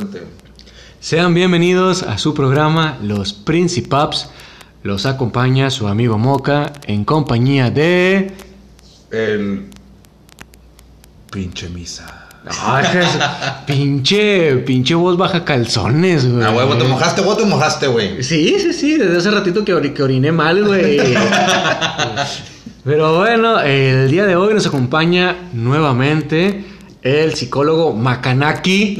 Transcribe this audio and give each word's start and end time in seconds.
Bastante. 0.00 0.26
Sean 0.98 1.34
bienvenidos 1.34 2.02
a 2.02 2.16
su 2.16 2.32
programa 2.32 2.96
Los 3.02 3.34
Principaps. 3.34 4.30
Los 4.82 5.04
acompaña 5.04 5.68
su 5.70 5.88
amigo 5.88 6.16
Moca 6.16 6.72
en 6.86 7.04
compañía 7.04 7.70
de. 7.70 8.32
El. 9.10 9.66
Pinche 11.30 11.68
misa. 11.68 12.28
Ah, 12.62 12.80
es 12.82 12.88
que 12.88 12.98
es- 13.00 13.18
pinche, 13.66 14.56
pinche 14.64 14.94
voz 14.94 15.18
baja 15.18 15.44
calzones, 15.44 16.26
güey. 16.32 16.46
Ah, 16.46 16.52
huevo, 16.52 16.76
te 16.78 16.84
mojaste, 16.84 17.20
huevo, 17.20 17.36
te 17.36 17.44
mojaste, 17.44 17.86
güey. 17.88 18.22
Sí, 18.22 18.56
sí, 18.58 18.72
sí, 18.72 18.96
desde 18.96 19.18
hace 19.18 19.30
ratito 19.30 19.62
que, 19.66 19.92
que 19.92 20.02
oriné 20.02 20.32
mal, 20.32 20.64
güey. 20.64 20.98
Pero 22.84 23.18
bueno, 23.18 23.60
el 23.60 24.10
día 24.10 24.24
de 24.24 24.34
hoy 24.34 24.54
nos 24.54 24.66
acompaña 24.66 25.36
nuevamente 25.52 26.64
el 27.02 27.34
psicólogo 27.34 27.92
Makanaki. 27.94 28.98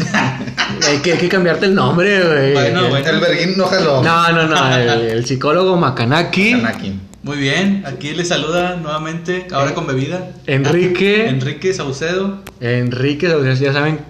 hay, 0.88 0.98
que, 0.98 1.12
hay 1.12 1.18
que 1.18 1.28
cambiarte 1.28 1.66
el 1.66 1.74
nombre, 1.74 2.22
güey. 2.26 2.52
Bueno, 2.54 2.88
bueno. 2.88 3.08
El 3.10 3.20
verguín 3.20 3.56
no 3.56 3.66
jaló. 3.66 4.02
No, 4.02 4.32
no, 4.32 4.46
no, 4.46 4.76
el, 4.76 4.88
el 4.88 5.26
psicólogo 5.26 5.76
Makanaki. 5.76 6.52
Anakin. 6.52 7.00
Muy 7.22 7.36
bien, 7.36 7.84
aquí 7.86 8.12
les 8.12 8.28
saluda 8.28 8.76
nuevamente, 8.76 9.46
ahora 9.52 9.74
con 9.74 9.86
bebida, 9.86 10.30
Enrique. 10.46 11.28
Enrique 11.28 11.74
Saucedo. 11.74 12.38
Enrique, 12.62 13.28
o 13.34 13.42
sea, 13.44 13.52
ya 13.52 13.74
saben, 13.74 14.00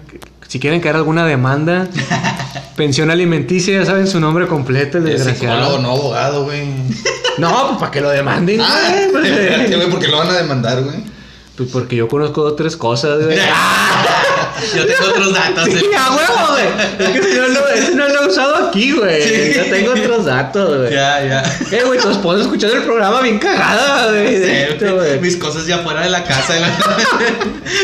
si 0.47 0.61
quieren 0.61 0.79
caer 0.79 0.95
alguna 0.95 1.25
demanda, 1.25 1.89
pensión 2.77 3.11
alimenticia, 3.11 3.79
ya 3.81 3.85
saben 3.85 4.07
su 4.07 4.21
nombre 4.21 4.47
completo, 4.47 4.97
el 4.99 5.07
Es 5.09 5.25
desgraciado. 5.25 5.57
psicólogo, 5.59 5.81
no 5.83 5.91
abogado, 5.91 6.43
güey. 6.45 6.63
No, 7.37 7.67
pues 7.67 7.79
para 7.79 7.91
que 7.91 7.99
lo 7.99 8.09
demanden, 8.09 8.61
Ah, 8.61 8.93
güey, 9.11 9.89
porque 9.89 10.07
lo 10.07 10.17
van 10.19 10.29
a 10.29 10.33
demandar, 10.37 10.81
güey. 10.81 10.95
Pues 11.61 11.71
porque 11.71 11.95
yo 11.95 12.07
conozco 12.07 12.41
dos 12.43 12.55
tres 12.55 12.75
cosas, 12.75 13.23
güey. 13.23 13.37
Yo 14.75 14.85
tengo 14.85 15.09
otros 15.09 15.33
datos. 15.33 15.65
Sí, 15.65 15.71
eh. 15.71 15.95
a 15.97 16.11
huevo, 16.11 16.47
güey. 16.51 16.65
Es 16.99 17.09
que 17.09 17.17
ese 17.19 17.39
no, 17.39 17.47
lo, 17.47 17.67
ese 17.69 17.95
no 17.95 18.07
lo 18.07 18.21
he 18.23 18.27
usado 18.27 18.67
aquí, 18.67 18.91
güey. 18.91 19.21
Sí. 19.23 19.53
Yo 19.55 19.63
tengo 19.71 19.91
otros 19.91 20.25
datos, 20.25 20.77
güey. 20.77 20.93
Ya, 20.93 21.23
ya. 21.25 21.43
Eh, 21.71 21.83
güey, 21.83 21.99
tu 21.99 22.09
esposa 22.11 22.41
escuchando 22.41 22.75
el 22.77 22.83
programa 22.83 23.21
bien 23.21 23.39
cagada, 23.39 24.11
güey. 24.11 24.35
esto, 24.35 24.85
mis 25.19 25.37
cosas 25.37 25.65
ya 25.65 25.79
fuera 25.79 26.01
de 26.01 26.09
la 26.09 26.23
casa. 26.23 26.53
güey. 26.57 26.71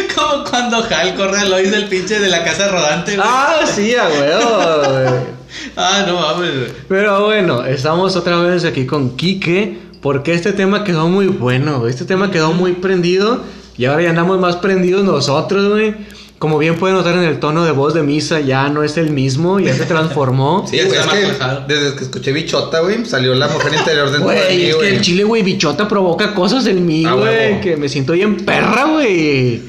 Como 0.15 0.43
cuando 0.43 0.77
Hal 0.83 1.15
corre 1.15 1.39
a 1.39 1.45
Lois 1.45 1.71
del 1.71 1.87
pinche 1.87 2.19
de 2.19 2.29
la 2.29 2.43
casa 2.43 2.67
rodante. 2.67 3.15
güey. 3.15 3.27
Ah, 3.27 3.59
sí, 3.65 3.95
a 3.95 4.07
huevo, 4.07 4.91
güey. 4.91 5.37
Ah, 5.75 6.03
no 6.05 6.19
mames. 6.19 6.53
güey. 6.55 6.71
Pero 6.89 7.25
bueno, 7.25 7.65
estamos 7.65 8.15
otra 8.15 8.37
vez 8.41 8.65
aquí 8.65 8.85
con 8.85 9.15
Quique. 9.17 9.87
Porque 9.99 10.35
este 10.35 10.53
tema 10.53 10.83
quedó 10.83 11.09
muy 11.09 11.25
bueno. 11.25 11.87
Este 11.87 12.05
tema 12.05 12.29
quedó 12.29 12.53
muy 12.53 12.73
prendido. 12.73 13.41
Y 13.77 13.85
ahora 13.85 14.03
ya 14.03 14.09
andamos 14.09 14.39
más 14.39 14.55
prendidos 14.57 15.03
nosotros, 15.03 15.69
güey. 15.69 15.93
Como 16.39 16.59
bien 16.59 16.75
pueden 16.75 16.95
notar 16.95 17.15
en 17.15 17.23
el 17.23 17.39
tono 17.39 17.65
de 17.65 17.71
voz 17.71 17.95
de 17.95 18.03
misa, 18.03 18.39
ya 18.39 18.69
no 18.69 18.83
es 18.83 18.97
el 18.97 19.09
mismo, 19.09 19.59
ya 19.59 19.73
se 19.73 19.85
transformó. 19.85 20.65
Sí, 20.69 20.79
güey, 20.85 20.99
es 20.99 21.05
que 21.07 21.33
desde 21.67 21.95
que 21.95 22.03
escuché 22.03 22.31
bichota, 22.31 22.81
güey, 22.81 23.05
salió 23.05 23.33
la 23.33 23.47
mujer 23.47 23.73
interior 23.73 24.11
dentro 24.11 24.29
de 24.29 24.35
Güey, 24.35 24.57
mí, 24.57 24.63
es 24.65 24.75
que 24.75 24.89
el 24.89 25.01
chile, 25.01 25.23
güey, 25.23 25.41
bichota 25.41 25.87
provoca 25.87 26.35
cosas 26.35 26.67
en 26.67 26.85
mí, 26.85 27.05
Ah, 27.07 27.13
güey. 27.13 27.27
huevo. 27.27 27.61
que 27.61 27.75
me 27.77 27.89
siento 27.89 28.13
bien 28.13 28.37
perra, 28.37 28.85
güey. 28.85 29.61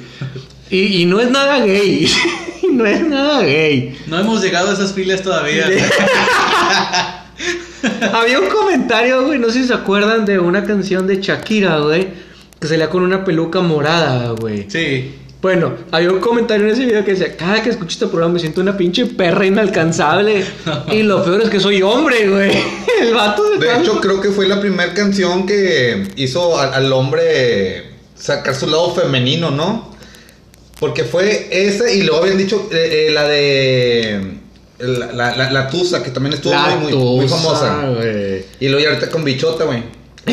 Y, 0.71 0.79
y 1.03 1.07
no 1.07 1.21
es 1.21 1.31
nada 1.31 1.65
gay. 1.65 2.07
no 2.71 2.85
es 2.85 3.01
nada 3.09 3.41
gay. 3.43 3.97
No 4.07 4.19
hemos 4.19 4.43
llegado 4.43 4.71
a 4.71 4.75
esas 4.75 4.93
filas 4.93 5.23
todavía. 5.23 5.67
Había 8.13 8.41
un 8.41 8.49
comentario, 8.49 9.25
güey, 9.25 9.39
no 9.39 9.49
sé 9.49 9.63
si 9.63 9.69
se 9.69 9.75
acuerdan 9.75 10.25
de 10.27 10.39
una 10.39 10.65
canción 10.65 11.07
de 11.07 11.21
Shakira, 11.23 11.79
güey, 11.79 12.09
que 12.61 12.67
salía 12.69 12.91
con 12.91 13.03
una 13.03 13.25
peluca 13.25 13.61
morada, 13.61 14.31
güey. 14.33 14.67
Sí. 14.71 15.15
Bueno, 15.41 15.73
había 15.93 16.11
un 16.11 16.19
comentario 16.19 16.67
en 16.67 16.73
ese 16.73 16.85
video 16.85 17.05
que 17.05 17.13
decía, 17.13 17.37
cada 17.37 17.63
que 17.63 17.71
escucho 17.71 17.93
este 17.93 18.07
programa 18.09 18.35
me 18.35 18.41
siento 18.41 18.61
una 18.61 18.77
pinche 18.77 19.07
perra 19.07 19.47
inalcanzable. 19.47 20.45
y 20.93 21.03
lo 21.05 21.23
peor 21.25 21.43
es 21.43 21.49
que 21.51 21.61
soy 21.61 21.81
hombre, 21.83 22.29
güey. 22.29 22.51
El 23.01 23.15
vato 23.15 23.45
se 23.53 23.61
De 23.61 23.67
está- 23.69 23.81
hecho, 23.81 24.01
creo 24.01 24.21
que 24.21 24.31
fue 24.31 24.49
la 24.49 24.61
primera 24.61 24.93
canción 24.95 25.47
que 25.47 26.09
hizo 26.17 26.59
al, 26.59 26.75
al 26.75 26.93
hombre 26.93 27.85
sacar 28.17 28.55
su 28.57 28.67
lado 28.67 28.93
femenino, 28.93 29.53
¿no? 29.53 29.95
Porque 30.81 31.05
fue 31.05 31.49
esa 31.53 31.89
y 31.93 32.03
luego 32.03 32.23
habían 32.23 32.39
dicho 32.39 32.69
eh, 32.73 33.07
eh, 33.09 33.11
la 33.13 33.29
de 33.29 34.21
la, 34.81 35.13
la, 35.13 35.37
la- 35.37 35.51
la 35.53 35.69
Tusa, 35.69 36.03
que 36.03 36.11
también 36.11 36.35
estuvo 36.35 36.55
muy, 36.55 36.93
muy, 36.93 37.17
muy 37.19 37.29
famosa. 37.29 37.81
Y 38.61 38.67
luego 38.69 38.83
ya 38.83 38.89
ahorita 38.91 39.11
con 39.11 39.25
Bichota, 39.25 39.65
güey. 39.65 39.83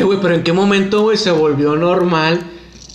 Eh, 0.00 0.04
güey, 0.04 0.18
pero 0.20 0.34
¿en 0.34 0.42
qué 0.42 0.52
momento, 0.52 1.02
güey, 1.02 1.16
se 1.16 1.30
volvió 1.30 1.76
normal 1.76 2.40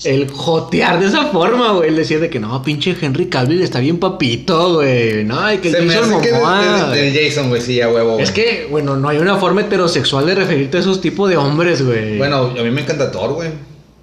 el 0.03 0.29
jotear 0.31 0.99
de 0.99 1.07
esa 1.07 1.25
forma, 1.27 1.73
güey? 1.73 1.89
El 1.89 1.95
decir 1.95 2.19
de 2.19 2.29
que 2.29 2.39
no, 2.39 2.61
pinche 2.63 2.95
Henry 2.99 3.27
Cavill 3.27 3.61
está 3.61 3.79
bien 3.79 3.97
papito, 3.99 4.75
güey. 4.75 5.23
No, 5.23 5.39
hay 5.39 5.59
que 5.59 5.71
Se 5.71 5.81
me 5.81 5.93
Jason 5.93 6.21
que 6.21 6.31
Momoa, 6.33 6.89
de, 6.89 7.01
de- 7.01 7.11
de 7.11 7.25
Jason, 7.29 7.49
güey, 7.49 7.61
sí, 7.61 7.79
a 7.81 7.89
huevo. 7.89 8.17
Es 8.19 8.31
que, 8.31 8.67
bueno, 8.71 8.95
no 8.97 9.09
hay 9.09 9.17
una 9.19 9.37
forma 9.37 9.61
heterosexual 9.61 10.25
de 10.25 10.35
referirte 10.35 10.77
a 10.77 10.79
esos 10.79 11.01
tipos 11.01 11.29
de 11.29 11.37
hombres, 11.37 11.85
güey. 11.85 12.17
Bueno, 12.17 12.51
a 12.57 12.63
mí 12.63 12.71
me 12.71 12.81
encanta 12.81 13.11
Thor, 13.11 13.33
güey. 13.33 13.49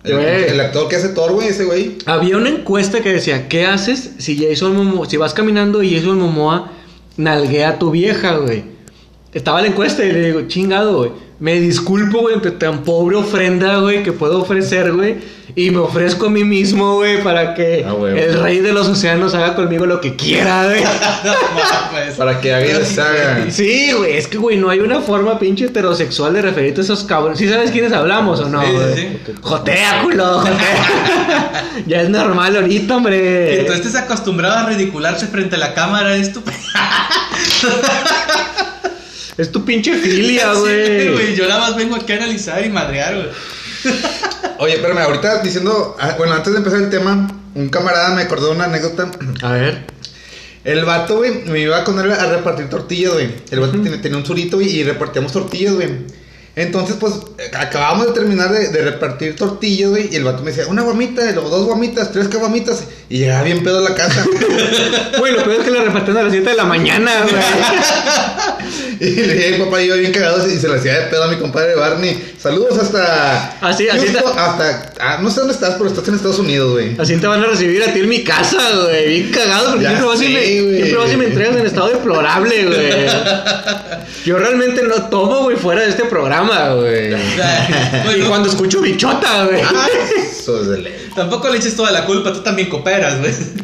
El, 0.04 0.16
el 0.16 0.60
actor 0.60 0.88
que 0.88 0.96
hace 0.96 1.08
Thor, 1.08 1.32
güey, 1.32 1.48
ese 1.48 1.64
güey. 1.64 1.98
Había 2.06 2.36
una 2.36 2.48
encuesta 2.48 3.00
que 3.00 3.12
decía, 3.12 3.48
¿qué 3.48 3.66
haces 3.66 4.12
si 4.18 4.38
Jason 4.42 4.74
Momoa, 4.76 5.10
si 5.10 5.16
vas 5.16 5.34
caminando 5.34 5.82
y 5.82 5.94
Jason 5.94 6.18
Momoa 6.18 6.70
nalguea 7.16 7.70
a 7.70 7.78
tu 7.78 7.90
vieja, 7.90 8.36
güey? 8.36 8.62
Estaba 9.34 9.60
la 9.60 9.66
encuesta 9.66 10.04
y 10.04 10.12
le 10.12 10.26
digo, 10.26 10.42
chingado, 10.46 10.98
güey. 10.98 11.10
Me 11.40 11.60
disculpo, 11.60 12.18
güey, 12.20 12.34
ante 12.34 12.50
tan 12.50 12.82
pobre 12.82 13.14
ofrenda, 13.16 13.76
güey, 13.78 14.02
que 14.02 14.10
puedo 14.12 14.40
ofrecer, 14.42 14.92
güey. 14.92 15.38
Y 15.54 15.70
me 15.70 15.78
ofrezco 15.78 16.26
a 16.26 16.30
mí 16.30 16.42
mismo, 16.44 16.96
güey, 16.96 17.22
para 17.22 17.54
que 17.54 17.84
Ah, 17.86 17.92
güey. 17.92 18.18
el 18.18 18.40
rey 18.42 18.58
de 18.58 18.72
los 18.72 18.86
océanos 18.88 19.34
haga 19.34 19.54
conmigo 19.54 19.86
lo 19.86 20.00
que 20.00 20.14
quiera, 20.16 20.66
güey. 20.66 20.82
No. 20.82 21.32
Para 22.18 22.40
que 22.40 22.52
haga. 22.52 22.66
Sí, 23.50 23.92
güey, 23.96 24.16
es 24.16 24.26
que, 24.28 24.36
güey, 24.36 24.56
no 24.56 24.68
hay 24.68 24.80
una 24.80 25.00
forma 25.00 25.38
pinche 25.38 25.66
heterosexual 25.66 26.32
de 26.34 26.42
referirte 26.42 26.80
a 26.80 26.84
esos 26.84 27.04
cabrones. 27.04 27.38
¿Sí 27.38 27.48
sabes 27.48 27.70
quiénes 27.70 27.92
hablamos 27.92 28.40
o 28.40 28.48
no, 28.48 28.60
Sí, 28.62 28.68
sí, 28.68 28.74
güey? 28.74 28.94
sí. 28.96 29.18
Jotea, 29.40 30.02
culo, 30.02 30.40
jotea. 30.40 31.64
ya 31.86 32.02
es 32.02 32.08
normal 32.10 32.56
ahorita, 32.56 32.96
hombre. 32.96 33.56
Que 33.58 33.64
tú 33.66 33.72
estés 33.72 33.94
acostumbrado 33.96 34.58
a 34.58 34.66
ridicularse 34.68 35.26
frente 35.28 35.54
a 35.56 35.58
la 35.58 35.74
cámara, 35.74 36.14
es 36.16 36.32
tu... 36.32 36.42
Es 39.38 39.50
tu 39.52 39.64
pinche 39.64 39.96
filia, 39.96 40.52
güey. 40.54 41.34
Yo 41.34 41.48
nada 41.48 41.60
más 41.60 41.76
vengo 41.76 41.96
aquí 41.96 42.12
a 42.12 42.16
analizar 42.16 42.64
y 42.64 42.68
madrear, 42.68 43.14
güey. 43.14 43.28
Oye, 44.58 44.74
espérame, 44.74 44.98
ahorita 44.98 45.40
diciendo. 45.42 45.96
ah, 46.00 46.14
Bueno, 46.18 46.34
antes 46.34 46.52
de 46.52 46.58
empezar 46.58 46.80
el 46.80 46.90
tema, 46.90 47.28
un 47.54 47.68
camarada 47.68 48.14
me 48.14 48.22
acordó 48.22 48.48
de 48.48 48.56
una 48.56 48.64
anécdota. 48.64 49.10
A 49.42 49.52
ver. 49.52 49.84
El 50.64 50.84
vato, 50.84 51.18
güey, 51.18 51.44
me 51.46 51.60
iba 51.60 51.82
con 51.84 51.98
él 52.00 52.10
a 52.10 52.26
repartir 52.26 52.68
tortillas, 52.68 53.12
güey. 53.14 53.30
El 53.50 53.60
vato 53.60 53.80
tenía, 53.80 54.02
tenía 54.02 54.18
un 54.18 54.26
surito, 54.26 54.56
güey, 54.56 54.68
y 54.68 54.82
repartíamos 54.82 55.32
tortillas, 55.32 55.74
güey. 55.74 55.88
Entonces, 56.56 56.96
pues, 56.98 57.14
acabamos 57.56 58.08
de 58.08 58.12
terminar 58.12 58.50
de, 58.50 58.68
de 58.68 58.82
repartir 58.82 59.36
tortillas, 59.36 59.90
güey, 59.90 60.08
y 60.12 60.16
el 60.16 60.24
vato 60.24 60.42
me 60.42 60.50
decía, 60.50 60.66
una 60.66 60.82
guamita, 60.82 61.30
luego 61.30 61.48
dos 61.48 61.66
guamitas, 61.66 62.10
tres 62.10 62.26
caguamitas, 62.26 62.82
y 63.10 63.18
llegaba 63.18 63.42
bien 63.44 63.62
pedo 63.62 63.78
a 63.78 63.88
la 63.90 63.94
casa. 63.94 64.24
Güey, 65.18 65.32
lo 65.32 65.42
peor 65.44 65.56
es 65.60 65.64
que 65.64 65.70
le 65.70 65.80
repartieron 65.80 66.18
a 66.18 66.22
las 66.24 66.32
7 66.32 66.48
de 66.50 66.56
la 66.56 66.64
mañana, 66.64 67.10
güey. 67.22 69.10
y 69.10 69.14
le 69.16 69.34
dije, 69.34 69.64
papá 69.64 69.80
yo 69.82 69.96
bien 69.96 70.12
cagados, 70.12 70.46
y 70.50 70.58
se 70.58 70.68
le 70.68 70.76
hacía 70.76 70.94
de 71.00 71.06
pedo 71.06 71.24
a 71.24 71.28
mi 71.28 71.36
compadre 71.36 71.74
Barney. 71.74 72.34
Saludos 72.40 72.78
hasta... 72.78 73.56
Así- 73.60 73.88
así 73.88 74.06
Houston, 74.06 74.32
te- 74.34 74.40
hasta... 74.40 74.92
ah, 75.00 75.18
no 75.20 75.30
sé 75.30 75.40
dónde 75.40 75.54
estás, 75.54 75.74
pero 75.76 75.88
estás 75.88 76.06
en 76.08 76.14
Estados 76.14 76.38
Unidos, 76.38 76.72
güey. 76.72 76.94
Así 76.98 77.16
te 77.16 77.26
van 77.26 77.42
a 77.42 77.46
recibir 77.46 77.82
a 77.82 77.92
ti 77.92 77.98
en 78.00 78.08
mi 78.08 78.22
casa, 78.22 78.58
güey. 78.84 79.08
Bien 79.08 79.30
cagado, 79.32 79.70
porque 79.70 79.82
Ya 79.84 79.88
siempre 79.90 80.06
vas, 80.08 80.22
y 80.22 80.28
me, 80.28 80.42
siempre 80.76 80.96
vas 80.96 81.12
y 81.12 81.16
me 81.16 81.24
entregas 81.26 81.56
en 81.56 81.66
estado 81.66 81.88
deplorable, 81.88 82.64
güey. 82.66 82.92
Yo 84.24 84.38
realmente 84.38 84.82
no 84.82 84.94
tomo, 85.08 85.42
güey, 85.44 85.56
fuera 85.56 85.82
de 85.82 85.88
este 85.90 86.04
programa, 86.04 86.74
güey. 86.74 87.14
Y 87.14 88.20
cuando 88.28 88.48
escucho 88.48 88.80
bichota, 88.80 89.44
güey. 89.46 89.62
Eso 90.30 90.62
es 90.62 90.68
de 90.68 90.78
ley. 90.78 91.08
Tampoco 91.14 91.48
le 91.48 91.58
eches 91.58 91.74
toda 91.74 91.90
la 91.90 92.04
culpa, 92.04 92.32
tú 92.32 92.40
también 92.40 92.68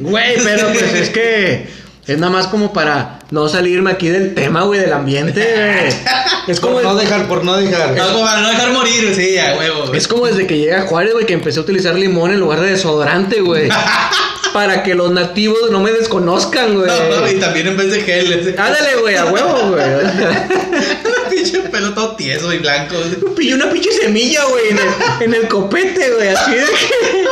Güey, 0.00 0.36
pero 0.42 0.68
pues 0.68 0.94
es 0.94 1.10
que 1.10 1.66
es 2.06 2.18
nada 2.18 2.32
más 2.32 2.46
como 2.48 2.72
para 2.72 3.18
no 3.30 3.48
salirme 3.48 3.90
aquí 3.90 4.08
del 4.08 4.34
tema, 4.34 4.62
güey, 4.62 4.80
del 4.80 4.92
ambiente, 4.92 5.40
güey. 5.40 5.94
Es 6.46 6.60
como, 6.60 6.74
Por 6.74 6.84
no 6.84 6.94
dejar, 6.96 7.26
por 7.26 7.42
no 7.42 7.56
dejar. 7.56 7.96
No, 7.96 8.06
como 8.12 8.24
para 8.26 8.42
no 8.42 8.50
dejar 8.50 8.70
morir, 8.72 9.14
sí, 9.16 9.38
a 9.38 9.56
huevo. 9.56 9.86
güey. 9.86 9.96
es 9.98 10.06
como 10.06 10.26
desde 10.26 10.46
que 10.46 10.58
llegué 10.58 10.74
a 10.74 10.82
Juárez, 10.82 11.14
güey, 11.14 11.24
que 11.24 11.32
empecé 11.32 11.58
a 11.58 11.62
utilizar 11.62 11.94
limón 11.94 12.32
en 12.32 12.40
lugar 12.40 12.60
de 12.60 12.70
desodorante, 12.72 13.40
güey. 13.40 13.70
para 14.52 14.82
que 14.84 14.94
los 14.94 15.10
nativos 15.10 15.70
no 15.72 15.80
me 15.80 15.90
desconozcan, 15.90 16.74
güey. 16.76 16.86
No, 16.86 17.28
y 17.28 17.34
también 17.40 17.66
en 17.68 17.76
vez 17.76 17.90
de 17.90 18.02
gel. 18.02 18.32
ese- 18.32 18.50
Ándale, 18.60 18.96
güey, 19.00 19.16
a 19.16 19.24
huevo, 19.24 19.70
güey. 19.70 19.84
Pinche 21.30 21.58
pelo 21.60 21.92
todo 21.94 22.14
tieso 22.14 22.52
y 22.52 22.58
blanco. 22.58 22.94
Pillé 23.36 23.54
una 23.54 23.70
pinche 23.70 23.90
semilla, 23.90 24.44
güey, 24.44 24.68
en 24.70 24.78
el, 24.78 24.84
en 25.22 25.34
el 25.42 25.48
copete, 25.48 26.12
güey, 26.12 26.28
así 26.28 26.52
de 26.52 26.64
que. 26.66 27.24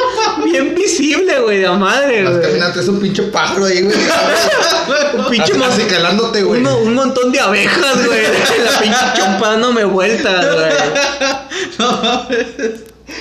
Bien 0.51 0.75
visible, 0.75 1.39
güey, 1.41 1.59
de 1.59 1.67
a 1.67 1.73
madre, 1.73 2.25
güey. 2.25 2.43
caminando, 2.43 2.81
es 2.81 2.89
un 2.89 2.99
pinche 2.99 3.23
pájaro 3.25 3.67
ahí, 3.67 3.83
güey. 3.83 3.97
Un 5.15 5.27
pinche 5.31 5.53
así 5.65 5.82
calándote, 5.87 6.43
güey. 6.43 6.61
uno- 6.61 6.79
un 6.79 6.95
montón 6.95 7.31
de 7.33 7.41
abejas, 7.41 8.07
güey. 8.07 8.23
La 8.65 8.79
pinche 8.81 8.99
chompa 9.17 9.51
dándome 9.53 9.85
vueltas, 9.85 10.47
güey. 10.55 10.73
No 11.79 11.93
mames. 12.03 12.47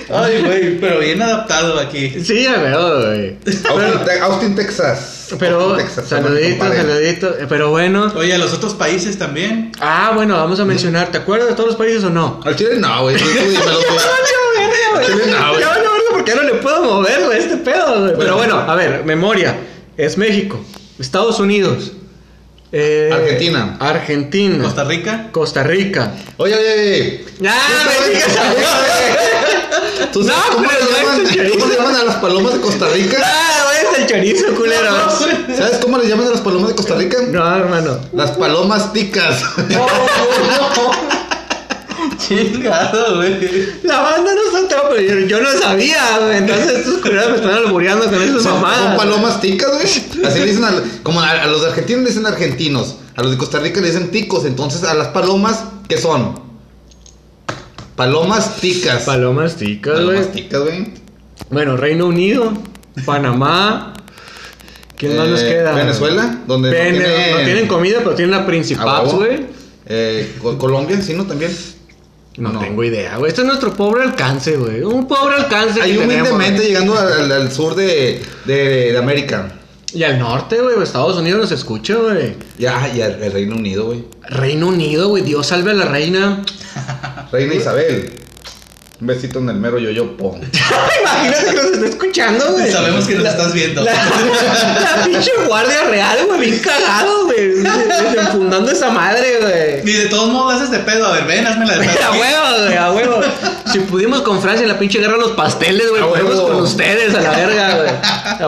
Ay, 0.09 0.41
güey, 0.41 0.79
pero 0.79 0.99
bien 0.99 1.21
adaptado 1.21 1.77
aquí. 1.79 2.09
Sí, 2.23 2.43
ya 2.43 2.57
veo, 2.57 3.01
güey. 3.07 3.37
Austin, 3.69 4.05
Te- 4.05 4.19
Austin, 4.19 4.55
Texas. 4.55 5.17
Pero, 5.39 5.75
Texas, 5.75 6.07
saludito, 6.09 6.63
saludito. 6.65 7.35
Pero 7.49 7.69
bueno. 7.71 8.11
Oye, 8.15 8.33
a 8.33 8.37
los 8.37 8.53
otros 8.53 8.73
países 8.73 9.17
también. 9.17 9.71
Ah, 9.79 10.11
bueno, 10.15 10.35
vamos 10.37 10.59
a 10.59 10.65
mencionar. 10.65 11.11
¿Te 11.11 11.17
acuerdas 11.17 11.49
de 11.49 11.55
todos 11.55 11.69
los 11.69 11.77
países 11.77 12.03
o 12.03 12.09
no? 12.09 12.39
Al 12.45 12.55
chile 12.55 12.75
no, 12.77 13.01
güey. 13.03 13.15
Güey. 14.93 15.05
Chile 15.05 15.25
no, 15.31 15.49
güey. 15.53 15.63
Porque 16.11 16.35
no 16.35 16.43
le 16.43 16.53
puedo 16.55 16.83
mover, 16.83 17.25
güey, 17.25 17.39
este 17.39 17.57
pedo, 17.57 18.01
güey. 18.01 18.13
Pero 18.17 18.35
bueno, 18.37 18.59
a 18.59 18.75
ver, 18.75 19.03
memoria. 19.05 19.55
Es 19.97 20.17
México, 20.17 20.59
Estados 20.99 21.39
Unidos, 21.39 21.91
eh, 22.71 23.09
Argentina. 23.13 23.77
Argentina, 23.79 24.63
Costa 24.63 24.83
Rica. 24.83 25.27
Costa 25.31 25.63
Rica. 25.63 26.11
Oye, 26.37 26.55
oye, 26.55 26.73
oye. 26.73 27.25
Ah, 27.47 27.85
me 27.85 28.09
digas. 28.13 28.29
¿Tú 30.11 30.23
sabes 30.23 30.41
No, 30.49 30.55
cómo, 30.55 30.67
le 30.71 30.79
no 30.79 30.91
llaman, 30.97 31.51
cómo 31.51 31.65
le 31.67 31.75
llaman 31.75 31.95
a 31.95 32.03
las 32.03 32.15
palomas 32.15 32.53
de 32.53 32.59
Costa 32.59 32.87
Rica? 32.89 33.17
Ah, 33.23 33.63
güey, 33.65 33.93
es 33.93 33.99
el 33.99 34.07
chorizo, 34.07 34.55
culero. 34.55 35.09
¿Sabes 35.55 35.77
cómo 35.81 35.97
le 35.97 36.07
llaman 36.07 36.27
a 36.27 36.31
las 36.31 36.41
palomas 36.41 36.69
de 36.69 36.75
Costa 36.75 36.95
Rica? 36.95 37.17
No, 37.29 37.55
hermano. 37.55 37.99
Las 38.13 38.31
palomas 38.31 38.91
ticas. 38.93 39.41
Chingado, 42.53 43.15
güey. 43.17 43.39
La 43.83 43.99
banda 44.01 44.31
no 44.33 44.57
está 44.59 44.75
todo, 44.75 44.89
pero 44.95 45.01
yo, 45.01 45.27
yo 45.27 45.41
no 45.41 45.49
sabía, 45.59 46.19
güey. 46.23 46.37
Entonces 46.37 46.79
estos 46.79 46.95
culeros 46.99 47.29
me 47.29 47.35
están 47.37 47.51
albureando 47.51 48.05
con 48.05 48.21
esas 48.21 48.43
Son, 48.43 48.53
mamadas. 48.61 48.79
son 48.87 48.97
palomas 48.97 49.41
ticas, 49.41 49.69
güey. 49.71 50.25
Así 50.25 50.39
le 50.39 50.45
dicen 50.45 50.63
a, 50.63 50.73
como 51.03 51.19
a, 51.21 51.29
a 51.29 51.47
los 51.47 51.63
argentinos 51.65 52.03
le 52.03 52.09
dicen 52.09 52.25
argentinos. 52.25 52.95
A 53.15 53.21
los 53.23 53.31
de 53.31 53.37
Costa 53.37 53.59
Rica 53.59 53.81
le 53.81 53.87
dicen 53.87 54.09
ticos. 54.11 54.45
Entonces 54.45 54.83
a 54.83 54.93
las 54.93 55.07
palomas, 55.09 55.63
¿qué 55.87 55.97
son? 55.97 56.39
Palomas 57.95 58.57
ticas. 58.57 59.03
Palomas 59.03 59.55
ticas, 59.57 59.93
güey. 59.95 60.05
Palomas 60.07 60.31
ticas, 60.31 60.61
güey. 60.61 60.93
Bueno, 61.49 61.77
Reino 61.77 62.05
Unido, 62.07 62.53
Panamá. 63.05 63.93
¿Quién 64.97 65.17
más 65.17 65.27
nos 65.27 65.41
Eh, 65.41 65.47
queda? 65.49 65.71
Venezuela, 65.73 66.39
donde 66.47 66.69
no 66.69 66.75
tienen- 66.75 67.31
no 67.31 67.43
tienen 67.43 67.67
comida, 67.67 67.97
pero 67.99 68.11
tienen 68.15 68.31
la 68.31 68.43
¿A 68.43 68.45
Principal, 68.45 69.05
huevo? 69.07 69.17
güey. 69.17 69.45
Eh, 69.87 70.35
Co- 70.41 70.57
Colombia, 70.57 71.01
sí, 71.01 71.13
¿no? 71.15 71.25
También. 71.25 71.51
No, 72.37 72.53
No. 72.53 72.59
tengo 72.59 72.83
idea, 72.83 73.17
güey. 73.17 73.29
Este 73.29 73.41
es 73.41 73.47
nuestro 73.47 73.73
pobre 73.73 74.03
alcance, 74.03 74.55
güey. 74.57 74.81
Un 74.83 75.07
pobre 75.07 75.35
alcance. 75.35 75.81
Tenemos, 75.81 76.05
humildemente 76.29 76.63
llegando 76.65 76.97
al, 76.97 77.31
al 77.31 77.51
sur 77.51 77.75
de, 77.75 78.21
de, 78.45 78.91
de 78.93 78.97
América. 78.97 79.51
Y 79.93 80.03
al 80.03 80.17
norte, 80.19 80.61
güey. 80.61 80.81
Estados 80.81 81.17
Unidos 81.17 81.41
nos 81.41 81.51
escucha, 81.51 81.95
güey. 81.95 82.35
Ya, 82.57 82.89
y 82.95 83.01
al 83.01 83.19
Reino 83.33 83.55
Unido, 83.57 83.87
güey. 83.87 84.05
Reino 84.23 84.67
Unido, 84.69 85.09
güey. 85.09 85.23
Dios 85.23 85.47
salve 85.47 85.71
a 85.71 85.73
la 85.73 85.85
reina. 85.85 86.41
Reina 87.31 87.53
Isabel. 87.55 88.09
Un 89.01 89.07
besito 89.07 89.39
en 89.39 89.49
el 89.49 89.55
mero 89.55 89.79
yo-yo 89.79 90.15
pon. 90.15 90.39
Imagínate 91.01 91.45
que 91.45 91.53
nos 91.55 91.65
está 91.71 91.85
escuchando, 91.87 92.51
güey. 92.51 92.71
Sabemos 92.71 93.05
que 93.07 93.15
nos 93.15 93.23
La- 93.23 93.31
estás 93.31 93.51
viendo. 93.53 93.81
La, 93.81 93.93
la 93.93 95.05
pinche 95.05 95.31
guardia 95.47 95.85
real, 95.85 96.19
güey. 96.27 96.39
Bien 96.41 96.59
cagado, 96.59 97.25
güey. 97.25 97.49
Desenfundando 97.63 98.71
esa 98.71 98.91
madre, 98.91 99.39
güey. 99.41 99.83
Ni 99.83 99.91
de 99.93 100.05
todos 100.05 100.29
modos 100.31 100.53
haces 100.53 100.69
de 100.69 100.79
pedo. 100.79 101.07
A 101.07 101.13
ver, 101.13 101.25
ven, 101.25 101.47
hazme 101.47 101.65
la 101.65 101.77
de 101.77 101.87
pedo. 101.87 101.97
A 102.05 102.11
huevo, 102.11 102.65
güey, 102.65 102.77
a 102.77 102.91
huevo. 102.91 103.21
Si 103.71 103.79
pudimos 103.79 104.21
con 104.21 104.39
Francia 104.41 104.61
en 104.63 104.67
la 104.69 104.77
pinche 104.77 104.99
guerra 104.99 105.13
de 105.13 105.19
los 105.21 105.31
pasteles, 105.31 105.89
güey, 105.89 106.03
huevo. 106.03 106.47
con 106.47 106.61
ustedes 106.61 107.15
a 107.15 107.21
la 107.21 107.31
verga, 107.31 107.77
güey. 107.77 107.89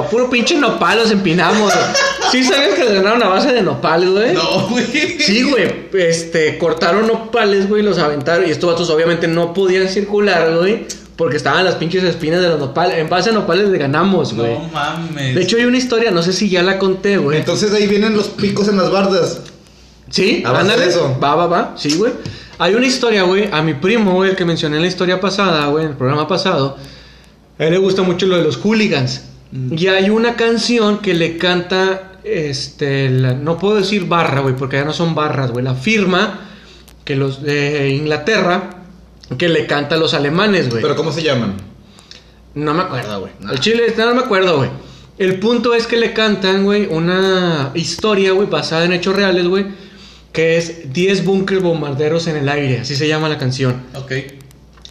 A 0.03 0.07
puro 0.07 0.29
pinche 0.29 0.55
nopal 0.55 0.99
los 0.99 1.09
empinamos, 1.11 1.73
güey. 1.73 1.85
¿Sí 2.31 2.43
sabías 2.43 2.73
que 2.75 2.85
ganaron 2.93 3.21
a 3.23 3.27
base 3.29 3.53
de 3.53 3.61
nopal, 3.61 4.09
güey? 4.11 4.33
No, 4.33 4.67
güey. 4.69 4.85
Sí, 4.85 5.43
güey, 5.43 5.87
este, 5.93 6.57
cortaron 6.57 7.07
nopales, 7.07 7.67
güey, 7.69 7.81
los 7.83 7.97
aventaron 7.99 8.47
y 8.47 8.51
estos 8.51 8.71
vatos 8.71 8.89
obviamente 8.89 9.27
no 9.27 9.53
podían 9.53 9.87
circular, 9.87 10.42
güey, 10.51 10.85
porque 11.15 11.37
estaban 11.37 11.63
las 11.65 11.75
pinches 11.75 12.03
espinas 12.03 12.41
de 12.41 12.49
los 12.49 12.59
nopales. 12.59 12.97
En 12.97 13.09
base 13.09 13.29
a 13.29 13.33
nopales 13.33 13.69
le 13.69 13.77
ganamos, 13.77 14.33
güey. 14.33 14.53
No 14.53 14.69
mames. 14.73 15.35
De 15.35 15.41
hecho 15.43 15.57
hay 15.57 15.65
una 15.65 15.77
historia, 15.77 16.11
no 16.11 16.21
sé 16.23 16.33
si 16.33 16.49
ya 16.49 16.63
la 16.63 16.79
conté, 16.79 17.17
güey. 17.17 17.39
Entonces 17.39 17.71
ahí 17.73 17.87
vienen 17.87 18.15
los 18.15 18.27
picos 18.29 18.67
en 18.67 18.77
las 18.77 18.91
bardas. 18.91 19.41
Sí, 20.09 20.43
ándale. 20.45 20.83
de 20.83 20.89
eso. 20.89 21.17
Va, 21.21 21.35
va, 21.35 21.47
va. 21.47 21.73
Sí, 21.77 21.95
güey. 21.95 22.11
Hay 22.59 22.75
una 22.75 22.85
historia, 22.85 23.23
güey. 23.23 23.49
A 23.51 23.61
mi 23.61 23.73
primo, 23.73 24.13
güey, 24.13 24.31
el 24.31 24.35
que 24.35 24.45
mencioné 24.45 24.75
en 24.75 24.83
la 24.83 24.87
historia 24.87 25.19
pasada, 25.19 25.67
güey, 25.67 25.85
en 25.85 25.91
el 25.91 25.97
programa 25.97 26.27
pasado. 26.27 26.77
A 27.57 27.63
él 27.63 27.71
le 27.71 27.77
gusta 27.79 28.01
mucho 28.03 28.25
lo 28.27 28.37
de 28.37 28.43
los 28.43 28.57
hooligans. 28.57 29.23
Mm. 29.51 29.75
Y 29.77 29.87
hay 29.87 30.09
una 30.09 30.35
canción 30.35 30.99
que 30.99 31.13
le 31.13 31.37
canta, 31.37 32.11
este, 32.23 33.09
la- 33.09 33.33
no 33.33 33.57
puedo 33.57 33.75
decir 33.75 34.05
barra, 34.07 34.41
güey, 34.41 34.55
porque 34.55 34.77
ya 34.77 34.85
no 34.85 34.93
son 34.93 35.15
barras, 35.15 35.51
güey. 35.51 35.63
La 35.65 35.75
firma 35.75 36.41
que 37.05 37.15
los 37.15 37.41
de 37.43 37.89
Inglaterra, 37.89 38.82
que 39.37 39.49
le 39.49 39.65
canta 39.65 39.95
a 39.95 39.97
los 39.97 40.13
alemanes, 40.13 40.69
güey. 40.69 40.81
Pero 40.81 40.95
¿cómo 40.95 41.11
se 41.11 41.23
llaman? 41.23 41.55
No 42.55 42.73
me 42.73 42.83
acuerdo, 42.83 43.21
güey. 43.21 43.33
Nah. 43.39 43.51
El 43.53 43.59
chile, 43.59 43.93
no 43.97 44.15
me 44.15 44.21
acuerdo, 44.21 44.57
güey. 44.57 44.69
El 45.17 45.39
punto 45.39 45.73
es 45.73 45.87
que 45.87 45.97
le 45.97 46.13
cantan, 46.13 46.63
güey, 46.63 46.87
una 46.87 47.71
historia, 47.75 48.31
güey, 48.31 48.47
basada 48.47 48.85
en 48.85 48.93
hechos 48.93 49.15
reales, 49.15 49.47
güey, 49.47 49.65
que 50.31 50.57
es 50.57 50.91
10 50.91 51.23
búnkers 51.23 51.61
bombarderos 51.61 52.27
en 52.27 52.37
el 52.37 52.49
aire, 52.49 52.79
así 52.79 52.95
se 52.95 53.07
llama 53.07 53.29
la 53.29 53.37
canción. 53.37 53.83
Ok. 53.95 54.11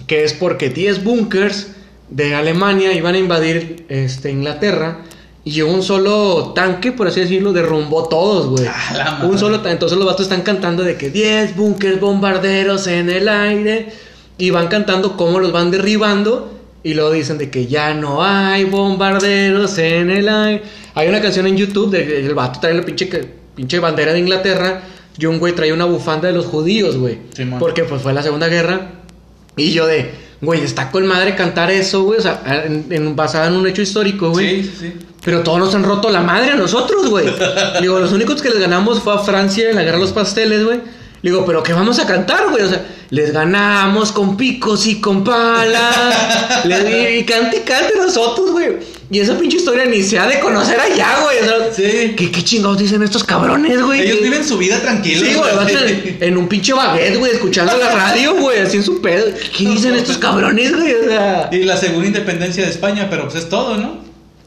Que 0.06 0.24
es 0.24 0.32
porque 0.32 0.70
10 0.70 1.02
búnkers 1.02 1.68
de 2.08 2.34
Alemania 2.34 2.92
iban 2.92 3.14
a 3.14 3.18
invadir 3.18 3.84
este, 3.88 4.30
Inglaterra 4.30 4.98
y 5.44 5.62
un 5.62 5.82
solo 5.82 6.52
tanque, 6.54 6.92
por 6.92 7.08
así 7.08 7.20
decirlo, 7.20 7.52
derrumbó 7.52 8.08
todos, 8.08 8.46
güey. 8.46 8.66
Ah. 8.68 9.22
Un 9.24 9.38
solo 9.38 9.56
tanque. 9.56 9.72
Entonces 9.72 9.98
los 9.98 10.06
vatos 10.06 10.26
están 10.26 10.42
cantando 10.42 10.84
de 10.84 10.96
que 10.96 11.10
10 11.10 11.56
búnkers 11.56 12.00
bombarderos 12.00 12.86
en 12.86 13.10
el 13.10 13.28
aire 13.28 13.92
y 14.42 14.50
van 14.50 14.66
cantando 14.66 15.16
cómo 15.16 15.38
los 15.38 15.52
van 15.52 15.70
derribando 15.70 16.50
y 16.82 16.94
luego 16.94 17.12
dicen 17.12 17.38
de 17.38 17.48
que 17.48 17.66
ya 17.68 17.94
no 17.94 18.24
hay 18.24 18.64
bombarderos 18.64 19.78
en 19.78 20.10
el 20.10 20.28
aire. 20.28 20.62
Hay 20.96 21.08
una 21.08 21.20
canción 21.20 21.46
en 21.46 21.56
YouTube 21.56 21.92
de 21.92 22.04
que 22.04 22.26
el 22.26 22.34
vato 22.34 22.58
trae 22.58 22.74
la 22.74 22.82
pinche, 22.82 23.06
pinche 23.54 23.78
bandera 23.78 24.12
de 24.12 24.18
Inglaterra 24.18 24.82
y 25.16 25.26
un 25.26 25.38
güey 25.38 25.54
trae 25.54 25.72
una 25.72 25.84
bufanda 25.84 26.26
de 26.26 26.34
los 26.34 26.46
judíos, 26.46 26.96
güey. 26.96 27.18
Simón. 27.34 27.60
Porque 27.60 27.84
pues 27.84 28.02
fue 28.02 28.12
la 28.12 28.22
Segunda 28.24 28.48
Guerra. 28.48 28.90
Y 29.56 29.70
yo 29.70 29.86
de, 29.86 30.10
güey, 30.40 30.60
está 30.64 30.90
con 30.90 31.06
madre 31.06 31.36
cantar 31.36 31.70
eso, 31.70 32.02
güey. 32.02 32.18
O 32.18 32.22
sea, 32.22 32.42
en, 32.66 32.86
en- 32.90 33.14
basada 33.14 33.46
en 33.46 33.54
un 33.54 33.66
hecho 33.68 33.82
histórico, 33.82 34.30
güey. 34.30 34.64
Sí, 34.64 34.70
sí, 34.70 34.76
sí. 34.80 34.92
Pero 35.24 35.42
todos 35.44 35.60
nos 35.60 35.72
han 35.76 35.84
roto 35.84 36.10
la 36.10 36.20
madre 36.22 36.50
a 36.50 36.56
nosotros, 36.56 37.08
güey. 37.08 37.26
Digo, 37.80 38.00
los 38.00 38.10
únicos 38.10 38.42
que 38.42 38.50
les 38.50 38.58
ganamos 38.58 39.00
fue 39.00 39.14
a 39.14 39.18
Francia 39.18 39.70
en 39.70 39.76
la 39.76 39.82
guerra 39.84 39.98
de 39.98 40.02
los 40.02 40.12
pasteles, 40.12 40.64
güey. 40.64 40.80
Digo, 41.22 41.44
pero 41.46 41.62
¿qué 41.62 41.72
vamos 41.72 41.98
a 42.00 42.06
cantar, 42.06 42.48
güey? 42.50 42.64
O 42.64 42.68
sea, 42.68 42.84
les 43.10 43.32
ganamos 43.32 44.10
con 44.10 44.36
picos 44.36 44.86
y 44.86 45.00
con 45.00 45.22
palas. 45.22 46.64
Les- 46.64 47.20
y 47.20 47.24
cante 47.24 47.58
y 47.58 47.60
cante 47.60 47.94
nosotros, 47.96 48.50
güey. 48.50 48.72
Y 49.10 49.20
esa 49.20 49.38
pinche 49.38 49.58
historia 49.58 49.84
ni 49.84 50.02
se 50.02 50.18
ha 50.18 50.26
de 50.26 50.40
conocer 50.40 50.80
allá, 50.80 51.20
güey. 51.22 51.38
O 51.40 51.44
sea, 51.44 51.72
Sí. 51.74 52.14
¿qué, 52.16 52.30
qué 52.32 52.42
chingados 52.42 52.78
dicen 52.78 53.02
estos 53.02 53.22
cabrones, 53.22 53.80
güey? 53.82 54.00
Ellos 54.00 54.16
¿Qué- 54.18 54.24
viven 54.24 54.44
su 54.44 54.56
vida 54.58 54.80
tranquila. 54.80 55.26
Sí, 55.28 55.34
güey, 55.34 56.10
en, 56.18 56.18
en 56.22 56.36
un 56.38 56.48
pinche 56.48 56.72
baguette, 56.72 57.18
güey, 57.18 57.32
escuchando 57.32 57.76
la 57.76 57.90
radio, 57.92 58.34
güey, 58.34 58.60
así 58.60 58.78
en 58.78 58.82
su 58.84 59.00
pedo. 59.02 59.26
¿Qué 59.56 59.64
dicen 59.64 59.94
estos 59.94 60.16
cabrones, 60.18 60.74
güey? 60.74 60.94
O 60.94 61.04
sea. 61.04 61.50
Y 61.52 61.58
la 61.64 61.76
segunda 61.76 62.06
independencia 62.08 62.64
de 62.64 62.70
España, 62.70 63.06
pero 63.10 63.24
pues 63.28 63.36
es 63.44 63.48
todo, 63.48 63.76
¿no? 63.76 64.01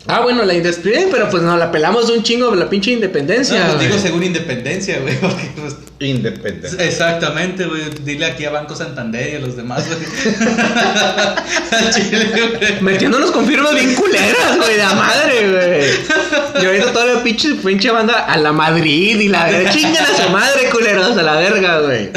Ah, 0.08 0.22
bueno, 0.22 0.44
la 0.46 0.54
independencia, 0.54 1.08
pero 1.12 1.30
pues 1.30 1.42
nos 1.42 1.58
la 1.58 1.72
pelamos 1.72 2.08
de 2.08 2.14
un 2.14 2.22
chingo 2.24 2.52
de 2.52 2.58
la 2.58 2.70
pinche 2.70 2.92
No, 2.92 2.98
independencia. 2.98 3.66
pues 3.68 3.80
digo 3.80 3.98
según 3.98 4.24
independencia, 4.24 5.00
güey. 5.00 5.16
Porque 5.20 5.50
pues. 5.60 5.76
Independiente. 6.00 6.86
Exactamente, 6.86 7.66
güey. 7.66 7.82
Dile 8.04 8.26
aquí 8.26 8.46
a 8.46 8.52
Banco 8.52 8.76
Santander 8.76 9.34
y 9.34 9.36
a 9.38 9.40
los 9.40 9.56
demás, 9.56 9.86
güey. 9.88 9.98
Al 11.72 11.94
Chile, 11.94 12.30
güey. 12.32 12.82
Metiéndonos 12.82 13.32
con 13.32 13.48
firmas 13.48 13.74
bien 13.74 13.96
culeras, 13.96 14.58
güey, 14.58 14.76
de 14.76 14.84
a 14.84 14.94
madre, 14.94 15.50
güey. 15.50 16.62
Y 16.62 16.66
ahorita 16.66 16.92
toda 16.94 17.06
la 17.06 17.24
pinche, 17.24 17.56
pinche 17.56 17.90
banda 17.92 18.26
a 18.26 18.38
la 18.38 18.52
Madrid 18.52 19.20
y 19.20 19.28
la 19.30 19.48
chingan 19.72 20.06
a 20.06 20.24
su 20.24 20.30
madre, 20.30 20.70
culeros, 20.72 21.18
a 21.18 21.24
la 21.24 21.36
verga, 21.38 21.80
güey. 21.80 22.10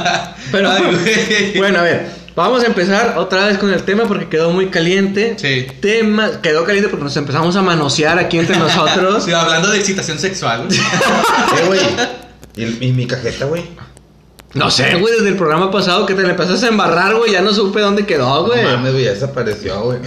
Pero, 0.52 0.70
Ay, 0.70 0.82
güey. 0.84 1.56
bueno, 1.58 1.80
a 1.80 1.82
ver. 1.82 2.23
Vamos 2.36 2.64
a 2.64 2.66
empezar 2.66 3.14
otra 3.16 3.46
vez 3.46 3.58
con 3.58 3.72
el 3.72 3.84
tema 3.84 4.04
porque 4.04 4.28
quedó 4.28 4.50
muy 4.50 4.66
caliente. 4.66 5.36
Sí. 5.38 5.66
Tema, 5.80 6.40
quedó 6.42 6.64
caliente 6.64 6.88
porque 6.88 7.04
nos 7.04 7.16
empezamos 7.16 7.54
a 7.54 7.62
manosear 7.62 8.18
aquí 8.18 8.38
entre 8.38 8.56
nosotros. 8.56 9.24
Sí, 9.24 9.32
hablando 9.32 9.70
de 9.70 9.78
excitación 9.78 10.18
sexual. 10.18 10.68
Eh, 11.56 11.66
güey. 11.66 11.80
¿Y, 12.56 12.92
mi 12.92 13.06
cajeta, 13.06 13.44
güey? 13.44 13.62
No 14.54 14.70
sé, 14.70 14.96
güey, 14.96 15.14
desde 15.14 15.28
el 15.28 15.36
programa 15.36 15.70
pasado 15.70 16.06
que 16.06 16.14
te 16.14 16.22
le 16.22 16.30
empezaste 16.30 16.66
a 16.66 16.68
embarrar, 16.68 17.14
güey, 17.16 17.32
ya 17.32 17.42
no 17.42 17.52
supe 17.52 17.80
dónde 17.80 18.06
quedó, 18.06 18.46
güey. 18.46 18.62
No 18.62 18.70
mames, 18.70 18.92
güey, 18.92 19.04
ya 19.04 19.12
desapareció, 19.12 19.82
güey. 19.82 19.98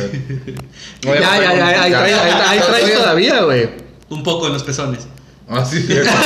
ya, 1.01 1.13
ya, 1.13 1.88
ya, 1.88 2.50
ahí 2.50 2.60
traes 2.60 2.93
todavía, 2.93 3.41
güey. 3.43 3.69
Un 4.10 4.24
poco 4.24 4.48
en 4.48 4.53
los 4.53 4.63
pezones. 4.63 5.07
Ah, 5.50 5.63
sí, 5.66 5.82
cierto. 5.84 6.12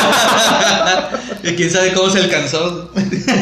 Y 1.43 1.55
quién 1.55 1.71
sabe 1.71 1.91
cómo 1.93 2.07
se 2.09 2.19
alcanzó. 2.19 2.91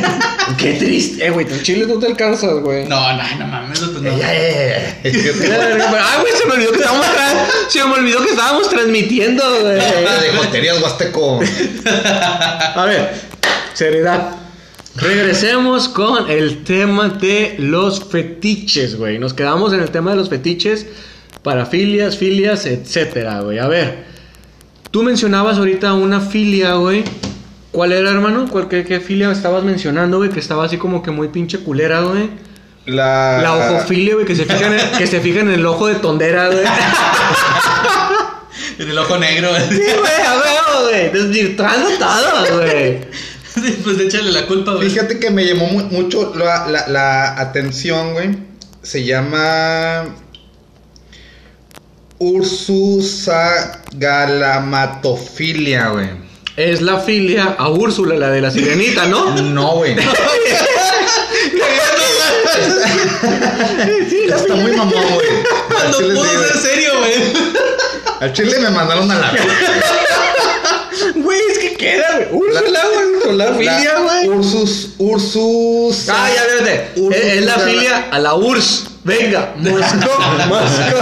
Qué 0.58 0.74
triste, 0.74 1.26
eh, 1.26 1.30
güey, 1.32 1.46
tu 1.46 1.58
chile 1.62 1.86
no 1.86 2.00
te 2.00 2.08
alcanzas, 2.08 2.54
güey. 2.62 2.86
No, 2.88 2.96
no, 3.14 3.24
no 3.38 3.48
mames, 3.48 3.80
pues 3.80 4.02
no. 4.02 4.10
Eh, 4.24 5.00
ya, 5.04 5.12
ya, 5.12 5.20
ya, 5.20 5.78
ya. 5.78 6.06
Ay, 6.14 6.22
güey, 6.22 6.34
se 6.34 6.46
me 6.46 6.54
olvidó 6.54 6.72
que 6.72 6.78
estábamos 6.80 7.06
tra- 7.06 7.48
se 7.68 7.84
me 7.84 7.94
olvidó 7.94 8.24
que 8.24 8.30
estábamos 8.32 8.70
transmitiendo, 8.70 9.44
güey. 9.62 9.80
Ah, 9.80 10.22
de 10.22 10.30
Joterías 10.38 10.82
Huasteco. 10.82 11.42
A 12.76 12.86
ver, 12.86 13.14
seriedad. 13.74 14.36
Regresemos 14.96 15.88
con 15.90 16.30
el 16.30 16.64
tema 16.64 17.10
de 17.10 17.56
los 17.60 18.04
fetiches, 18.10 18.96
güey. 18.98 19.20
Nos 19.20 19.34
quedamos 19.34 19.74
en 19.74 19.82
el 19.82 19.92
tema 19.92 20.12
de 20.12 20.18
los 20.18 20.30
fetiches, 20.30 20.88
parafilias, 21.44 22.18
filias, 22.18 22.66
etcétera, 22.66 23.42
güey. 23.42 23.60
A 23.60 23.68
ver, 23.68 24.09
Tú 24.92 25.04
mencionabas 25.04 25.58
ahorita 25.58 25.94
una 25.94 26.20
filia, 26.20 26.74
güey. 26.74 27.04
¿Cuál 27.72 27.92
era, 27.92 28.10
hermano? 28.10 28.48
¿Cuál, 28.50 28.68
qué, 28.68 28.84
qué 28.84 29.00
filia 29.00 29.32
estabas 29.32 29.64
mencionando, 29.64 30.18
güey? 30.18 30.30
Que 30.32 30.40
estaba 30.40 30.66
así 30.66 30.78
como 30.78 31.04
que 31.04 31.12
muy 31.12 31.28
pinche 31.28 31.60
culera, 31.60 32.02
güey. 32.02 32.30
La... 32.88 33.40
La 33.42 33.54
ojofilia, 33.56 34.16
güey, 34.16 34.26
que 34.26 34.36
se 34.36 34.46
fijan 34.52 34.74
en, 34.74 34.98
que 34.98 35.06
se 35.06 35.20
fijan 35.22 35.48
en 35.50 35.54
el 35.56 35.66
ojo 35.66 35.86
de 35.88 35.96
tondera, 35.96 36.48
güey. 36.48 36.64
En 38.80 38.90
el 38.90 38.98
ojo 38.98 39.18
negro. 39.18 39.50
Sí, 39.70 39.76
güey, 39.76 40.22
a 40.26 40.36
ver, 40.36 41.12
güey. 41.12 41.12
Desvirtuando 41.12 41.90
todo, 42.00 42.58
güey. 42.58 43.00
pues 43.84 44.00
échale 44.00 44.32
la 44.32 44.46
culpa, 44.48 44.72
güey. 44.74 44.90
Fíjate 44.90 45.20
que 45.20 45.30
me 45.32 45.46
llamó 45.46 45.68
mu- 45.68 45.84
mucho 45.92 46.34
la, 46.36 46.66
la- 46.68 46.88
la 46.88 47.40
atención, 47.40 48.14
güey. 48.14 48.38
Se 48.82 49.04
llama... 49.04 50.06
Ursusa 52.20 53.80
galamatofilia, 53.94 55.88
güey. 55.90 56.10
Es 56.58 56.82
la 56.82 57.00
filia 57.00 57.56
a 57.58 57.70
Úrsula, 57.70 58.18
la 58.18 58.30
de 58.30 58.42
la 58.42 58.52
sirenita, 58.52 59.06
¿no? 59.06 59.34
No, 59.42 59.76
güey. 59.78 59.96
Está 64.28 64.56
muy 64.56 64.72
mamón, 64.74 65.04
güey. 65.14 65.28
Sí, 65.98 66.04
güey. 66.04 66.28
ser 66.28 66.58
serio, 66.58 67.00
güey. 67.00 67.14
Al 68.20 68.34
chile 68.34 68.60
me 68.60 68.70
mandaron 68.70 69.10
a 69.10 69.16
la 69.16 69.34
Güey, 71.16 71.40
es 71.52 71.60
que 71.60 71.74
queda, 71.76 72.28
güey. 72.30 72.50
Úrsula, 72.52 72.82
güey. 72.94 73.22
Con 73.24 73.38
la 73.38 73.54
filia, 73.54 74.00
güey. 74.00 74.28
Ursus, 74.28 74.90
Ursus. 74.98 76.10
Ah, 76.10 76.30
ya 76.36 76.44
vete. 76.58 76.92
Es, 77.16 77.38
es 77.38 77.46
la 77.46 77.60
filia 77.60 78.10
a 78.12 78.20
la 78.20 78.36
URSS. 78.36 78.90
Venga, 79.10 79.54
Moscú, 79.58 80.10
Moscú. 80.48 80.98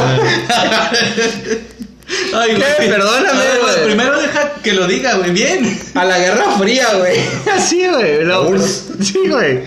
Ay, 2.33 2.55
¿Qué? 2.55 2.87
Perdóname, 2.87 3.27
A 3.29 3.33
ver, 3.33 3.59
pues, 3.61 3.73
güey. 3.75 3.85
primero 3.87 4.19
deja 4.21 4.53
que 4.63 4.73
lo 4.73 4.87
diga, 4.87 5.15
güey, 5.17 5.31
bien. 5.31 5.77
A 5.93 6.05
la 6.05 6.17
Guerra 6.19 6.51
Fría, 6.57 6.87
güey. 6.97 7.19
Así, 7.53 7.85
güey. 7.87 8.23
la 8.23 8.39
URSS. 8.41 8.83
Sí, 9.01 9.19
güey. 9.27 9.63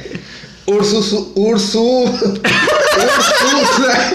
Ursus, 0.66 1.12
Ursu. 1.34 2.04
Ursusa. 2.04 4.12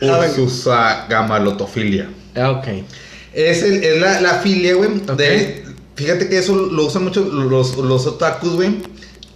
Ursusa 0.00 1.06
gamalotofilia. 1.08 2.08
Ah, 2.34 2.50
ok. 2.50 2.66
Es, 3.32 3.62
el, 3.62 3.82
es 3.84 4.00
la, 4.00 4.20
la 4.20 4.34
filia, 4.40 4.74
güey. 4.74 4.90
De- 5.16 5.64
Fíjate 5.94 6.28
que 6.28 6.38
eso 6.38 6.54
lo 6.54 6.84
usan 6.84 7.04
mucho 7.04 7.20
los, 7.22 7.74
los 7.76 8.06
otakus, 8.06 8.54
güey. 8.56 8.76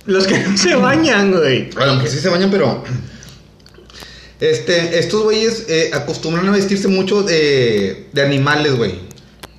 Los 0.06 0.26
que 0.26 0.38
no 0.38 0.56
se 0.56 0.74
bañan, 0.74 1.30
güey. 1.32 1.70
Aunque 1.76 2.08
sí 2.08 2.18
se 2.18 2.28
bañan, 2.28 2.50
pero. 2.50 2.82
Este, 4.40 4.98
estos 4.98 5.22
güeyes 5.22 5.66
eh, 5.68 5.90
acostumbran 5.92 6.48
a 6.48 6.52
vestirse 6.52 6.88
mucho 6.88 7.22
de, 7.22 8.08
de 8.12 8.22
animales, 8.22 8.74
güey. 8.76 8.94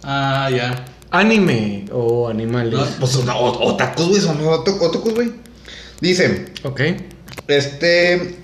Ah, 0.03 0.49
ya. 0.51 0.85
Anime 1.11 1.85
o 1.91 2.27
animales. 2.29 2.73
No. 2.73 2.85
Pues 2.99 3.15
o- 3.15 3.21
o- 3.23 3.65
otakus, 3.73 4.07
güey, 4.07 4.21
son 4.21 4.39
otak- 4.41 4.81
otakus, 4.81 5.13
güey. 5.13 5.31
Dicen, 5.99 6.49
Ok. 6.63 6.81
este. 7.47 8.37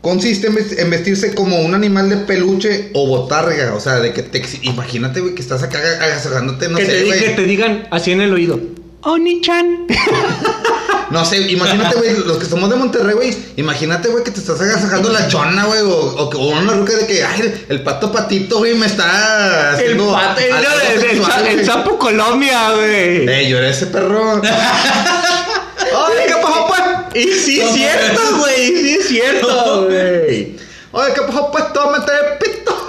Consiste 0.00 0.48
en 0.48 0.54
ves- 0.56 0.78
en 0.78 0.90
vestirse 0.90 1.34
como 1.34 1.60
un 1.60 1.74
animal 1.74 2.08
de 2.08 2.16
peluche 2.16 2.90
o 2.94 3.06
botarga. 3.06 3.74
O 3.74 3.80
sea, 3.80 3.96
de 4.00 4.12
que 4.14 4.22
te. 4.22 4.42
Imagínate, 4.62 5.20
güey, 5.20 5.34
que 5.34 5.42
estás 5.42 5.62
acá 5.62 5.78
agasajándote, 6.00 6.68
no 6.70 6.78
que, 6.78 6.86
te 6.86 7.02
di- 7.04 7.10
que 7.10 7.18
güey. 7.18 7.36
te 7.36 7.42
digan 7.44 7.88
así 7.90 8.10
en 8.12 8.22
el 8.22 8.32
oído. 8.32 8.58
Oni-chan. 9.02 9.86
No 11.12 11.24
sé, 11.26 11.36
imagínate, 11.36 11.94
güey, 11.96 12.16
los 12.24 12.38
que 12.38 12.46
somos 12.46 12.70
de 12.70 12.76
Monterrey, 12.76 13.14
güey. 13.14 13.36
Imagínate, 13.56 14.08
güey, 14.08 14.24
que 14.24 14.30
te 14.30 14.40
estás 14.40 14.60
agasajando 14.60 15.10
la 15.10 15.28
chona, 15.28 15.64
güey. 15.66 15.80
O, 15.82 15.90
o, 15.94 16.30
que- 16.30 16.36
o 16.38 16.40
una 16.40 16.72
ruca 16.72 16.94
de 16.94 17.06
que, 17.06 17.22
ay, 17.22 17.40
el, 17.42 17.66
el 17.68 17.82
pato 17.82 18.10
patito, 18.10 18.58
güey, 18.58 18.74
me 18.74 18.86
está 18.86 19.70
El 19.70 19.74
haciendo. 19.74 20.12
pato, 20.12 20.40
el, 20.40 20.52
algo 20.52 20.70
el- 20.80 20.92
el- 20.92 21.00
sexual, 21.10 21.46
el 21.46 21.54
güey. 21.54 21.66
sapo 21.66 21.98
Colombia, 21.98 22.70
güey. 22.72 23.28
Eh, 23.28 23.46
yo 23.48 23.58
era 23.58 23.68
ese 23.68 23.86
perro. 23.86 24.40
Oye, 24.40 26.26
¿qué 26.26 26.34
pasó, 26.42 26.66
pues? 26.68 26.80
Y 27.14 27.32
sí 27.38 27.60
es 27.60 27.72
cierto, 27.72 28.20
güey. 28.38 28.68
Sí 28.68 28.94
es 28.98 29.08
cierto, 29.08 29.84
güey. 29.86 30.56
Oye, 30.92 31.12
¿qué 31.14 31.22
pasó, 31.22 31.50
pues? 31.52 31.72
Tómate 31.72 32.12
el 32.12 32.38
pito. 32.38 32.86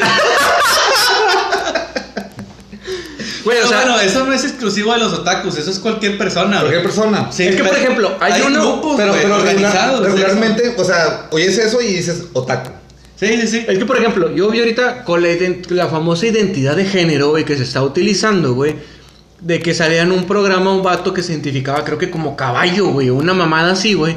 Güey, 3.43 3.59
o 3.59 3.67
sea, 3.67 3.81
bueno, 3.81 3.99
eso 3.99 4.25
no 4.25 4.33
es 4.33 4.43
exclusivo 4.43 4.93
de 4.93 4.99
los 4.99 5.11
otakus, 5.13 5.57
eso 5.57 5.69
es 5.69 5.79
cualquier 5.79 6.17
persona. 6.17 6.59
Cualquier 6.59 6.81
güey. 6.81 6.83
persona. 6.83 7.29
Sí, 7.31 7.43
Es 7.43 7.55
que, 7.55 7.63
por 7.63 7.75
ejemplo, 7.77 8.11
hay 8.19 8.41
uno- 8.41 8.61
grupos, 8.61 8.95
Pero, 8.97 9.11
güey, 9.11 9.23
pero 9.23 9.35
organizados. 9.35 10.01
regularmente, 10.05 10.73
o 10.77 10.83
sea, 10.83 11.27
oyes 11.31 11.57
eso 11.57 11.81
y 11.81 11.87
dices 11.87 12.23
otaku. 12.33 12.71
Sí, 13.19 13.37
sí, 13.41 13.47
sí. 13.47 13.65
Es 13.67 13.77
que, 13.77 13.85
por 13.85 13.97
ejemplo, 13.97 14.33
yo 14.33 14.49
vi 14.49 14.59
ahorita 14.59 15.03
con 15.03 15.21
la, 15.21 15.29
ident- 15.29 15.69
la 15.69 15.87
famosa 15.87 16.25
identidad 16.25 16.75
de 16.75 16.85
género, 16.85 17.29
güey, 17.31 17.45
que 17.45 17.55
se 17.57 17.63
está 17.63 17.81
utilizando, 17.83 18.53
güey. 18.53 18.75
De 19.39 19.59
que 19.59 19.73
salía 19.73 20.01
en 20.03 20.11
un 20.13 20.25
programa 20.25 20.71
un 20.73 20.83
vato 20.83 21.13
que 21.13 21.21
se 21.21 21.33
identificaba, 21.33 21.83
creo 21.83 21.97
que 21.97 22.09
como 22.09 22.35
caballo, 22.37 22.87
güey, 22.87 23.09
o 23.09 23.15
una 23.15 23.33
mamada 23.33 23.73
así, 23.73 23.93
güey. 23.93 24.15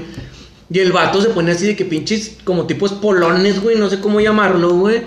Y 0.70 0.78
el 0.80 0.92
vato 0.92 1.20
se 1.20 1.28
pone 1.30 1.52
así 1.52 1.66
de 1.66 1.76
que 1.76 1.84
pinches, 1.84 2.32
como 2.44 2.66
tipos 2.66 2.92
polones, 2.92 3.60
güey, 3.60 3.76
no 3.76 3.88
sé 3.90 4.00
cómo 4.00 4.20
llamarlo, 4.20 4.70
güey. 4.74 5.02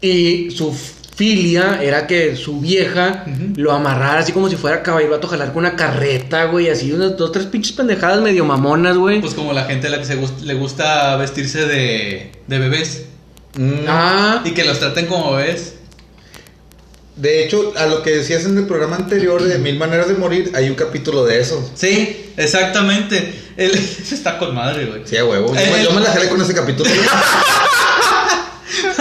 Y 0.00 0.50
su 0.50 0.74
filia 1.16 1.80
era 1.82 2.06
que 2.06 2.34
su 2.36 2.60
vieja 2.60 3.24
lo 3.56 3.72
amarrara 3.72 4.18
así 4.20 4.32
como 4.32 4.48
si 4.50 4.56
fuera 4.56 4.82
caballo, 4.82 5.10
vato 5.10 5.28
jalar 5.28 5.52
con 5.52 5.58
una 5.64 5.76
carreta, 5.76 6.44
güey, 6.46 6.68
así, 6.70 6.92
unas 6.92 7.16
dos, 7.16 7.30
tres 7.32 7.46
pinches 7.46 7.72
pendejadas 7.72 8.20
medio 8.20 8.44
mamonas, 8.44 8.96
güey. 8.96 9.20
Pues 9.20 9.34
como 9.34 9.52
la 9.52 9.64
gente 9.64 9.86
a 9.86 9.90
la 9.90 9.98
que 9.98 10.04
se 10.06 10.18
gust- 10.20 10.40
le 10.42 10.54
gusta 10.54 11.16
vestirse 11.16 11.66
de, 11.66 12.32
de 12.46 12.58
bebés 12.58 13.04
Mm. 13.56 13.84
ah, 13.86 14.42
y 14.44 14.50
que 14.50 14.64
los 14.64 14.80
traten 14.80 15.06
como 15.06 15.32
bebés. 15.34 15.74
De 17.14 17.44
hecho, 17.44 17.72
a 17.76 17.86
lo 17.86 18.02
que 18.02 18.10
decías 18.10 18.44
en 18.46 18.58
el 18.58 18.66
programa 18.66 18.96
anterior 18.96 19.40
de 19.40 19.58
Mil 19.58 19.78
Maneras 19.78 20.08
de 20.08 20.14
Morir, 20.14 20.50
hay 20.56 20.68
un 20.68 20.74
capítulo 20.74 21.24
de 21.24 21.38
eso. 21.40 21.70
Sí, 21.76 22.32
exactamente. 22.36 23.42
Eso 23.56 24.12
está 24.16 24.36
con 24.38 24.52
madre, 24.52 24.86
güey. 24.86 25.02
Sí, 25.04 25.16
a 25.16 25.24
huevo. 25.24 25.54
Yo, 25.54 25.60
El- 25.60 25.84
yo 25.84 25.92
me 25.92 26.00
la 26.00 26.10
jalé 26.10 26.28
con 26.28 26.42
ese 26.42 26.52
capítulo. 26.52 26.90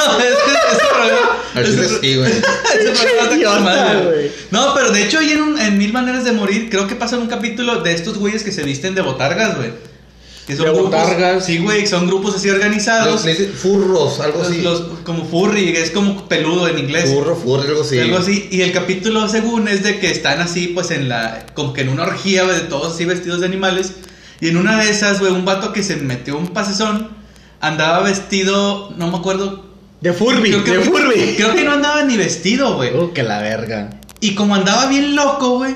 No, 0.07 0.19
ese, 0.19 0.29
ese 0.31 0.85
programa. 0.89 1.37
Al 1.55 1.65
chile 1.65 1.85
ese- 1.85 1.99
sí, 1.99 2.15
güey. 2.15 2.31
ese 2.31 2.91
programa 2.91 3.21
está 3.23 3.35
idiota, 3.35 3.55
con 3.55 3.63
madre, 3.63 4.05
güey. 4.05 4.31
No, 4.51 4.73
pero 4.73 4.91
de 4.91 5.03
hecho, 5.03 5.19
ahí 5.19 5.31
en, 5.31 5.41
un- 5.41 5.59
en 5.59 5.77
Mil 5.77 5.93
Maneras 5.93 6.23
de 6.23 6.31
Morir, 6.31 6.69
creo 6.69 6.87
que 6.87 6.95
pasa 6.95 7.15
en 7.15 7.21
un 7.23 7.27
capítulo 7.27 7.81
de 7.81 7.93
estos 7.93 8.17
güeyes 8.17 8.43
que 8.43 8.51
se 8.51 8.63
visten 8.63 8.95
de 8.95 9.01
botargas, 9.01 9.57
güey. 9.57 9.71
Que 10.47 10.57
son 10.57 10.65
De 10.65 10.71
grupos. 10.73 10.91
botargas. 10.91 11.45
Sí, 11.45 11.59
güey, 11.59 11.87
son 11.87 12.05
grupos 12.05 12.35
así 12.35 12.49
organizados. 12.49 13.13
Los- 13.13 13.23
le 13.25 13.31
dicen 13.31 13.53
furros, 13.53 14.19
algo 14.19 14.39
Los- 14.39 14.47
así. 14.49 14.61
los- 14.61 14.81
como 15.05 15.23
furry, 15.25 15.69
es 15.69 15.91
como 15.91 16.27
peludo 16.27 16.67
en 16.67 16.79
inglés. 16.79 17.09
Furro, 17.09 17.33
furro, 17.35 17.61
algo 17.61 17.81
así. 17.81 17.97
Algo 17.99 18.17
así. 18.17 18.49
Y 18.51 18.61
el 18.61 18.73
capítulo, 18.73 19.29
según, 19.29 19.69
es 19.69 19.83
de 19.83 19.99
que 19.99 20.11
están 20.11 20.41
así, 20.41 20.67
pues 20.67 20.91
en 20.91 21.07
la. 21.07 21.45
Como 21.53 21.71
que 21.71 21.81
en 21.81 21.89
una 21.89 22.03
orgía, 22.03 22.43
güey, 22.43 22.55
de 22.55 22.61
todos 22.63 22.93
así 22.95 23.05
vestidos 23.05 23.39
de 23.39 23.45
animales. 23.45 23.93
Y 24.41 24.49
en 24.49 24.57
una 24.57 24.83
de 24.83 24.89
esas, 24.91 25.21
güey, 25.21 25.31
un 25.31 25.45
vato 25.45 25.71
que 25.71 25.81
se 25.81 25.95
metió 25.95 26.37
un 26.37 26.47
pasezón 26.49 27.11
andaba 27.61 28.01
vestido. 28.03 28.91
No 28.97 29.07
me 29.09 29.17
acuerdo. 29.17 29.72
De 30.03 30.13
Furby, 30.13 30.49
Creo 30.51 30.63
que, 30.63 30.71
de 30.71 30.79
Furby. 30.81 31.33
creo 31.37 31.55
que 31.55 31.63
no 31.63 31.71
andaba 31.73 32.03
ni 32.03 32.17
vestido, 32.17 32.75
güey. 32.75 32.91
Oh, 32.95 33.13
que 33.13 33.23
la 33.23 33.39
verga. 33.41 33.89
Y 34.19 34.35
como 34.35 34.53
andaba 34.55 34.87
bien 34.87 35.15
loco, 35.15 35.57
güey, 35.59 35.75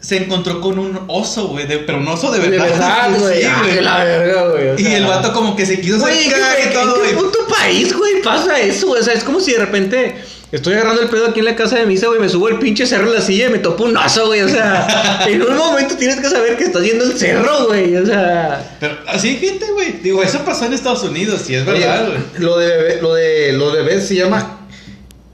se 0.00 0.16
encontró 0.18 0.60
con 0.60 0.78
un 0.78 0.98
oso, 1.08 1.48
güey, 1.48 1.66
pero 1.84 1.98
un 1.98 2.08
oso 2.08 2.30
de 2.32 2.38
De 2.40 2.48
verdad. 2.48 2.66
verdad, 2.70 3.10
güey. 3.20 3.40
Sí, 3.42 3.46
Ah, 3.46 3.62
la 3.82 4.04
verga, 4.04 4.48
güey. 4.48 4.68
o 4.70 4.78
Y 4.78 4.86
el 4.86 5.04
vato 5.06 5.32
como 5.32 5.54
que 5.54 5.66
se 5.66 5.80
quiso 5.80 5.98
Güey, 6.00 6.24
¿en 6.24 6.28
qué, 6.30 6.34
acercar 6.34 6.60
en 6.60 6.70
y 6.70 6.72
todo, 6.74 6.94
qué 6.94 7.12
güey. 7.12 7.14
puto 7.14 7.38
país, 7.48 7.96
güey, 7.96 8.22
pasa 8.22 8.58
eso? 8.58 8.86
güey? 8.88 9.00
O 9.00 9.04
sea, 9.04 9.14
es 9.14 9.22
como 9.24 9.38
si 9.40 9.52
de 9.52 9.58
repente 9.58 10.16
estoy 10.52 10.74
agarrando 10.74 11.02
el 11.02 11.08
pedo 11.08 11.26
aquí 11.26 11.40
en 11.40 11.46
la 11.46 11.56
casa 11.56 11.78
de 11.78 11.86
misa, 11.86 12.06
güey, 12.06 12.20
me 12.20 12.28
subo 12.28 12.48
el 12.48 12.58
pinche 12.58 12.86
cerro 12.86 13.06
en 13.06 13.14
la 13.14 13.20
silla 13.20 13.46
y 13.46 13.50
me 13.50 13.58
topo 13.58 13.84
un 13.84 13.96
oso, 13.96 14.26
güey. 14.26 14.42
O 14.42 14.48
sea, 14.48 15.24
en 15.28 15.42
un 15.42 15.56
momento 15.56 15.96
tienes 15.96 16.20
que 16.20 16.28
saber 16.28 16.56
que 16.56 16.64
estás 16.64 16.82
yendo 16.82 17.04
el 17.04 17.18
cerro, 17.18 17.66
güey. 17.66 17.96
O 17.96 18.06
sea, 18.06 18.76
Pero 18.80 18.96
así 19.06 19.28
hay 19.28 19.36
gente, 19.36 19.66
güey. 19.72 19.92
Digo, 20.02 20.22
eso 20.22 20.44
pasó 20.44 20.66
en 20.66 20.72
Estados 20.72 21.02
Unidos, 21.02 21.48
y 21.50 21.54
es 21.54 21.64
verdad, 21.64 22.06
güey. 22.06 22.18
lo 22.38 22.58
de 22.58 22.68
bebé, 22.68 23.02
lo 23.02 23.14
de 23.14 23.52
lo 23.52 23.70
de 23.72 23.82
bebés 23.82 24.06
se 24.06 24.14
llama 24.14 24.60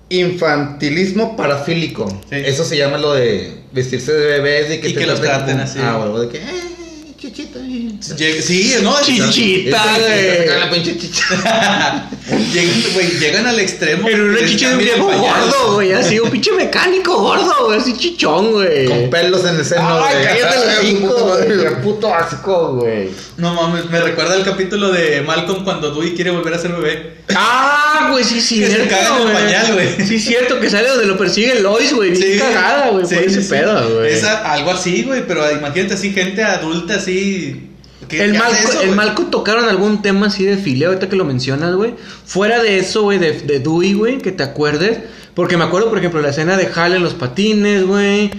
infantilismo 0.09 1.37
parafílico. 1.37 2.09
Sí. 2.29 2.37
Eso 2.37 2.65
se 2.65 2.77
llama 2.77 2.99
lo 2.99 3.15
de 3.15 3.63
vestirse 3.73 4.13
de 4.13 4.27
bebés 4.27 4.71
y 4.71 4.81
que, 4.81 4.89
Y 4.91 4.95
te 4.95 5.01
que 5.01 5.07
los 5.07 5.21
traten 5.21 5.59
así. 5.61 5.79
Ah, 5.81 5.99
huevo, 5.99 6.21
de 6.21 6.29
que 6.29 6.39
eh, 6.39 6.73
chichita. 7.17 7.59
Sí, 8.01 8.75
¿no? 8.83 9.01
Chichita, 9.03 9.83
güey. 9.99 10.47
la 10.61 10.71
pinche 10.71 10.97
chicha. 10.99 12.09
llegan, 12.53 12.83
güey, 12.95 13.11
llegan 13.19 13.47
al 13.47 13.61
extremo. 13.61 14.09
en 14.09 14.21
una 14.21 14.47
chicha 14.47 14.69
de 14.71 14.75
un 14.75 14.81
el 14.81 14.87
viejo 14.87 15.05
gordo, 15.07 15.75
güey. 15.75 15.93
Así, 15.93 16.19
un 16.19 16.31
pinche 16.31 16.53
mecánico 16.53 17.17
gordo, 17.21 17.67
güey. 17.67 17.79
Así 17.79 17.97
chichón, 17.97 18.53
güey. 18.53 18.87
Con 18.87 19.11
pelos 19.11 19.45
en 19.45 19.57
el 19.57 19.65
seno. 19.65 20.03
Ay, 20.05 20.15
güey. 20.15 20.27
cállate 20.27 20.71
Ay, 20.81 20.95
puta 20.97 21.25
madre. 21.25 21.57
güey. 21.57 21.83
Puto 21.83 22.15
asco, 22.15 22.75
güey. 22.77 23.11
No 23.37 23.55
mames, 23.55 23.87
me 23.91 24.01
recuerda 24.01 24.35
el 24.37 24.45
capítulo 24.45 24.91
de 24.91 25.23
Malcolm 25.23 25.65
cuando 25.65 25.93
Dewey 25.93 26.15
quiere 26.15 26.31
volver 26.31 26.55
a 26.55 26.59
ser 26.59 26.73
bebé. 26.73 27.17
Ah, 27.35 28.09
güey, 28.11 28.25
sí, 28.25 28.41
sí. 28.41 28.61
Que 28.61 28.67
se 28.69 28.87
caga 28.89 29.17
en 29.21 29.29
el 29.29 29.33
pañal, 29.33 29.73
güey. 29.75 30.07
Sí, 30.07 30.19
cierto, 30.19 30.59
que 30.61 30.69
sale 30.71 30.89
donde 30.89 31.07
lo 31.07 31.17
persigue 31.17 31.61
Lois, 31.61 31.93
güey. 31.95 32.11
Bien 32.11 32.39
cagada, 32.39 32.91
güey, 32.91 33.07
Sí, 33.07 33.15
por 33.15 33.25
ese 33.25 33.43
sí. 33.43 33.49
pedo, 33.49 33.95
güey. 33.97 34.13
Es 34.13 34.25
algo 34.25 34.71
así, 34.73 35.03
güey, 35.05 35.27
pero 35.27 35.51
imagínate 35.51 35.95
así, 35.95 36.13
gente 36.13 36.43
adulta 36.43 36.97
así. 36.97 37.69
¿Qué- 38.13 38.23
El 38.25 38.35
Malco, 38.35 38.69
eso, 38.69 38.81
el? 38.83 38.93
Malco 38.95 39.23
tocaron 39.25 39.69
algún 39.69 40.03
tema 40.03 40.27
así 40.27 40.45
de 40.45 40.57
fileo, 40.57 40.91
ahorita 40.91 41.09
que 41.09 41.17
lo 41.17 41.25
mencionas, 41.25 41.75
güey. 41.75 41.95
Fuera 42.25 42.63
de 42.63 42.79
eso, 42.79 43.03
güey, 43.03 43.19
de, 43.19 43.33
de 43.41 43.59
Dewey, 43.59 43.95
güey, 43.95 44.19
que 44.19 44.31
te 44.33 44.43
acuerdes. 44.45 44.99
Porque 45.35 45.57
me 45.57 45.65
acuerdo, 45.65 45.89
por 45.89 45.99
ejemplo, 45.99 46.21
la 46.21 46.29
escena 46.29 46.57
de 46.57 46.69
Hal 46.75 46.95
en 46.95 47.03
los 47.03 47.15
patines, 47.15 47.87
güey. 47.87 48.31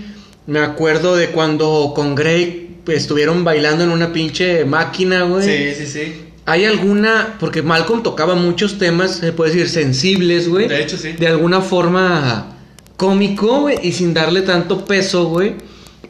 Me 0.48 0.60
acuerdo 0.60 1.16
de 1.16 1.30
cuando 1.30 1.92
con 1.96 2.16
Greg 2.16 2.70
estuvieron 2.88 3.44
bailando 3.44 3.84
en 3.84 3.90
una 3.92 4.14
pinche 4.14 4.64
máquina, 4.66 5.24
güey. 5.24 5.74
Sí, 5.76 5.86
sí, 5.86 5.92
sí. 5.92 6.14
¿Hay 6.46 6.66
alguna, 6.66 7.38
porque 7.40 7.62
Malcolm 7.62 8.04
tocaba 8.04 8.36
muchos 8.36 8.78
temas, 8.78 9.16
se 9.16 9.32
puede 9.32 9.52
decir, 9.52 9.70
sensibles, 9.70 10.50
güey? 10.50 10.68
De 10.68 10.82
hecho, 10.84 10.98
sí. 10.98 11.14
De 11.14 11.28
alguna 11.28 11.62
forma 11.62 12.58
cómico, 12.98 13.62
güey, 13.62 13.80
y 13.82 13.92
sin 13.94 14.14
darle 14.14 14.42
tanto 14.42 14.86
peso, 14.86 15.26
güey. 15.30 15.54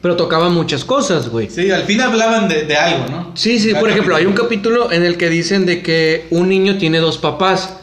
Pero 0.03 0.15
tocaba 0.17 0.49
muchas 0.49 0.83
cosas, 0.85 1.29
güey. 1.29 1.49
Sí, 1.49 1.71
al 1.71 1.83
fin 1.85 1.99
hablaban 2.01 2.47
de, 2.49 2.63
de 2.65 2.75
algo, 2.75 3.05
¿no? 3.09 3.31
Sí, 3.35 3.57
sí, 3.57 3.73
por 3.73 3.89
ejemplo, 3.89 4.15
hay 4.15 4.25
un 4.25 4.33
capítulo. 4.33 4.91
en 4.91 5.03
el 5.03 5.17
que 5.17 5.29
dicen 5.29 5.65
de 5.65 5.81
que 5.81 6.27
un 6.29 6.49
niño 6.49 6.77
tiene 6.77 6.99
dos 6.99 7.17
papás. 7.17 7.73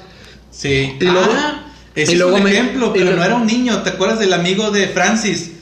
Sí. 0.51 0.97
Y 1.01 1.05
luego- 1.05 1.33
ah, 1.33 1.65
ese 1.95 2.13
y 2.13 2.17
es 2.17 2.23
un 2.23 2.43
me- 2.45 2.51
ejemplo, 2.53 2.93
pero 2.93 3.17
no 3.17 3.25
era 3.25 3.35
un 3.35 3.47
niño. 3.47 3.83
¿Te 3.83 3.91
acuerdas 3.91 4.19
del 4.21 4.33
amigo 4.35 4.71
de 4.71 4.89
Francis? 4.89 5.53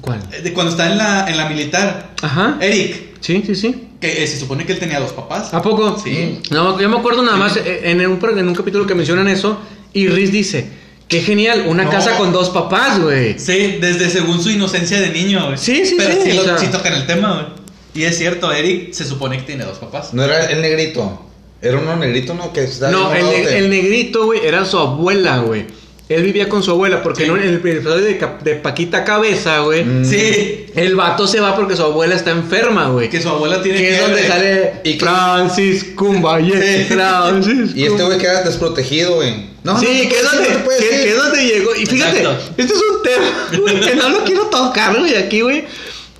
¿Cuál? 0.00 0.18
Eh, 0.32 0.42
De 0.42 0.52
cuando 0.52 0.72
está 0.72 0.90
en 0.90 0.98
la, 0.98 1.30
en 1.30 1.36
la 1.36 1.48
militar. 1.48 2.10
Ajá. 2.20 2.58
Eric. 2.60 3.16
Sí, 3.20 3.42
sí, 3.46 3.54
sí. 3.54 3.88
Que 4.00 4.22
eh, 4.22 4.26
se 4.26 4.38
supone 4.38 4.66
que 4.66 4.72
él 4.72 4.78
tenía 4.80 4.98
dos 5.00 5.12
papás. 5.12 5.54
¿A 5.54 5.62
poco? 5.62 5.98
Sí. 6.02 6.40
No, 6.50 6.80
yo 6.80 6.88
me 6.88 6.98
acuerdo 6.98 7.22
nada 7.22 7.36
más 7.36 7.56
eh, 7.56 7.80
en 7.84 8.04
un, 8.06 8.18
en 8.38 8.48
un 8.48 8.54
capítulo 8.54 8.86
que 8.86 8.94
mencionan 8.94 9.28
eso 9.28 9.60
y 9.92 10.08
Riz 10.08 10.30
dice, 10.32 10.68
qué 11.08 11.20
genial, 11.22 11.64
una 11.66 11.84
No. 11.84 11.90
casa 11.90 12.16
con 12.16 12.32
dos 12.32 12.50
papás, 12.50 13.00
güey. 13.00 13.38
Sí, 13.38 13.78
desde 13.80 14.10
según 14.10 14.42
su 14.42 14.50
inocencia 14.50 15.00
de 15.00 15.10
niño, 15.10 15.46
güey. 15.46 15.58
Sí, 15.58 15.84
sí, 15.86 15.94
Pero 15.98 16.14
sí, 16.22 16.30
sí, 16.30 16.38
o 16.38 16.42
lo, 16.42 16.44
sea- 16.44 16.58
sí 16.58 16.66
tocan 16.68 16.92
el 16.94 17.06
tema, 17.06 17.32
güey. 17.34 17.46
Y 17.94 18.04
es 18.04 18.16
cierto, 18.18 18.52
Eric 18.52 18.92
se 18.92 19.04
supone 19.04 19.38
que 19.38 19.42
tiene 19.44 19.64
dos 19.64 19.78
papás. 19.78 20.12
No 20.14 20.22
era 20.22 20.50
el 20.50 20.60
negrito. 20.60 21.24
Era 21.60 21.78
uno 21.78 21.96
negrito, 21.96 22.34
¿no? 22.34 22.52
Que 22.52 22.62
está 22.64 22.90
No, 22.90 23.12
el, 23.12 23.26
el 23.26 23.70
negrito, 23.70 24.26
güey, 24.26 24.46
era 24.46 24.64
su 24.64 24.78
abuela, 24.78 25.38
güey. 25.38 25.66
Él 26.08 26.22
vivía 26.22 26.48
con 26.48 26.62
su 26.62 26.70
abuela 26.70 27.02
porque 27.02 27.24
Sí. 27.24 27.30
en, 27.30 27.36
el 27.38 27.54
episodio 27.56 28.02
de, 28.04 28.54
Paquita 28.54 29.04
Cabeza, 29.04 29.58
güey, 29.60 29.84
Mm. 29.84 30.04
Sí, 30.06 30.66
el 30.74 30.96
vato 30.96 31.26
se 31.26 31.38
va 31.40 31.54
porque 31.54 31.76
su 31.76 31.82
abuela 31.82 32.14
está 32.14 32.30
enferma, 32.30 32.88
güey. 32.88 33.10
que 33.10 33.20
su 33.20 33.28
abuela 33.28 33.60
tiene 33.62 33.78
Que 33.78 33.94
es 33.96 34.00
donde 34.00 34.26
sale 34.26 34.72
Y 34.84 34.92
que- 34.94 35.00
Francis 35.00 35.84
Cumbaye. 35.94 36.78
Sí. 36.78 36.94
Francis 36.94 37.72
Y 37.76 37.84
este 37.84 38.02
güey 38.02 38.16
queda 38.18 38.42
desprotegido, 38.42 39.16
güey. 39.16 39.48
No, 39.64 39.78
sí, 39.78 39.86
no, 40.04 40.08
que 40.08 40.16
es 40.16 40.22
donde, 40.22 40.48
no 40.50 40.64
que- 40.64 40.74
decir. 40.74 40.90
que 40.90 41.10
es 41.10 41.16
donde 41.16 41.44
llegó. 41.44 41.74
Y 41.74 41.84
fíjate, 41.86 42.18
Exacto. 42.20 42.52
este 42.56 42.72
es 42.74 42.80
un 42.80 43.02
tema 43.02 43.60
güey, 43.60 43.80
que 43.80 43.94
no 43.96 44.08
lo 44.08 44.24
quiero 44.24 44.42
tocar, 44.46 44.98
güey, 44.98 45.14
aquí, 45.16 45.42
güey. 45.42 45.64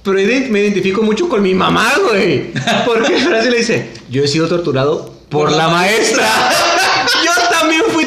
Pero 0.02 0.14
me 0.50 0.60
identifico 0.60 1.02
mucho 1.02 1.28
con 1.30 1.42
mi 1.42 1.54
mamá, 1.54 1.92
güey. 2.08 2.50
Porque 2.84 3.16
Francis 3.18 3.50
le 3.50 3.56
dice, 3.58 3.86
yo 4.10 4.22
he 4.22 4.28
sido 4.28 4.48
torturado 4.48 5.14
por, 5.28 5.44
Por 5.48 5.50
la, 5.52 5.56
la 5.58 5.68
maestra. 5.68 6.24
fui 6.26 6.67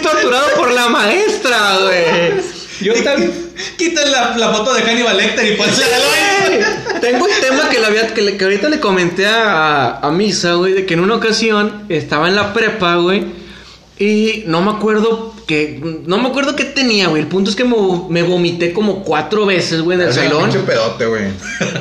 torturado 0.01 0.48
por 0.58 0.72
la 0.72 0.89
maestra, 0.89 1.77
güey. 1.84 2.34
Yo 2.81 2.93
también... 3.03 3.51
Quitan 3.77 4.12
la, 4.12 4.36
la 4.38 4.50
foto 4.53 4.74
de 4.74 4.81
Hannibal 4.81 5.15
Lecter 5.15 5.53
y 5.53 5.55
pues 5.55 5.70
Tengo 7.00 7.25
un 7.25 7.31
tema 7.39 7.70
que, 7.70 7.79
le 7.79 7.86
había, 7.86 8.08
que, 8.13 8.22
le- 8.24 8.38
que 8.38 8.43
ahorita 8.43 8.70
le 8.70 8.79
comenté 8.79 9.27
a, 9.27 10.00
a 10.00 10.12
Misa, 10.12 10.53
güey, 10.53 10.74
de 10.74 10.86
que 10.88 10.96
en 10.96 11.00
una 11.01 11.15
ocasión 11.15 11.84
estaba 11.89 12.27
en 12.27 12.36
la 12.36 12.53
prepa, 12.53 12.96
güey, 12.96 13.25
y 14.00 14.43
no 14.48 14.62
me 14.62 14.72
acuerdo 14.72 15.30
que, 15.48 15.79
no 16.05 16.17
me 16.17 16.29
acuerdo 16.29 16.55
qué 16.55 16.63
tenía, 16.65 17.07
güey. 17.10 17.21
El 17.21 17.27
punto 17.27 17.50
es 17.50 17.55
que 17.55 17.63
me, 17.63 17.75
me 18.10 18.24
vomité 18.24 18.74
como 18.74 19.03
cuatro 19.03 19.45
veces, 19.45 19.81
güey, 19.81 20.00
en 20.00 20.07
el 20.07 20.13
salón. 20.13 20.43
pinche 20.43 20.60
pedote, 20.60 21.05
güey. 21.05 21.24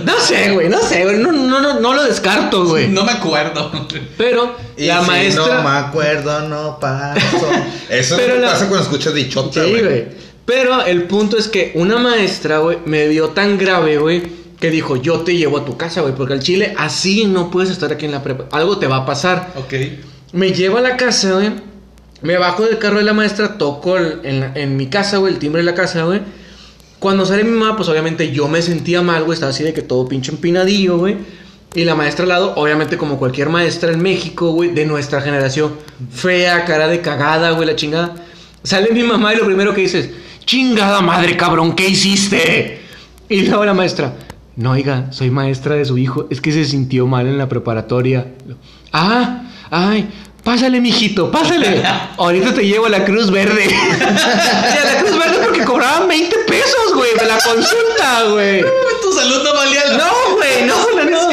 No 0.04 0.18
sé, 0.20 0.50
güey, 0.52 0.68
no 0.68 0.80
sé, 0.82 1.04
güey, 1.04 1.18
no, 1.18 1.30
no, 1.32 1.60
no, 1.60 1.80
no 1.80 1.94
lo 1.94 2.04
descarto, 2.04 2.64
güey. 2.66 2.88
No 2.88 3.04
me 3.04 3.12
acuerdo. 3.12 3.70
Pero 4.16 4.56
Y 4.76 4.86
la 4.86 5.00
si 5.02 5.06
maestra... 5.06 5.62
No 5.62 5.68
me 5.70 5.76
acuerdo, 5.76 6.48
no 6.48 6.78
paso. 6.80 7.20
Eso 7.90 8.16
Pero 8.16 8.34
es 8.34 8.34
lo 8.34 8.34
que 8.34 8.40
la- 8.46 8.52
pasa 8.52 8.68
cuando 8.68 8.84
escuchas 8.84 9.14
dichota, 9.14 9.62
Sí, 9.64 9.70
güey. 9.70 9.82
güey. 9.82 10.04
Pero 10.46 10.84
el 10.84 11.04
punto 11.04 11.36
es 11.38 11.46
que 11.48 11.72
una 11.76 11.98
maestra, 11.98 12.58
güey, 12.58 12.78
me 12.84 13.06
vio 13.08 13.28
tan 13.28 13.56
grave, 13.56 13.98
güey, 13.98 14.22
que 14.58 14.68
dijo, 14.70 14.96
yo 14.96 15.20
te 15.20 15.36
llevo 15.36 15.58
a 15.58 15.64
tu 15.64 15.76
casa, 15.76 16.00
güey, 16.00 16.14
porque 16.14 16.32
al 16.34 16.40
chile 16.40 16.74
así 16.76 17.24
no 17.26 17.50
puedes 17.50 17.70
estar 17.70 17.92
aquí 17.92 18.06
en 18.06 18.12
la 18.12 18.22
prepa. 18.22 18.46
Algo 18.50 18.78
te 18.78 18.86
va 18.88 18.96
a 18.98 19.06
pasar. 19.06 19.52
ok. 19.56 19.74
Me 20.32 20.52
llevo 20.52 20.78
a 20.78 20.80
la 20.80 20.96
casa, 20.96 21.32
güey. 21.32 21.50
Me 22.22 22.36
bajo 22.36 22.64
del 22.64 22.78
carro 22.78 22.98
de 22.98 23.04
la 23.04 23.14
maestra, 23.14 23.56
toco 23.56 23.96
en, 23.98 24.52
en 24.54 24.76
mi 24.76 24.88
casa, 24.88 25.18
güey, 25.18 25.32
el 25.34 25.38
timbre 25.38 25.62
de 25.62 25.66
la 25.66 25.74
casa, 25.74 26.04
güey. 26.04 26.20
Cuando 26.98 27.24
sale 27.24 27.44
mi 27.44 27.52
mamá, 27.52 27.76
pues 27.76 27.88
obviamente 27.88 28.30
yo 28.30 28.46
me 28.46 28.60
sentía 28.60 29.00
mal, 29.00 29.24
güey, 29.24 29.34
estaba 29.34 29.50
así 29.50 29.64
de 29.64 29.72
que 29.72 29.80
todo 29.80 30.06
pinche 30.06 30.32
empinadillo, 30.32 30.98
güey. 30.98 31.16
Y 31.74 31.84
la 31.84 31.94
maestra 31.94 32.24
al 32.24 32.28
lado, 32.28 32.52
obviamente 32.56 32.98
como 32.98 33.16
cualquier 33.16 33.48
maestra 33.48 33.92
en 33.92 34.02
México, 34.02 34.50
güey, 34.50 34.70
de 34.70 34.84
nuestra 34.84 35.22
generación, 35.22 35.72
fea, 36.10 36.64
cara 36.64 36.88
de 36.88 37.00
cagada, 37.00 37.52
güey, 37.52 37.66
la 37.66 37.76
chingada. 37.76 38.16
Sale 38.62 38.90
mi 38.92 39.02
mamá 39.02 39.32
y 39.32 39.38
lo 39.38 39.46
primero 39.46 39.72
que 39.72 39.80
dice 39.80 40.00
es, 40.00 40.10
chingada 40.44 41.00
madre, 41.00 41.36
cabrón, 41.36 41.74
¿qué 41.74 41.88
hiciste? 41.88 42.80
Y 43.28 43.46
luego 43.46 43.64
la 43.64 43.72
maestra, 43.72 44.12
no, 44.56 44.72
oiga, 44.72 45.10
soy 45.10 45.30
maestra 45.30 45.76
de 45.76 45.84
su 45.86 45.96
hijo, 45.96 46.26
es 46.28 46.40
que 46.40 46.52
se 46.52 46.64
sintió 46.64 47.06
mal 47.06 47.26
en 47.26 47.38
la 47.38 47.48
preparatoria. 47.48 48.26
Ah, 48.92 49.44
ay, 49.70 50.06
pásale, 50.42 50.80
mijito, 50.80 51.30
pásale. 51.30 51.82
Ahorita 52.16 52.54
te 52.54 52.66
llevo 52.66 52.86
a 52.86 52.90
la 52.90 53.04
Cruz 53.04 53.30
Verde. 53.30 53.66
y 53.66 54.78
a 54.78 54.84
la 54.84 55.00
Cruz 55.00 55.18
Verde 55.18 55.38
porque 55.42 55.64
cobraban 55.64 56.08
20 56.08 56.36
pesos, 56.46 56.94
güey, 56.94 57.10
de 57.18 57.26
la 57.26 57.38
consulta, 57.38 58.24
güey. 58.30 58.64
Tu 59.02 59.12
salud 59.12 59.42
no 59.42 59.54
valía 59.54 59.84
la 59.86 59.96
No, 59.98 60.36
güey, 60.36 60.64
no, 60.64 60.76
no, 60.96 61.04
no. 61.10 61.28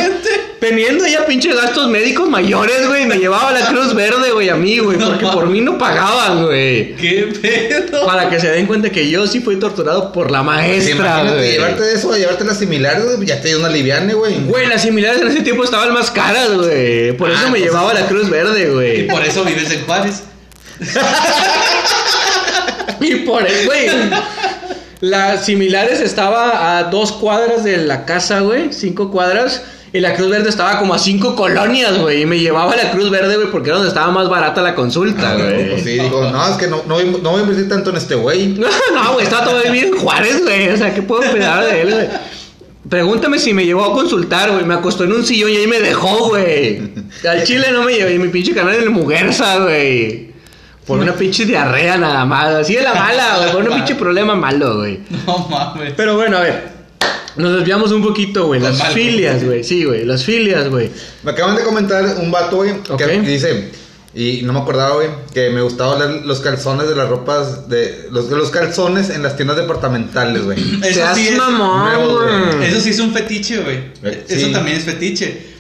Teniendo 0.60 1.06
ya 1.06 1.26
pinche 1.26 1.54
gastos 1.54 1.88
médicos 1.88 2.28
mayores, 2.30 2.88
güey, 2.88 3.06
me 3.06 3.18
llevaba 3.20 3.52
la 3.52 3.68
Cruz 3.68 3.94
Verde, 3.94 4.32
güey, 4.32 4.50
a 4.50 4.56
mí, 4.56 4.80
güey, 4.80 4.98
porque 4.98 5.26
por 5.28 5.46
mí 5.48 5.62
no 5.62 5.78
pagaban, 5.78 6.46
güey. 6.46 6.96
¿Qué 6.96 7.32
pedo? 7.42 8.06
Para 8.08 8.28
que 8.30 8.40
se 8.40 8.50
den 8.50 8.66
cuenta 8.66 8.90
que 8.90 9.08
yo 9.10 9.28
sí 9.28 9.40
fui 9.40 9.58
torturado 9.60 10.12
por 10.12 10.32
la 10.32 10.42
maestra, 10.42 10.96
imagínate 10.96 11.36
güey. 11.38 11.52
llevarte 11.52 11.84
de 11.84 11.94
eso 11.94 12.16
llevarte 12.18 12.44
las 12.44 12.58
similares, 12.58 13.04
güey, 13.18 13.28
ya 13.28 13.40
te 13.40 13.50
dio 13.50 13.60
una 13.60 13.70
liviane, 13.70 14.14
güey. 14.16 14.34
Güey, 14.46 14.66
las 14.68 14.82
similares 14.82 15.22
en 15.22 15.28
ese 15.28 15.42
tiempo 15.42 15.64
estaban 15.64 15.94
más 15.94 16.10
caras, 16.10 16.52
güey. 16.54 17.12
Por 17.16 17.30
eso 17.30 17.40
Ah, 17.44 17.46
me 17.46 17.52
pues- 17.52 17.62
llevaba 17.64 17.94
la 17.94 18.08
Cruz 18.08 18.28
Verde, 18.30 18.64
Y 18.64 18.74
güey. 18.74 19.08
por 19.08 19.24
eso 19.24 19.44
vives 19.44 19.70
en 19.72 19.86
Juárez. 19.86 20.24
Y 23.00 23.16
por 23.18 23.46
eso, 23.46 23.66
güey. 23.68 23.88
Las 25.02 25.46
similares 25.46 26.00
estaba 26.02 26.78
a 26.80 26.84
dos 26.86 27.12
cuadras 27.12 27.64
de 27.64 27.78
la 27.78 28.06
casa, 28.06 28.40
güey. 28.40 28.74
Cinco 28.74 29.12
cuadras. 29.12 29.62
Y 29.94 30.00
la 30.02 30.14
Cruz 30.16 30.30
Verde 30.30 30.50
estaba 30.50 30.80
como 30.80 30.94
a 30.94 31.00
cinco 31.00 31.36
colonias, 31.36 31.98
güey. 31.98 32.22
Y 32.24 32.26
me 32.26 32.38
llevaba 32.40 32.74
a 32.74 32.76
la 32.76 32.92
Cruz 32.92 33.10
Verde, 33.10 33.36
güey, 33.38 33.50
porque 33.50 33.70
era 33.70 33.78
donde 33.78 33.88
estaba 33.90 34.12
más 34.12 34.28
barata 34.30 34.62
la 34.62 34.76
consulta, 34.76 35.32
Ah, 35.32 35.36
güey. 35.36 35.70
pues 35.72 35.84
sí, 35.84 35.92
digo, 35.92 36.30
no, 36.30 36.48
es 36.50 36.58
que 36.58 36.68
no, 36.68 36.84
no, 36.88 36.96
voy- 36.96 37.20
no 37.24 37.30
voy 37.32 37.40
a 37.40 37.44
invertir 37.44 37.70
tanto 37.70 37.90
en 37.92 37.96
este 37.98 38.16
güey. 38.16 38.48
No, 38.94 39.14
güey, 39.14 39.24
estaba 39.26 39.46
todo 39.46 39.62
bien 39.72 39.86
en 39.86 39.98
Juárez, 39.98 40.44
güey. 40.44 40.70
O 40.70 40.78
sea, 40.78 40.94
¿qué 40.94 41.02
puedo 41.02 41.24
esperar 41.24 41.64
de 41.66 41.82
él, 41.82 41.92
güey? 41.94 42.08
Pregúntame 42.90 43.38
si 43.40 43.54
me 43.54 43.66
llevó 43.66 43.86
a 43.86 43.94
consultar, 43.94 44.52
güey. 44.52 44.64
Me 44.66 44.74
acostó 44.74 45.04
en 45.04 45.12
un 45.14 45.26
sillón 45.26 45.50
y 45.52 45.58
ahí 45.58 45.68
me 45.68 45.80
dejó, 45.80 46.30
güey. 46.30 46.82
Al 47.30 47.44
chile 47.44 47.68
no 47.74 47.84
me 47.84 47.94
llevé. 47.94 48.14
Y 48.16 48.20
mi 48.20 48.30
pinche 48.30 48.54
canal 48.54 48.76
en 48.76 48.84
el 48.84 48.90
Muguerza, 48.92 49.60
güey. 49.60 50.32
Por 50.86 51.00
una 51.00 51.14
pinche 51.14 51.44
diarrea 51.46 51.98
nada 51.98 52.24
más. 52.26 52.48
Así 52.56 52.76
de 52.76 52.84
la 52.84 52.94
mala, 52.94 53.38
güey. 53.40 53.52
Por 53.52 53.64
un 53.70 53.76
pinche 53.78 53.96
problema 53.96 54.36
malo, 54.36 54.78
güey. 54.78 55.00
No 55.26 55.38
mames. 55.50 55.94
Pero 55.98 56.16
bueno, 56.16 56.38
a 56.38 56.42
ver. 56.42 56.77
Nos 57.38 57.54
desviamos 57.58 57.92
un 57.92 58.02
poquito, 58.04 58.48
güey. 58.48 58.60
Las 58.62 58.78
mal, 58.80 58.94
filias, 58.94 59.44
güey. 59.44 59.64
Sí, 59.64 59.84
güey. 59.84 60.06
Las 60.06 60.24
filias, 60.24 60.70
güey. 60.70 60.90
Me 61.24 61.32
acaban 61.32 61.56
de 61.56 61.64
comentar 61.64 62.04
un 62.20 62.32
vato, 62.32 62.58
güey, 62.58 62.72
Ok. 62.90 62.98
que 62.98 63.20
dice, 63.22 63.72
y 64.16 64.42
no 64.44 64.54
me 64.54 64.60
acordaba, 64.60 64.96
güey, 64.96 65.10
que 65.34 65.50
me 65.52 65.62
gustaba 65.62 65.96
oler 65.96 66.26
los 66.26 66.40
calzones 66.40 66.88
de 66.90 66.96
las 66.96 67.08
ropas, 67.08 67.70
de 67.70 68.08
los, 68.12 68.50
calzones 68.50 69.10
en 69.12 69.22
las 69.22 69.36
tiendas 69.36 69.58
departamentales, 69.58 70.44
güey. 70.44 70.58
Eso 70.84 71.02
sí 71.14 71.28
es. 71.28 71.38
mamón, 71.38 71.84
nuevo, 71.84 72.20
güey. 72.22 72.56
güey. 72.58 72.70
Eso 72.70 72.82
sí 72.82 72.90
es 72.90 73.00
un 73.00 73.14
fetiche, 73.14 73.58
güey. 73.58 73.78
Eh, 74.04 74.26
Eso 74.28 74.48
también 74.52 74.78
es 74.78 74.84
fetiche. 74.84 75.56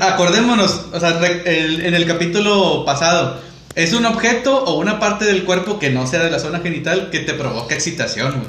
Acordémonos, 0.00 0.80
o 0.92 1.00
sea, 1.00 1.18
re- 1.18 1.42
el- 1.44 1.84
en 1.84 1.94
el 1.94 2.06
capítulo 2.06 2.84
pasado, 2.86 3.38
es 3.74 3.92
un 3.92 4.04
objeto 4.06 4.56
o 4.64 4.78
una 4.78 4.98
parte 4.98 5.24
del 5.24 5.44
cuerpo 5.44 5.78
que 5.78 5.90
no 5.90 6.06
sea 6.06 6.22
de 6.24 6.30
la 6.30 6.38
zona 6.38 6.60
genital 6.60 7.10
que 7.10 7.20
te 7.20 7.34
provoca 7.34 7.74
excitación, 7.74 8.32
güey. 8.32 8.48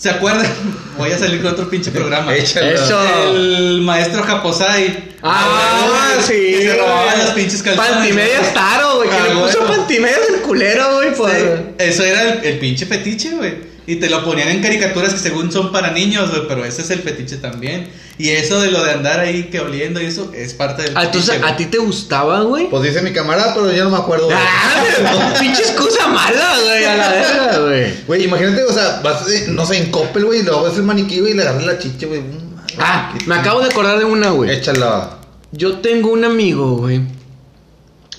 ¿Se 0.00 0.08
acuerdan? 0.08 0.46
Voy 0.98 1.12
a 1.12 1.18
salir 1.18 1.42
con 1.42 1.52
otro 1.52 1.68
pinche 1.68 1.90
programa. 1.90 2.34
Échalo. 2.34 2.66
Eso. 2.66 2.98
El 3.34 3.82
maestro 3.82 4.22
Japosai. 4.22 5.10
Ah, 5.22 5.86
güey, 6.16 6.24
sí. 6.26 6.56
Que 6.58 6.62
se 6.70 6.76
robaba 6.78 7.04
güey. 7.04 7.18
las 7.18 7.30
pinches 7.30 7.62
calzones. 7.62 7.90
Pantimedias 7.92 8.54
taro, 8.54 8.96
güey. 8.96 9.10
Que 9.10 9.16
Ah, 9.16 9.28
le 9.28 9.34
puso 9.40 9.58
bueno. 9.60 9.76
pantimedias 9.76 10.20
el 10.34 10.40
culero, 10.40 10.94
güey. 10.96 11.14
Por... 11.14 11.30
Sí, 11.30 11.36
eso 11.78 12.02
era 12.04 12.22
el, 12.32 12.44
el 12.44 12.58
pinche 12.58 12.86
fetiche, 12.86 13.30
güey. 13.34 13.54
Y 13.86 13.96
te 13.96 14.08
lo 14.10 14.24
ponían 14.24 14.48
en 14.48 14.62
caricaturas 14.62 15.12
que 15.14 15.18
según 15.18 15.50
son 15.50 15.72
para 15.72 15.90
niños, 15.90 16.30
güey, 16.30 16.42
pero 16.46 16.64
ese 16.64 16.82
es 16.82 16.90
el 16.90 17.00
fetiche 17.00 17.38
también. 17.38 17.88
Y 18.18 18.28
eso 18.28 18.60
de 18.60 18.70
lo 18.70 18.84
de 18.84 18.92
andar 18.92 19.18
ahí 19.20 19.44
que 19.44 19.58
oliendo 19.60 20.00
y 20.00 20.04
eso 20.06 20.30
es 20.34 20.54
parte 20.54 20.82
del 20.82 20.96
Ah, 20.96 21.04
Entonces, 21.04 21.30
fetiche, 21.36 21.50
¿a 21.52 21.56
ti 21.56 21.66
te 21.66 21.78
gustaba, 21.78 22.42
güey? 22.42 22.68
Pues 22.70 22.82
dice 22.82 23.02
mi 23.02 23.12
camarada, 23.12 23.54
pero 23.54 23.72
yo 23.72 23.84
no 23.84 23.90
me 23.90 23.96
acuerdo. 23.96 24.26
güey. 24.26 24.36
Ah, 24.38 24.84
pero 24.96 25.08
pinche 25.40 25.62
excusa 25.62 26.06
mala, 26.08 26.58
güey, 26.62 26.84
a 26.84 26.96
la 26.96 27.08
verga, 27.08 27.58
güey. 27.60 27.94
Güey, 28.06 28.24
imagínate, 28.24 28.62
o 28.64 28.72
sea, 28.72 29.00
vas, 29.02 29.28
eh, 29.28 29.46
no 29.48 29.64
sé, 29.66 29.78
en 29.78 29.90
Coppel, 29.90 30.24
güey, 30.26 30.40
y 30.40 30.42
luego 30.42 30.64
ves 30.64 30.76
el 30.76 30.82
maniquí, 30.84 31.18
güey, 31.20 31.32
y 31.32 31.36
le 31.36 31.42
agarras 31.42 31.64
la 31.64 31.78
chicha, 31.78 32.06
güey. 32.06 32.20
Mm, 32.20 32.50
Ah, 32.78 33.12
me 33.26 33.34
acabo 33.34 33.60
de 33.60 33.66
acordar 33.66 33.98
de 33.98 34.04
una, 34.04 34.30
güey. 34.30 34.50
Échala. 34.50 35.18
Yo 35.50 35.78
tengo 35.78 36.10
un 36.12 36.24
amigo, 36.24 36.76
güey. 36.76 37.00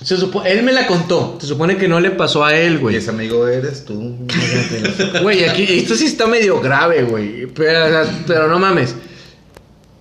Se 0.04 0.18
supo- 0.18 0.44
él 0.46 0.64
me 0.64 0.74
la 0.74 0.88
contó. 0.88 1.38
Se 1.40 1.48
supone 1.48 1.78
que 1.78 1.88
no 1.88 2.00
le 2.00 2.12
pasó 2.12 2.44
a 2.44 2.56
él, 2.58 2.74
Y 2.74 2.78
güey. 2.78 2.96
ese 2.96 3.12
amigo 3.12 3.48
eres 3.48 3.86
tú. 3.86 4.18
Güey, 5.22 5.46
aquí 5.46 5.64
esto 5.70 5.96
sí 5.96 6.06
está 6.06 6.26
medio 6.28 6.60
grave, 6.60 7.04
güey. 7.04 7.46
Pero, 7.48 7.86
o 7.86 7.90
sea, 7.90 8.24
pero 8.26 8.48
no 8.48 8.58
mames. 8.60 8.96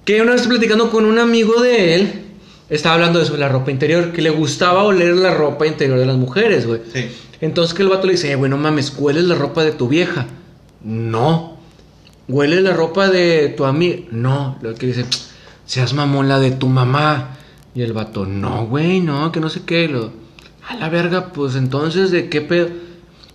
Que 0.05 0.23
una 0.23 0.33
vez 0.33 0.47
platicando 0.47 0.91
con 0.91 1.05
un 1.05 1.19
amigo 1.19 1.61
de 1.61 1.95
él, 1.95 2.13
estaba 2.71 2.95
hablando 2.95 3.19
de 3.19 3.27
eso, 3.27 3.37
la 3.37 3.49
ropa 3.49 3.71
interior, 3.71 4.13
que 4.13 4.23
le 4.23 4.31
gustaba 4.31 4.83
oler 4.85 5.15
la 5.17 5.35
ropa 5.35 5.67
interior 5.67 5.99
de 5.99 6.07
las 6.07 6.17
mujeres, 6.17 6.67
güey. 6.67 6.81
Sí. 6.93 7.07
Entonces 7.43 7.75
que 7.75 7.83
el 7.83 7.89
vato 7.89 8.07
le 8.07 8.15
dice, 8.15 8.31
eh, 8.33 8.37
güey, 8.37 8.51
no 8.51 8.57
mames, 8.57 8.95
¿hueles 8.97 9.25
la 9.25 9.35
ropa 9.35 9.65
de 9.65 9.73
tu 9.73 9.89
vieja? 9.89 10.27
No. 10.83 11.59
¿Hueles 12.29 12.63
la 12.63 12.73
ropa 12.73 13.09
de 13.11 13.49
tu 13.57 13.65
amiga? 13.65 13.99
No. 14.11 14.57
Lo 14.63 14.75
que 14.75 14.87
dice, 14.87 15.05
seas 15.67 15.93
mamón 15.93 16.29
la 16.29 16.39
de 16.41 16.53
tu 16.53 16.69
mamá. 16.69 17.37
Y 17.75 17.83
el 17.83 17.93
vato, 17.93 18.27
no, 18.27 18.67
güey, 18.67 19.01
no, 19.01 19.31
que 19.33 19.41
no 19.41 19.49
sé 19.49 19.61
qué. 19.65 19.89
Lo, 19.89 20.11
a 20.69 20.77
la 20.77 20.89
verga, 20.89 21.33
pues 21.33 21.55
entonces, 21.57 22.11
¿de 22.11 22.29
qué 22.29 22.41
pedo? 22.41 22.69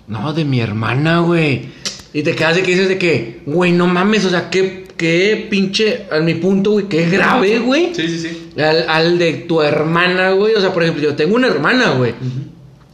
No, 0.08 0.34
de 0.34 0.46
mi 0.46 0.60
hermana, 0.60 1.20
güey. 1.20 1.70
Y 2.14 2.24
te 2.24 2.36
quedas 2.36 2.56
de 2.56 2.64
que 2.64 2.72
dices 2.72 2.88
de 2.90 2.98
que, 2.98 3.42
güey, 3.46 3.72
no 3.72 3.88
mames, 3.88 4.26
o 4.26 4.30
sea, 4.30 4.50
qué, 4.50 4.86
qué 4.98 5.48
pinche, 5.50 6.06
a 6.12 6.20
mi 6.20 6.36
punto, 6.36 6.72
güey, 6.72 6.86
qué 6.88 7.10
grave, 7.10 7.60
güey. 7.60 7.94
Sí, 7.96 8.08
sí, 8.08 8.20
sí. 8.20 8.62
Al, 8.62 8.86
al 8.90 9.18
de 9.18 9.34
tu 9.34 9.62
hermana, 9.62 10.32
güey. 10.32 10.54
O 10.56 10.62
sea, 10.62 10.74
por 10.74 10.84
ejemplo, 10.84 11.04
yo 11.04 11.16
tengo 11.16 11.36
una 11.36 11.48
hermana, 11.48 11.92
güey. 11.92 12.14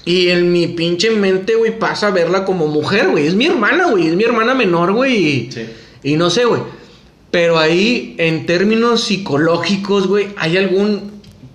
Y 0.06 0.30
en 0.30 0.52
mi 0.52 0.68
pinche 0.68 1.12
mente, 1.12 1.54
güey, 1.56 1.78
pasa 1.78 2.08
a 2.08 2.12
verla 2.12 2.46
como 2.46 2.68
mujer, 2.68 3.10
güey. 3.10 3.28
Es 3.28 3.36
mi 3.36 3.46
hermana, 3.46 3.92
güey. 3.92 4.08
Es 4.08 4.16
mi 4.16 4.24
hermana 4.24 4.56
menor, 4.56 4.94
güey. 4.94 5.16
Y, 5.16 5.52
Sí. 5.52 5.62
y 6.04 6.16
no 6.16 6.30
sé, 6.32 6.46
güey. 6.46 6.62
Pero 7.30 7.60
ahí, 7.60 8.16
en 8.18 8.46
términos 8.48 9.04
psicológicos, 9.04 10.08
güey, 10.08 10.30
hay 10.38 10.58
algún 10.58 11.11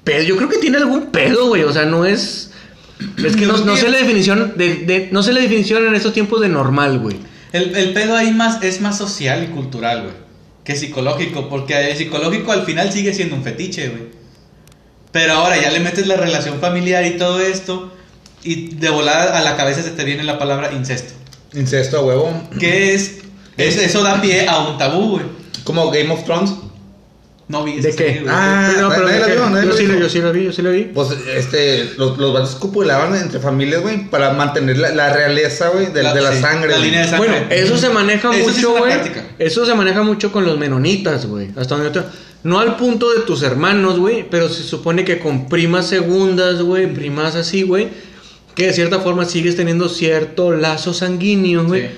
pedo. 0.07 0.23
Yo 0.23 0.37
creo 0.39 0.49
que 0.49 0.57
tiene 0.59 0.79
algún 0.79 1.11
pedo, 1.11 1.49
güey. 1.49 1.65
O 1.65 1.73
sea, 1.75 1.85
no 1.85 2.07
es. 2.07 2.51
Es 3.23 3.37
que 3.37 3.45
no, 3.45 3.59
no 3.59 3.77
sé 3.77 3.91
la 3.91 3.99
definición 3.99 4.55
de, 4.57 4.77
de- 4.77 5.09
no 5.13 5.23
sé 5.23 5.35
la 5.35 5.41
definición 5.43 5.87
en 5.87 5.95
estos 5.95 6.15
tiempos 6.15 6.41
de 6.41 6.49
normal, 6.49 6.99
güey. 6.99 7.19
El, 7.53 7.77
el 7.77 7.93
pedo 7.93 8.17
ahí 8.17 8.33
más, 8.33 8.63
es 8.63 8.81
más 8.81 8.97
social 8.97 9.45
y 9.45 9.49
cultural, 9.49 10.03
güey. 10.05 10.15
Que 10.65 10.75
psicológico. 10.77 11.51
Porque 11.51 11.91
el 11.91 11.97
psicológico 11.99 12.53
al 12.53 12.65
final 12.65 12.91
sigue 12.91 13.13
siendo 13.13 13.37
un 13.37 13.43
fetiche, 13.45 13.89
güey. 13.91 14.05
Pero 15.13 15.35
ahora 15.35 15.61
ya 15.61 15.71
le 15.71 15.81
metes 15.81 16.07
la 16.07 16.17
relación 16.17 16.59
familiar 16.61 17.05
y 17.05 17.19
todo 17.19 17.41
esto. 17.41 17.93
Y 18.43 18.75
de 18.77 18.91
volada 18.91 19.39
a 19.39 19.43
la 19.43 19.57
cabeza 19.57 19.83
se 19.83 19.91
te 19.91 20.05
viene 20.05 20.23
la 20.25 20.39
palabra 20.39 20.73
incesto. 20.73 21.13
Incesto 21.55 21.99
a 21.99 22.03
huevo. 22.03 22.43
Que 22.59 22.95
es, 22.95 23.19
es- 23.57 23.77
eso 23.77 24.03
da 24.03 24.21
pie 24.23 24.47
a 24.49 24.61
un 24.69 24.79
tabú, 24.79 25.11
güey. 25.13 25.25
Como 25.65 25.91
Game 25.91 26.11
of 26.11 26.25
Thrones. 26.25 26.51
No 27.49 27.63
vi 27.63 27.81
¿De 27.81 27.95
qué? 27.95 28.25
Ah, 28.29 28.73
no, 28.81 28.89
pero 28.89 29.03
nadie 29.05 29.15
¿de 29.15 29.21
la 29.21 29.27
vio, 29.35 29.51
nadie 29.51 29.69
yo, 29.69 29.77
sí, 29.77 29.87
yo 29.87 30.09
sí 30.09 30.21
lo 30.21 30.33
vi, 30.33 30.45
yo 30.47 30.53
sí 30.53 30.63
lo 30.63 30.73
vi. 30.73 30.83
Pues 30.93 31.11
este, 31.37 31.93
los, 31.97 32.19
los 32.19 32.33
vatos 32.33 32.57
copulaban 32.57 33.15
entre 33.15 33.39
familias, 33.39 33.83
güey, 33.83 34.11
para 34.11 34.33
mantener 34.33 34.79
la, 34.79 34.91
la 34.91 35.13
realeza, 35.13 35.69
güey, 35.69 35.87
de, 35.93 36.03
La- 36.03 36.13
de 36.13 36.23
la 36.23 36.33
sí, 36.33 36.41
sangre. 36.41 36.73
la 36.73 36.79
línea 36.79 37.03
de 37.03 37.09
sangre. 37.09 37.29
Bueno, 37.29 37.47
eso 37.51 37.79
se 37.79 37.89
maneja 37.91 38.35
Eso 38.35 38.51
sí 38.51 38.57
mucho, 38.57 38.71
güey. 38.79 38.93
práctica. 38.95 39.27
Eso 39.39 39.65
se 39.65 39.75
maneja 39.75 40.03
mucho 40.03 40.33
con 40.33 40.45
los 40.45 40.59
menonitas, 40.59 41.27
güey. 41.27 41.51
Hasta 41.57 41.77
donde 41.77 41.93
yo 41.93 42.03
te- 42.03 42.09
No 42.43 42.59
al 42.59 42.77
punto 42.77 43.13
de 43.13 43.21
tus 43.21 43.43
hermanos, 43.45 44.01
güey. 44.01 44.27
Pero 44.29 44.49
se 44.49 44.65
supone 44.65 45.05
que 45.05 45.21
con 45.21 45.49
primas 45.49 45.87
segundas, 45.87 46.61
güey. 46.63 46.93
Primas 46.93 47.37
así, 47.37 47.63
güey. 47.63 47.89
Que 48.57 48.67
de 48.67 48.73
cierta 48.73 48.99
forma 48.99 49.25
sigues 49.25 49.55
teniendo 49.55 49.89
cierto 49.89 50.51
lazo 50.53 50.93
sanguíneo, 50.95 51.65
güey. 51.65 51.83
Sí. 51.83 51.89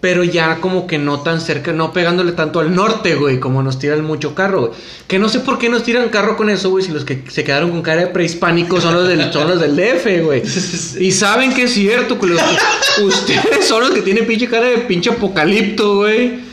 Pero 0.00 0.22
ya 0.22 0.60
como 0.60 0.86
que 0.86 0.96
no 0.96 1.20
tan 1.20 1.40
cerca, 1.40 1.72
no 1.72 1.92
pegándole 1.92 2.30
tanto 2.32 2.60
al 2.60 2.72
norte, 2.72 3.16
güey, 3.16 3.40
como 3.40 3.64
nos 3.64 3.80
tiran 3.80 4.04
mucho 4.04 4.34
carro, 4.34 4.60
güey. 4.60 4.72
Que 5.08 5.18
no 5.18 5.28
sé 5.28 5.40
por 5.40 5.58
qué 5.58 5.68
nos 5.68 5.82
tiran 5.82 6.08
carro 6.08 6.36
con 6.36 6.50
eso, 6.50 6.70
güey, 6.70 6.84
si 6.84 6.92
los 6.92 7.04
que 7.04 7.24
se 7.28 7.42
quedaron 7.42 7.70
con 7.72 7.82
cara 7.82 8.02
de 8.02 8.06
prehispánicos 8.06 8.84
son 8.84 8.94
los 8.94 9.08
del, 9.08 9.32
son 9.32 9.48
los 9.48 9.60
del 9.60 9.74
DF, 9.74 10.24
güey. 10.24 10.42
Y 11.00 11.10
saben 11.10 11.52
que 11.52 11.64
es 11.64 11.74
cierto, 11.74 12.16
culeros. 12.18 12.42
Ustedes 13.02 13.66
son 13.66 13.80
los 13.80 13.90
que 13.90 14.02
tienen 14.02 14.26
pinche 14.26 14.48
cara 14.48 14.66
de 14.66 14.78
pinche 14.78 15.10
apocalipto, 15.10 15.96
güey. 15.96 16.46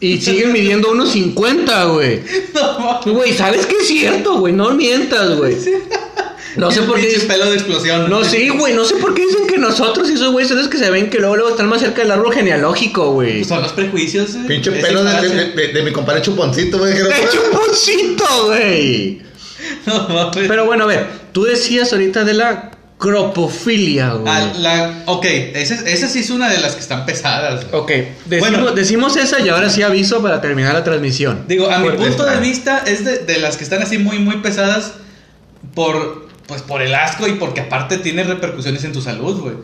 Y 0.00 0.18
siguen 0.18 0.52
midiendo 0.52 0.90
unos 0.90 1.10
50, 1.10 1.84
güey. 1.84 2.20
Güey, 3.04 3.32
¿sabes 3.34 3.66
que 3.66 3.76
es 3.76 3.86
cierto, 3.86 4.38
güey? 4.38 4.52
No 4.52 4.74
mientas, 4.74 5.36
güey. 5.36 5.56
No 6.56 6.70
sé 6.70 6.82
por 6.82 6.96
qué. 7.00 7.06
Pinche 7.06 7.26
pelo 7.26 7.48
de 7.50 7.54
explosión. 7.56 8.10
No, 8.10 8.24
sí, 8.24 8.48
güey, 8.48 8.74
no 8.74 8.84
sé 8.84 8.96
por 8.96 9.14
qué 9.14 9.22
dicen 9.26 9.46
que 9.46 9.58
nosotros 9.58 10.08
y 10.10 10.14
esos 10.14 10.32
güeyes 10.32 10.48
son 10.48 10.58
los 10.58 10.68
que 10.68 10.78
se 10.78 10.90
ven 10.90 11.08
que 11.10 11.18
luego, 11.18 11.36
luego 11.36 11.50
están 11.50 11.68
más 11.68 11.80
cerca 11.80 12.02
del 12.02 12.10
árbol 12.10 12.32
genealógico, 12.34 13.12
güey. 13.12 13.36
Pues 13.38 13.48
son 13.48 13.62
los 13.62 13.72
prejuicios. 13.72 14.32
güey. 14.34 14.46
Pinche 14.46 14.76
Es 14.76 14.84
pelo 14.84 15.04
de, 15.04 15.28
de- 15.28 15.44
de- 15.52 15.68
de 15.72 15.82
mi 15.82 15.92
compadre 15.92 16.22
Chuponcito, 16.22 16.78
güey. 16.78 16.94
que 16.94 17.02
no- 17.02 17.08
¡Qué 17.10 17.26
chuponcito, 17.30 18.46
güey! 18.46 19.22
No, 19.86 20.08
mames. 20.08 20.48
Pero 20.48 20.64
bueno, 20.64 20.84
a 20.84 20.86
ver, 20.86 21.06
tú 21.32 21.44
decías 21.44 21.92
ahorita 21.92 22.24
de 22.24 22.34
la 22.34 22.70
cropofilia, 22.98 24.14
güey. 24.14 24.32
Ah, 24.32 24.52
la, 24.58 25.02
ok, 25.06 25.24
esa, 25.54 25.74
es- 25.74 25.82
esa 25.86 26.08
sí 26.08 26.20
es 26.20 26.30
una 26.30 26.50
de 26.50 26.58
las 26.60 26.74
que 26.74 26.80
están 26.80 27.04
pesadas. 27.06 27.66
güey. 27.70 27.82
Ok, 27.82 27.90
decimos, 28.26 28.50
Bueno. 28.62 28.72
decimos 28.72 29.16
esa 29.16 29.40
y 29.40 29.48
ahora 29.48 29.68
sí 29.70 29.82
aviso 29.82 30.22
para 30.22 30.40
terminar 30.40 30.74
la 30.74 30.82
transmisión. 30.84 31.44
Digo, 31.46 31.70
a 31.70 31.78
mi 31.78 31.90
punto 31.90 32.24
de 32.24 32.40
vista 32.40 32.82
es 32.86 33.04
de, 33.04 33.18
de 33.18 33.38
las 33.38 33.56
que 33.56 33.64
están 33.64 33.82
así 33.82 33.98
muy, 33.98 34.18
muy 34.18 34.36
pesadas 34.38 34.92
por, 35.74 36.28
pues, 36.50 36.60
por 36.62 36.82
el 36.82 36.94
asco 36.94 37.26
y 37.26 37.32
porque 37.36 37.62
aparte 37.62 37.96
tiene 37.98 38.24
repercusiones 38.24 38.84
en 38.84 38.92
tu 38.92 39.00
salud, 39.00 39.40
güey. 39.40 39.54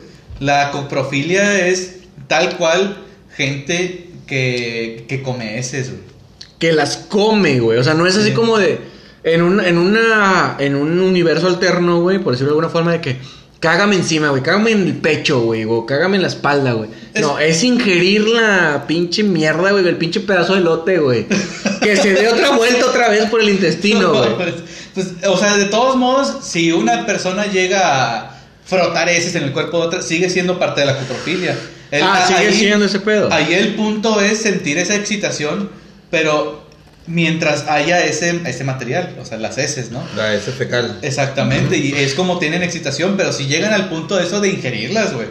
La 0.41 0.71
coprofilia 0.71 1.67
es 1.69 1.97
tal 2.29 2.57
cual 2.57 2.97
gente 3.37 4.09
que, 4.27 5.05
que 5.09 5.23
come 5.23 5.59
heces, 5.59 5.91
güey. 5.91 6.01
que 6.59 6.73
las 6.73 6.97
come, 6.97 7.61
güey. 7.61 7.79
O 7.79 7.85
sea, 7.85 7.93
no 7.95 8.07
es 8.07 8.17
así 8.17 8.29
Sí. 8.31 8.35
como 8.35 8.57
de. 8.59 8.81
En, 9.25 9.43
un, 9.43 9.61
en, 9.61 9.77
una, 9.77 10.57
en 10.61 10.77
un 10.77 11.01
universo 11.01 11.49
alterno, 11.49 12.01
güey, 12.01 12.19
por 12.21 12.33
decirlo 12.33 12.53
de 12.53 12.59
alguna 12.59 12.69
forma, 12.69 12.93
de 12.93 13.01
que 13.01 13.17
cágame 13.67 13.97
encima, 13.97 14.29
güey, 14.31 14.43
cágame 14.43 14.71
en 14.71 14.87
el 14.87 14.95
pecho, 14.95 15.41
güey, 15.41 15.65
o 15.65 15.85
cágame 15.87 16.17
en 16.17 16.23
la 16.23 16.29
espalda, 16.29 16.73
güey. 16.73 16.89
Es- 17.13 17.21
No, 17.23 17.39
es 17.39 17.65
ingerir 17.65 18.23
la 18.29 18.85
pinche 18.87 19.23
mierda, 19.25 19.73
güey, 19.73 19.87
el 19.87 19.97
pinche 19.97 20.21
pedazo 20.21 20.55
de 20.55 20.61
lote, 20.61 20.99
güey. 20.99 21.27
que 21.83 21.97
se 21.97 22.13
dé 22.15 22.29
otra 22.29 22.51
vuelta 22.57 22.87
otra 22.87 23.09
vez 23.09 23.25
por 23.27 23.41
el 23.41 23.49
intestino, 23.49 24.13
güey. 24.15 24.53
Pues, 24.95 25.07
o 25.27 25.37
sea, 25.37 25.57
de 25.57 25.65
todos 25.67 25.97
modos, 25.97 26.45
si 26.45 26.71
una 26.73 27.05
persona 27.07 27.47
llega 27.47 28.19
a 28.21 28.41
frotar 28.65 29.09
heces 29.09 29.35
en 29.35 29.43
el 29.45 29.53
cuerpo 29.53 29.81
de 29.81 29.87
otra, 29.89 30.03
sigue 30.03 30.31
siendo 30.31 30.59
parte 30.59 30.81
de 30.83 30.87
la 30.87 30.97
coprofilia. 30.99 31.57
El- 31.91 32.03
ah, 32.03 32.25
sigue 32.27 32.39
ahí- 32.49 32.55
siendo 32.55 32.85
ese 32.87 33.01
pedo. 33.01 33.29
Ahí 33.33 33.53
el 33.53 33.75
punto 33.75 34.21
es 34.21 34.39
sentir 34.39 34.79
esa 34.79 34.95
excitación, 34.97 35.71
pero 36.11 36.66
mientras 37.07 37.67
haya 37.69 38.05
ese, 38.05 38.41
ese 38.47 38.65
material, 38.65 39.17
o 39.21 39.25
sea, 39.25 39.39
las 39.39 39.59
heces, 39.59 39.91
¿no? 39.91 40.03
La 40.17 40.35
S 40.35 40.51
fecal. 40.53 40.99
Exactamente, 41.03 41.77
y 41.77 41.93
es 41.93 42.15
como 42.15 42.39
tienen 42.39 42.63
excitación, 42.63 43.17
pero 43.17 43.33
si 43.33 43.47
llegan 43.47 43.73
al 43.73 43.89
punto 43.89 44.17
de 44.17 44.25
eso 44.25 44.41
de 44.41 44.49
ingerirlas, 44.49 45.15
güey. 45.15 45.29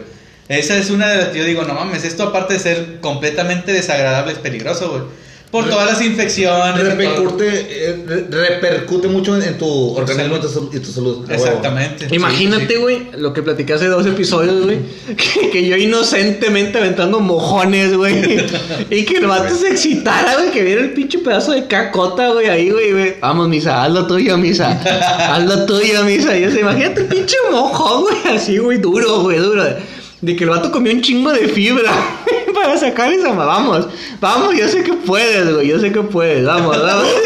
Esa 0.48 0.76
es 0.76 0.90
una 0.90 1.08
de 1.08 1.16
las 1.16 1.28
que 1.28 1.38
yo 1.38 1.44
digo, 1.44 1.64
no 1.64 1.74
mames, 1.74 2.04
esto 2.04 2.22
aparte 2.22 2.54
de 2.54 2.60
ser 2.60 3.00
completamente 3.00 3.72
desagradable, 3.72 4.32
es 4.32 4.38
peligroso, 4.38 4.90
güey. 4.90 5.25
Por 5.50 5.64
Re- 5.64 5.70
todas 5.70 5.86
las 5.92 6.02
infecciones. 6.04 6.82
Repercute, 6.82 7.48
eh, 7.90 8.04
re- 8.06 8.26
repercute 8.30 9.06
mucho 9.08 9.40
en, 9.40 9.56
tu 9.56 9.66
organismo 9.94 10.36
y 10.36 10.40
tu, 10.40 10.48
salud. 10.48 10.70
y 11.24 11.26
tu. 11.26 11.32
Exactamente. 11.32 12.08
Imagínate, 12.14 12.66
Sí, 12.66 12.72
sí. 12.74 12.78
güey, 12.80 13.02
lo 13.16 13.32
que 13.32 13.42
platicé 13.42 13.74
hace 13.74 13.86
dos 13.86 14.04
episodios, 14.06 14.64
güey. 14.64 14.78
Que, 15.16 15.50
que 15.50 15.66
yo 15.66 15.76
inocentemente 15.76 16.78
aventando 16.78 17.20
mojones, 17.20 17.96
güey. 17.96 18.44
Y 18.90 19.04
que 19.04 19.18
el 19.18 19.26
vato 19.26 19.54
se 19.54 19.68
excitara, 19.68 20.34
güey. 20.34 20.50
Que 20.50 20.62
viera 20.62 20.80
el 20.82 20.92
pinche 20.92 21.18
pedazo 21.20 21.52
de 21.52 21.66
cacota, 21.66 22.28
güey, 22.32 22.48
ahí, 22.48 22.70
güey. 22.70 23.14
Vamos, 23.20 23.48
misa, 23.48 23.84
haz 23.84 23.92
lo 23.92 24.06
tuyo, 24.06 24.36
misa. 24.36 24.72
Haz 25.32 25.44
lo 25.44 25.64
tuyo, 25.64 26.02
misa. 26.04 26.36
Y 26.36 26.42
yo 26.42 26.50
imagínate 26.50 27.02
el 27.02 27.06
pinche 27.06 27.36
mojón, 27.52 28.02
güey, 28.02 28.36
así, 28.36 28.58
güey, 28.58 28.78
duro, 28.78 29.20
güey, 29.22 29.38
duro. 29.38 29.64
De 30.20 30.34
que 30.34 30.44
el 30.44 30.50
vato 30.50 30.72
comió 30.72 30.92
un 30.92 31.02
chingo 31.02 31.30
de 31.30 31.46
fibra 31.48 31.92
para 32.56 32.76
sacar 32.78 33.12
esa 33.12 33.32
ma- 33.32 33.44
Vamos, 33.44 33.86
vamos, 34.20 34.54
yo 34.56 34.68
sé 34.68 34.82
que 34.82 34.92
puedes, 34.94 35.52
güey. 35.54 35.68
Yo 35.68 35.78
sé 35.78 35.92
que 35.92 36.00
puedes. 36.02 36.44
Vamos, 36.44 36.76
vamos. 36.82 37.06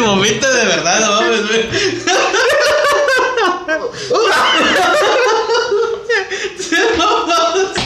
Vomita 0.00 0.50
de 0.50 0.64
verdad, 0.66 1.00
no 1.00 1.12
mames, 1.22 1.46
güey. 1.48 1.68
Se 6.58 6.96
mamaste. 6.96 7.80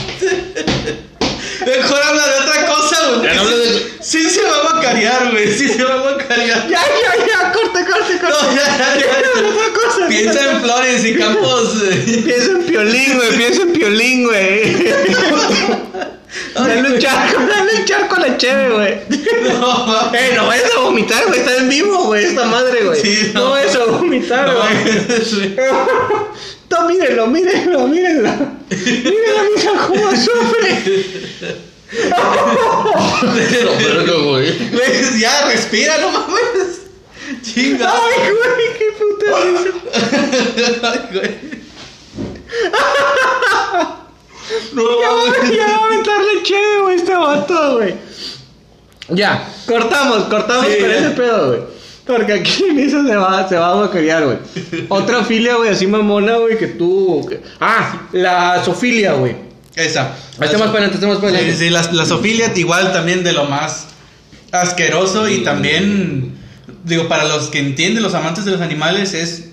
Mejor 1.65 2.01
habla 2.03 2.27
de 2.27 2.39
otra 2.39 2.65
cosa, 2.65 2.97
güey. 3.09 3.23
Ya 3.23 3.33
no 3.35 3.41
hables 3.41 3.59
de- 3.59 3.97
Sí 4.03 4.29
se 4.29 4.41
va 4.43 4.57
a 4.57 4.61
guacarear, 4.87 5.31
güey. 5.31 5.53
Sí 5.53 5.67
se 5.69 5.83
va 5.83 5.93
a 5.93 5.97
guacarear. 6.01 6.67
Ya, 6.67 6.81
ya, 6.81 7.25
ya. 7.25 7.51
Corte, 7.51 7.79
corte, 7.85 8.17
corte. 8.19 8.45
No, 8.45 8.55
ya, 8.55 8.77
ya, 8.77 8.99
ya. 8.99 9.39
Otra 9.39 9.73
cosa. 9.73 10.07
Piensa 10.07 10.51
en 10.51 10.61
flores 10.61 11.05
y 11.05 11.15
campos. 11.15 11.73
Piensa 12.05 12.51
en 12.51 12.63
piolín, 12.63 13.15
güey. 13.15 13.31
Piensa 13.37 13.61
en 13.63 13.73
piolín, 13.73 14.23
güey. 14.25 14.77
Dale 16.53 16.93
un 16.93 16.99
charco, 16.99 17.41
dale 17.47 17.79
un 17.79 17.85
charco 17.85 18.15
a 18.15 18.19
la 18.19 18.37
cheve, 18.37 18.69
güey. 18.69 18.99
No, 19.59 20.13
Eh, 20.13 20.33
no 20.35 20.47
vayas 20.47 20.71
a 20.75 20.79
vomitar, 20.81 21.25
güey. 21.27 21.39
Está 21.39 21.55
en 21.57 21.69
vivo, 21.69 22.03
güey. 22.05 22.25
Esta 22.25 22.45
madre, 22.45 22.83
güey. 22.83 23.01
Sí, 23.01 23.31
no. 23.33 23.45
no. 23.45 23.49
vayas 23.51 23.75
a 23.75 23.85
vomitar, 23.85 24.47
no, 24.47 24.55
güey. 24.55 25.21
sí. 25.23 25.55
No, 26.69 26.87
mírenlo, 26.87 27.27
mírenlo, 27.27 27.87
mírenlo. 27.87 28.29
Mírenlo, 28.69 29.43
mija, 29.55 29.71
cómo 29.87 30.11
sufre. 30.11 31.57
Güey. 34.31 35.19
Ya, 35.19 35.45
respira, 35.47 35.97
no 35.99 36.11
mames. 36.11 36.81
Chinga. 37.41 37.91
Ay, 37.91 38.31
güey, 38.31 38.77
qué 38.77 38.85
puta. 38.97 39.25
Ay, 40.91 40.99
güey. 41.13 41.57
No, 44.73 44.81
Ya 45.01 45.09
ya 45.51 45.67
va 45.67 45.75
a 45.75 45.85
aventarle 45.87 46.43
chévere, 46.43 46.81
güey, 46.81 46.95
este 46.95 47.13
vato, 47.15 47.73
güey. 47.77 47.95
Ya, 49.09 49.47
cortamos, 49.65 50.23
cortamos 50.25 50.65
Sí, 50.67 50.79
con 50.81 50.91
ese 50.91 51.09
pedo, 51.11 51.47
güey. 51.47 51.59
Porque 52.05 52.33
aquí 52.33 52.63
en 52.69 52.79
eso 52.79 53.03
se 53.03 53.15
va, 53.15 53.47
se 53.49 53.57
va 53.57 53.71
a 53.71 53.75
guacarear, 53.75 54.23
güey. 54.25 54.37
Otra 54.87 55.23
filia, 55.25 55.55
güey, 55.55 55.69
así 55.69 55.85
mamona, 55.87 56.37
güey, 56.37 56.57
que 56.57 56.67
tú. 56.67 57.25
que- 57.27 57.41
Ah, 57.59 58.07
la 58.13 58.63
sofilia, 58.63 59.13
güey. 59.13 59.35
Esa. 59.77 60.15
Más 60.39 60.49
para 61.19 61.37
Sí, 61.39 61.57
sí, 61.57 61.69
la, 61.69 61.81
la 61.93 62.05
zoofilia 62.05 62.51
igual 62.55 62.91
también 62.91 63.23
de 63.23 63.31
lo 63.31 63.45
más 63.45 63.85
asqueroso 64.51 65.29
y 65.29 65.43
también, 65.43 66.33
digo, 66.83 67.07
para 67.07 67.25
los 67.25 67.47
que 67.47 67.59
entienden, 67.59 68.01
los 68.03 68.13
amantes 68.13 68.43
de 68.45 68.51
los 68.51 68.61
animales, 68.61 69.13
es 69.13 69.45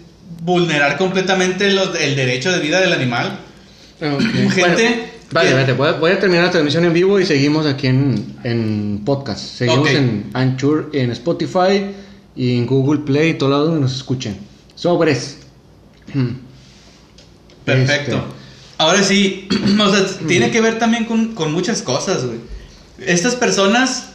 vulnerar 0.43 0.97
completamente 0.99 1.71
los- 1.73 1.95
el 2.01 2.17
derecho 2.17 2.51
de 2.53 2.59
vida 2.61 2.81
del 2.81 2.93
animal. 2.93 3.39
Ok. 4.01 4.21
Gente 4.53 4.55
Bueno, 4.55 5.03
vale, 5.31 5.55
vale, 5.55 5.73
voy 5.75 5.89
a, 5.89 5.93
voy 5.93 6.11
a 6.13 6.21
terminar 6.21 6.45
la 6.45 6.51
transmisión 6.51 6.85
en 6.85 6.93
vivo 6.93 7.19
y 7.21 7.27
seguimos 7.27 7.67
aquí 7.67 7.87
en, 7.89 8.37
en 8.45 9.03
podcast. 9.05 9.41
Seguimos 9.59 9.89
en 9.99 10.31
Anchor, 10.33 10.91
en 10.93 11.11
Spotify 11.13 11.87
y 12.37 12.57
en 12.59 12.67
Google 12.67 13.01
Play 13.01 13.31
y 13.31 13.35
todo 13.35 13.51
lado 13.51 13.67
donde 13.67 13.81
nos 13.81 13.95
escuchen. 13.97 14.37
Sobres. 14.75 15.39
Perfecto. 17.65 18.17
Este. 18.17 18.44
Ahora 18.79 19.03
sí, 19.03 19.49
o 19.81 19.91
sea, 19.95 20.07
tiene 20.27 20.51
que 20.51 20.61
ver 20.61 20.79
también 20.79 21.05
con, 21.05 21.35
con 21.35 21.53
muchas 21.53 21.83
cosas, 21.83 22.25
güey. 22.25 22.39
Estas 22.99 23.35
personas, 23.37 24.11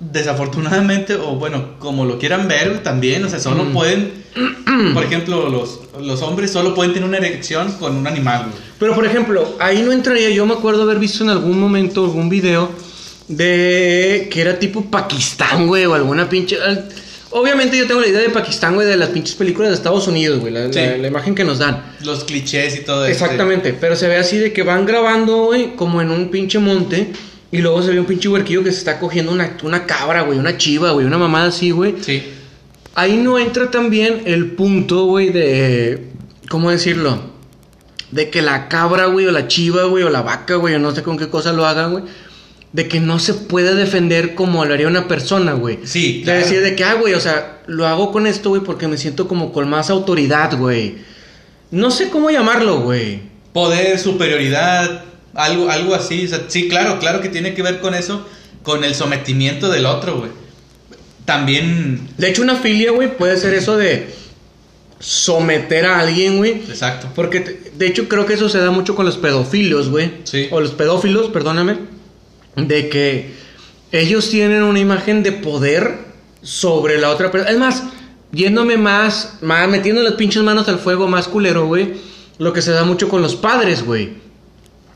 desafortunadamente, 0.00 1.14
o 1.14 1.36
bueno, 1.36 1.78
como 1.78 2.04
lo 2.04 2.18
quieran 2.18 2.48
ver 2.48 2.82
también, 2.82 3.24
o 3.24 3.28
sea, 3.28 3.40
solo 3.40 3.64
Mm. 3.64 3.72
pueden, 3.72 4.12
por 4.94 5.04
ejemplo, 5.04 5.48
los, 5.48 5.80
los 6.00 6.22
hombres 6.22 6.50
solo 6.50 6.74
pueden 6.74 6.92
tener 6.92 7.08
una 7.08 7.18
erección 7.18 7.72
con 7.72 7.96
un 7.96 8.06
animal, 8.06 8.46
güey. 8.50 8.62
Pero 8.78 8.94
por 8.94 9.06
ejemplo, 9.06 9.56
ahí 9.60 9.82
no 9.82 9.92
entraría. 9.92 10.30
Yo 10.30 10.46
me 10.46 10.54
acuerdo 10.54 10.82
haber 10.82 10.98
visto 10.98 11.22
en 11.24 11.30
algún 11.30 11.58
momento 11.58 12.04
algún 12.04 12.28
video 12.28 12.70
de 13.28 14.28
que 14.30 14.40
era 14.40 14.58
tipo 14.58 14.84
Pakistán, 14.90 15.66
güey, 15.66 15.86
o 15.86 15.94
alguna 15.94 16.28
pinche. 16.28 16.58
Obviamente 17.36 17.76
yo 17.76 17.86
tengo 17.88 18.00
la 18.00 18.06
idea 18.06 18.20
de 18.20 18.30
Pakistán, 18.30 18.74
güey, 18.76 18.86
de 18.86 18.96
las 18.96 19.08
pinches 19.08 19.34
películas 19.34 19.70
de 19.70 19.74
Estados 19.74 20.06
Unidos, 20.06 20.38
güey, 20.38 20.52
la, 20.52 20.72
Sí. 20.72 20.78
la- 20.78 20.96
la 20.98 21.08
imagen 21.08 21.34
que 21.34 21.42
nos 21.42 21.58
dan. 21.58 21.82
Los 22.02 22.22
clichés 22.24 22.76
y 22.76 22.80
todo 22.84 23.04
eso. 23.04 23.12
Exactamente, 23.24 23.72
pero 23.78 23.96
se 23.96 24.06
ve 24.06 24.16
así 24.16 24.38
de 24.38 24.52
que 24.52 24.62
van 24.62 24.86
grabando, 24.86 25.46
güey, 25.46 25.74
como 25.74 26.00
en 26.00 26.10
un 26.10 26.30
pinche 26.30 26.58
monte. 26.60 27.12
Y 27.50 27.58
luego 27.58 27.82
se 27.82 27.90
ve 27.90 28.00
un 28.00 28.06
pinche 28.06 28.28
huerquillo 28.28 28.62
que 28.64 28.72
se 28.72 28.78
está 28.78 28.98
cogiendo 28.98 29.30
una, 29.32 29.56
una 29.62 29.84
cabra, 29.86 30.22
güey, 30.22 30.38
una 30.38 30.56
chiva, 30.58 30.90
güey, 30.92 31.06
una 31.06 31.18
mamada 31.18 31.48
así, 31.48 31.70
güey. 31.72 31.94
Sí. 32.00 32.22
Ahí 32.94 33.16
no 33.16 33.38
entra 33.38 33.70
también 33.70 34.22
el 34.26 34.52
punto, 34.52 35.04
güey, 35.06 35.30
de. 35.30 36.04
¿Cómo 36.48 36.70
decirlo? 36.70 37.18
De 38.10 38.30
que 38.30 38.42
la 38.42 38.68
cabra, 38.68 39.06
güey, 39.06 39.26
o 39.26 39.32
la 39.32 39.48
chiva, 39.48 39.84
güey, 39.84 40.04
o 40.04 40.10
la 40.10 40.22
vaca, 40.22 40.54
güey, 40.56 40.74
o 40.76 40.78
no 40.78 40.94
sé 40.94 41.02
con 41.02 41.16
qué 41.18 41.28
cosa 41.28 41.52
lo 41.52 41.66
hagan, 41.66 41.90
güey. 41.92 42.04
De 42.74 42.88
que 42.88 42.98
no 43.00 43.18
se 43.20 43.32
puede 43.34 43.74
defender 43.74 44.34
como 44.34 44.64
lo 44.64 44.74
haría 44.74 44.88
una 44.88 45.08
persona, 45.08 45.52
güey. 45.54 45.78
Sí, 45.84 46.18
De 46.18 46.24
claro. 46.24 46.40
decir 46.40 46.60
de 46.60 46.74
que, 46.76 46.84
ah, 46.84 46.94
güey, 46.94 47.14
o 47.14 47.20
sea, 47.20 47.62
lo 47.66 47.86
hago 47.86 48.10
con 48.12 48.26
esto, 48.26 48.50
güey, 48.50 48.62
porque 48.62 48.88
me 48.88 48.98
siento 48.98 49.26
como 49.28 49.52
con 49.52 49.70
más 49.70 49.90
autoridad, 49.90 50.58
güey. 50.58 50.96
No 51.70 51.90
sé 51.90 52.08
cómo 52.10 52.30
llamarlo, 52.30 52.80
güey. 52.80 53.20
Poder, 53.52 53.98
superioridad, 53.98 55.04
algo, 55.34 55.70
algo 55.70 55.94
así. 55.94 56.26
o 56.26 56.28
sea, 56.28 56.44
sí, 56.48 56.68
claro, 56.68 56.98
claro 56.98 57.20
que 57.20 57.28
tiene 57.28 57.54
que 57.54 57.62
ver 57.62 57.78
con 57.80 57.94
eso, 57.94 58.26
con 58.64 58.82
el 58.84 58.94
sometimiento 58.94 59.70
del 59.70 59.86
otro, 59.86 60.18
güey. 60.18 60.30
También, 61.24 62.08
De 62.18 62.28
hecho, 62.28 62.42
una 62.42 62.56
filia, 62.56 62.90
güey, 62.90 63.16
puede 63.16 63.36
ser 63.38 63.54
eso 63.54 63.76
de 63.76 64.08
someter 64.98 65.86
a 65.86 66.00
alguien, 66.00 66.38
güey. 66.38 66.52
exacto. 66.68 67.08
Porque, 67.14 67.40
de 67.76 67.86
hecho, 67.86 68.08
creo 68.08 68.26
que 68.26 68.34
eso 68.34 68.48
se 68.48 68.58
da 68.58 68.70
mucho 68.70 68.94
con 68.94 69.06
los 69.06 69.16
pedófilos, 69.16 69.90
güey. 69.90 70.10
Sí. 70.24 70.48
O 70.50 70.60
los 70.60 70.72
pedófilos, 70.72 71.28
perdóname. 71.30 71.93
De 72.56 72.88
que 72.88 73.32
ellos 73.92 74.28
tienen 74.30 74.62
una 74.62 74.78
imagen 74.80 75.22
de 75.22 75.32
poder 75.32 75.98
sobre 76.42 76.98
la 76.98 77.10
otra 77.10 77.30
persona. 77.30 77.50
Es 77.52 77.58
más, 77.58 77.82
yéndome 78.32 78.76
más, 78.76 79.34
más, 79.40 79.68
metiendo 79.68 80.02
las 80.02 80.14
pinches 80.14 80.42
manos 80.42 80.68
al 80.68 80.78
fuego 80.78 81.08
más 81.08 81.28
culero, 81.28 81.66
güey. 81.66 81.94
Lo 82.38 82.52
que 82.52 82.62
se 82.62 82.72
da 82.72 82.84
mucho 82.84 83.08
con 83.08 83.22
los 83.22 83.36
padres, 83.36 83.84
güey. 83.84 84.14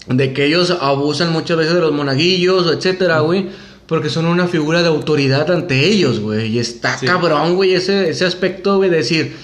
De 0.07 0.33
que 0.33 0.45
ellos 0.47 0.71
abusan 0.81 1.33
muchas 1.33 1.57
veces 1.57 1.75
de 1.75 1.81
los 1.81 1.93
monaguillos, 1.93 2.73
etcétera, 2.73 3.21
güey. 3.21 3.47
Porque 3.87 4.11
son 4.11 4.27
una 4.27 4.47
figura 4.49 4.83
de 4.83 4.89
autoridad 4.89 5.51
ante 5.51 5.85
ellos, 5.87 6.21
güey. 6.21 6.49
Y 6.49 6.59
está 6.59 6.99
Sí. 6.99 7.07
cabrón, 7.07 7.57
güey, 7.57 7.75
ese, 7.75 8.11
ese 8.11 8.25
aspecto, 8.27 8.77
güey, 8.77 8.91
de 8.91 8.99
decir, 8.99 9.35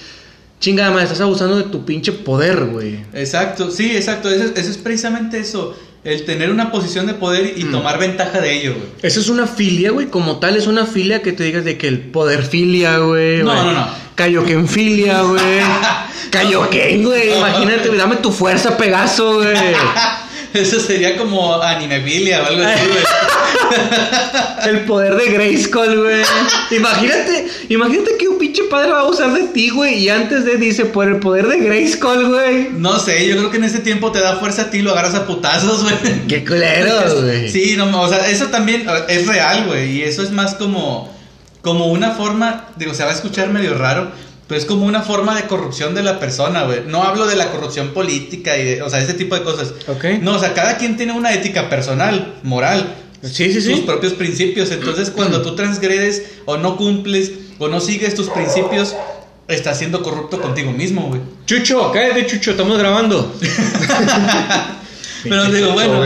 chingada 0.61 0.91
madre, 0.91 1.05
estás 1.05 1.21
abusando 1.21 1.57
de 1.57 1.65
tu 1.65 1.85
pinche 1.85 2.13
poder, 2.13 2.65
güey. 2.67 2.99
Exacto, 3.15 3.71
sí, 3.71 3.97
exacto. 3.97 4.29
Eso, 4.31 4.45
es- 4.45 4.53
eso 4.57 4.71
es 4.71 4.77
precisamente 4.79 5.39
eso. 5.39 5.75
El 6.05 6.27
tener 6.27 6.51
una 6.51 6.71
posición 6.71 7.07
de 7.07 7.15
poder 7.15 7.55
y 7.57 7.65
tomar 7.65 7.99
ventaja 7.99 8.39
de 8.39 8.53
ello, 8.53 8.75
güey. 8.75 8.89
Esa 9.01 9.21
es 9.21 9.29
una 9.31 9.47
filia, 9.47 9.91
güey. 9.91 10.09
Como 10.09 10.39
tal, 10.39 10.55
es 10.55 10.67
una 10.67 10.85
filia 10.85 11.23
que 11.23 11.33
te 11.33 11.45
digas 11.45 11.65
de 11.65 11.79
que 11.79 11.89
el 11.89 11.99
poder 12.01 12.43
filia, 12.43 12.99
güey. 12.99 13.39
No, 13.39 13.53
güey. 13.53 13.65
no, 13.65 13.73
no. 13.73 13.89
Kaioken 14.15 14.69
filia, 14.69 15.23
güey. 15.23 15.41
Kaioken, 16.31 17.05
güey. 17.05 17.39
Imagínate, 17.39 17.89
güey, 17.89 17.99
dame 17.99 18.17
tu 18.17 18.31
fuerza, 18.31 18.77
Pegaso, 18.77 19.37
güey. 19.37 19.57
Eso 20.53 20.79
sería 20.79 21.17
como 21.17 21.61
animefilia 21.61 22.43
o 22.43 22.47
algo 22.47 22.63
así, 22.63 22.87
güey. 22.87 22.99
El 24.67 24.81
poder 24.81 25.17
de 25.17 25.31
Grayskull, 25.31 26.03
güey. 26.03 26.23
Imagínate, 26.71 27.47
imagínate 27.69 28.17
que 28.19 28.29
un 28.29 28.39
pinche 28.39 28.63
padre 28.65 28.93
va 28.93 29.01
a 29.01 29.05
usar 29.05 29.33
de 29.33 29.49
ti, 29.49 29.71
güey. 29.71 29.99
Y 29.99 30.09
antes 30.09 30.45
de 30.45 30.57
dice, 30.57 30.87
por 30.87 31.07
el 31.09 31.17
poder 31.17 31.47
de 31.49 31.59
Grayskull, 31.59 32.29
güey. 32.29 32.69
No 32.73 32.99
sé, 32.99 33.27
yo 33.29 33.37
creo 33.37 33.51
que 33.51 33.59
en 33.59 33.65
ese 33.65 33.81
tiempo 33.81 34.13
te 34.13 34.21
da 34.21 34.37
fuerza 34.37 34.63
a 34.63 34.71
ti 34.71 34.79
y 34.79 34.83
lo 34.83 34.93
agarras 34.93 35.15
a 35.15 35.27
putazos, 35.27 35.83
güey. 35.83 36.27
Qué 36.29 36.45
culero, 36.45 37.21
güey. 37.23 37.51
Sí, 37.51 37.75
no, 37.77 38.01
o 38.01 38.09
sea, 38.09 38.29
eso 38.29 38.47
también 38.47 38.87
eh, 38.89 39.05
es 39.09 39.27
real, 39.27 39.67
güey. 39.67 39.99
Y 39.99 40.03
eso 40.03 40.23
es 40.23 40.31
más 40.31 40.55
como, 40.55 41.13
como 41.63 41.87
una 41.87 42.13
forma, 42.13 42.69
digo, 42.77 42.95
se 42.95 43.05
va 43.05 43.11
a 43.11 43.15
escuchar 43.15 43.49
medio 43.49 43.75
raro, 43.75 44.09
pero 44.47 44.61
es 44.61 44.67
como 44.67 44.85
una 44.85 45.03
forma 45.03 45.35
de 45.35 45.45
corrupción 45.45 45.95
de 45.95 46.03
la 46.03 46.19
persona, 46.19 46.65
güey. 46.65 46.83
No 46.87 47.03
hablo 47.03 47.27
de 47.27 47.37
la 47.37 47.51
corrupción 47.51 47.91
política 47.95 48.59
y 48.59 48.65
de, 48.65 48.83
o 48.83 48.91
sea, 48.91 49.01
ese 49.01 49.15
tipo 49.15 49.35
de 49.35 49.43
cosas. 49.43 49.73
Ok. 49.89 50.05
No, 50.21 50.37
o 50.37 50.39
sea, 50.39 50.53
cada 50.53 50.77
quien 50.77 50.97
tiene 50.97 51.13
una 51.13 51.33
ética 51.33 51.71
personal, 51.71 52.35
moral. 52.43 52.95
Sí, 53.25 53.53
sí, 53.53 53.61
sus 53.61 53.77
sí. 53.77 53.83
propios 53.87 54.13
principios. 54.13 54.71
Entonces, 54.71 55.11
cuando 55.11 55.43
tú 55.43 55.55
transgredes 55.55 56.23
o 56.45 56.57
no 56.57 56.77
cumples 56.77 57.33
o 57.59 57.69
no 57.69 57.81
sigues 57.81 58.15
tus 58.15 58.29
principios, 58.29 58.95
estás 59.49 59.79
siendo 59.79 60.03
corrupto 60.03 60.41
contigo 60.41 60.73
mismo, 60.73 61.09
güey. 61.09 61.21
Chucho, 61.47 61.91
cállate, 61.93 62.27
Chucho, 62.27 62.53
estamos 62.53 62.79
grabando. 62.79 63.35
Pero 65.25 65.45
digo, 65.47 65.73
bueno, 65.73 66.03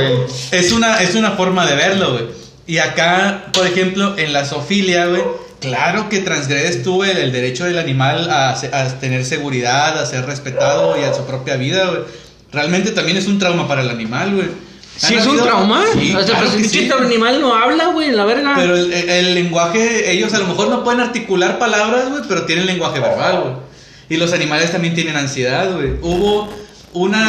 es 0.52 0.72
una, 0.72 1.02
es 1.02 1.14
una 1.14 1.32
forma 1.32 1.66
de 1.66 1.74
verlo, 1.74 2.12
güey. 2.12 2.24
Y 2.66 2.78
acá, 2.78 3.46
por 3.52 3.66
ejemplo, 3.66 4.16
en 4.16 4.32
la 4.32 4.44
zoofilia, 4.44 5.06
güey, 5.06 5.22
claro 5.60 6.08
que 6.08 6.20
transgredes 6.20 6.82
tú 6.82 7.02
el, 7.02 7.16
el 7.16 7.32
derecho 7.32 7.64
del 7.64 7.78
animal 7.78 8.30
a, 8.30 8.50
a 8.50 9.00
tener 9.00 9.24
seguridad, 9.24 9.98
a 9.98 10.06
ser 10.06 10.26
respetado 10.26 11.00
y 11.00 11.04
a 11.04 11.14
su 11.14 11.24
propia 11.24 11.56
vida, 11.56 11.88
güey. 11.88 12.02
Realmente 12.52 12.92
también 12.92 13.16
es 13.16 13.26
un 13.26 13.38
trauma 13.38 13.66
para 13.66 13.82
el 13.82 13.90
animal, 13.90 14.34
güey. 14.34 14.67
Sí, 14.98 15.14
Han 15.14 15.20
es 15.20 15.26
un 15.26 15.40
trauma. 15.40 15.84
Sí, 15.94 16.10
o 16.14 16.16
sea, 16.18 16.24
claro 16.24 16.50
pues 16.50 16.70
que 16.72 16.78
el 16.80 16.86
sí. 16.86 16.90
animal 16.92 17.40
no 17.40 17.54
habla, 17.54 17.86
güey, 17.92 18.10
la 18.10 18.24
verga. 18.24 18.52
Pero 18.56 18.76
el- 18.76 18.92
el 18.92 19.34
lenguaje, 19.34 20.10
ellos 20.12 20.34
a 20.34 20.38
lo 20.40 20.46
mejor 20.48 20.68
no 20.68 20.82
pueden 20.84 21.00
articular 21.00 21.58
palabras, 21.58 22.10
güey, 22.10 22.22
pero 22.28 22.42
tienen 22.46 22.66
lenguaje 22.66 22.98
verbal, 22.98 23.40
güey. 23.42 23.54
Y 24.10 24.16
los 24.16 24.32
animales 24.32 24.72
también 24.72 24.94
tienen 24.94 25.16
ansiedad, 25.16 25.72
güey. 25.72 25.92
Hubo 26.02 26.52
una 26.94 27.24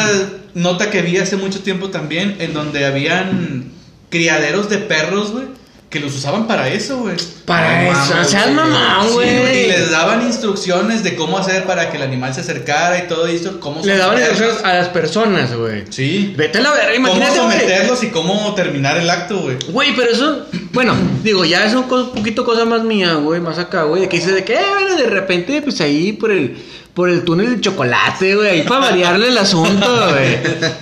nota 0.56 0.90
que 0.90 1.04
vi 1.04 1.18
hace 1.18 1.38
mucho 1.38 1.60
tiempo 1.62 1.90
también 1.90 2.38
en 2.40 2.54
donde 2.54 2.86
habían 2.86 3.72
criaderos 4.10 4.70
de 4.70 4.80
perros, 4.80 5.32
güey, 5.32 5.46
que 5.90 6.00
los 6.00 6.16
usaban 6.16 6.46
para 6.46 6.70
eso, 6.70 6.98
güey. 7.00 7.16
Para 7.46 7.90
eso, 7.90 8.24
seas 8.24 8.44
güey. 8.44 8.56
mamón, 8.56 9.08
Sí, 9.08 9.14
güey. 9.14 9.66
y 9.66 9.68
les 9.70 9.90
daban 9.90 10.22
instrucciones 10.22 11.04
de 11.04 11.16
cómo 11.16 11.38
hacer 11.40 11.64
para 11.64 11.90
que 11.90 11.98
el 11.98 12.04
animal 12.04 12.32
se 12.34 12.42
acercara 12.42 13.00
y 13.00 13.08
todo 13.08 13.26
esto, 13.26 13.60
cómo 13.60 13.84
Le 13.84 13.98
daban 13.98 14.18
instrucciones 14.20 14.64
a 14.64 14.74
las 14.76 14.90
personas, 14.90 15.54
güey. 15.56 15.86
Sí. 15.90 16.34
Vete 16.38 16.60
a 16.60 16.62
la 16.62 16.72
verga, 16.74 16.94
Cómo 16.94 17.08
imagínate, 17.08 17.40
güey. 17.40 17.52
someterlos 17.60 18.04
y 18.04 18.08
cómo 18.10 18.54
terminar 18.54 18.98
el 18.98 19.10
acto, 19.10 19.40
güey. 19.40 19.58
Güey, 19.70 19.96
pero 19.96 20.12
eso, 20.12 20.46
bueno, 20.74 20.94
digo, 21.24 21.44
ya 21.44 21.66
es 21.66 21.74
un 21.74 21.84
poquito 21.86 22.46
cosa 22.46 22.66
más 22.66 22.84
mía, 22.84 23.16
güey, 23.16 23.42
más 23.42 23.58
acá, 23.58 23.84
güey, 23.84 24.04
de 24.04 24.10
que 24.10 24.18
dice 24.18 24.32
de 24.32 24.44
que, 24.44 24.54
eh, 24.54 24.60
bueno, 24.74 24.96
de 24.96 25.08
repente, 25.10 25.60
pues 25.64 25.82
ahí 25.82 26.12
por 26.14 26.32
el, 26.32 26.56
por 26.94 27.10
el 27.10 27.24
túnel 27.24 27.56
de 27.56 27.62
chocolate, 27.62 28.36
güey, 28.36 28.48
ahí 28.48 28.62
para 28.62 28.82
variarle 28.82 29.30
el 29.30 29.38
asunto, 29.40 30.10
güey. 30.12 30.38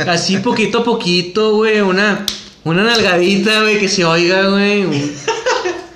Así 0.10 0.38
poquito 0.40 0.80
a 0.80 0.84
poquito, 0.84 1.56
güey, 1.56 1.80
una, 1.80 2.26
Una 2.68 2.84
nalgadita, 2.84 3.62
güey, 3.62 3.80
que 3.80 3.88
se 3.88 4.04
oiga, 4.04 4.48
güey. 4.50 4.84
un- 4.86 5.14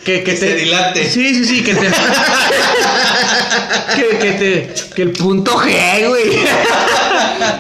Que, 0.05 0.23
Que 0.23 0.35
se 0.35 0.55
dilate. 0.55 1.07
Sí, 1.07 1.35
sí, 1.35 1.45
sí, 1.45 1.63
que 1.63 1.75
te. 1.75 1.87
que, 3.95 4.17
que 4.17 4.31
te. 4.31 4.73
Que 4.95 5.01
el 5.03 5.11
punto 5.11 5.51
G, 5.59 6.07
güey. 6.07 6.23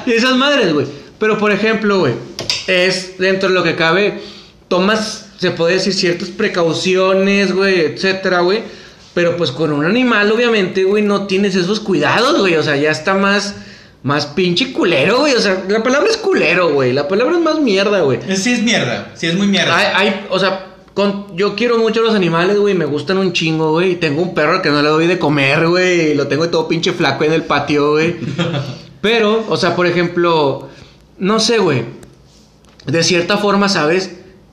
y 0.07 0.11
esas 0.13 0.35
madres, 0.35 0.73
güey. 0.73 0.87
Pero 1.19 1.37
por 1.37 1.51
ejemplo, 1.51 1.99
güey, 1.99 2.13
es 2.65 3.19
dentro 3.19 3.49
de 3.49 3.53
lo 3.55 3.61
que 3.63 3.75
cabe, 3.75 4.21
tomas, 4.69 5.27
se 5.39 5.51
puede 5.51 5.75
decir, 5.75 5.93
ciertas 5.93 6.29
precauciones, 6.29 7.53
güey, 7.53 7.81
etcétera, 7.81 8.39
güey. 8.39 8.63
Pero 9.13 9.37
pues 9.37 9.51
con 9.51 9.71
un 9.71 9.85
animal, 9.85 10.31
obviamente, 10.31 10.83
güey, 10.83 11.03
no 11.03 11.27
tienes 11.27 11.53
esos 11.55 11.79
cuidados, 11.79 12.39
güey. 12.39 12.55
O 12.55 12.63
sea, 12.63 12.75
ya 12.75 12.89
está 12.89 13.13
más. 13.13 13.53
Más 14.03 14.25
pinche 14.25 14.73
culero, 14.73 15.19
güey. 15.19 15.33
O 15.35 15.39
sea, 15.39 15.63
la 15.67 15.83
palabra 15.83 16.09
es 16.09 16.17
culero, 16.17 16.73
güey. 16.73 16.91
La 16.93 17.07
palabra 17.07 17.35
es 17.37 17.41
más 17.43 17.59
mierda, 17.59 18.01
güey. 18.01 18.19
Sí 18.35 18.51
es 18.53 18.63
mierda, 18.63 19.11
sí 19.15 19.27
es 19.27 19.35
muy 19.35 19.47
mierda. 19.47 19.77
Hay, 19.77 20.07
hay, 20.07 20.27
o 20.31 20.39
sea, 20.39 20.67
con- 20.95 21.35
yo 21.37 21.55
quiero 21.55 21.77
mucho 21.77 22.01
los 22.01 22.15
animales, 22.15 22.57
güey, 22.57 22.73
me 22.73 22.85
gustan 22.85 23.17
un 23.19 23.31
chingo, 23.33 23.71
güey. 23.73 23.91
Y 23.91 23.95
tengo 23.97 24.21
un 24.23 24.33
perro 24.33 24.61
que 24.61 24.69
no 24.69 24.81
le 24.81 24.89
doy 24.89 25.05
de 25.07 25.19
comer, 25.19 25.67
güey. 25.67 26.11
Y 26.11 26.15
lo 26.15 26.27
tengo 26.27 26.49
todo 26.49 26.67
pinche 26.67 26.93
flaco 26.93 27.23
en 27.25 27.33
el 27.33 27.43
patio, 27.43 27.91
güey. 27.91 28.15
Pero, 29.01 29.45
o 29.49 29.57
sea, 29.57 29.75
por 29.75 29.85
ejemplo, 29.87 30.69
no 31.19 31.39
sé, 31.39 31.59
güey. 31.59 31.83
De 32.87 33.03
cierta 33.03 33.37
forma, 33.37 33.69
¿sabes? 33.69 34.11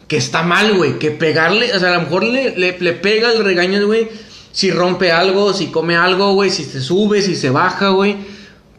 Que 0.09 0.19
está 0.19 0.43
mal, 0.43 0.75
güey. 0.75 0.99
Que 0.99 1.11
pegarle, 1.11 1.75
o 1.75 1.79
sea, 1.79 1.91
a 1.91 1.95
lo 1.95 2.03
mejor 2.03 2.25
le, 2.25 2.57
le, 2.59 2.79
le 2.79 2.93
pega 2.93 3.33
el 3.33 3.43
regaño, 3.43 3.87
güey. 3.87 4.09
Si 4.53 4.71
rompe 4.71 5.11
algo, 5.13 5.55
si 5.55 5.67
come 5.69 5.97
algo, 5.97 6.35
güey. 6.35 6.51
Si 6.51 6.65
se 6.65 6.81
sube, 6.81 7.23
si 7.23 7.35
se 7.35 7.49
baja, 7.51 7.89
güey. 7.91 8.17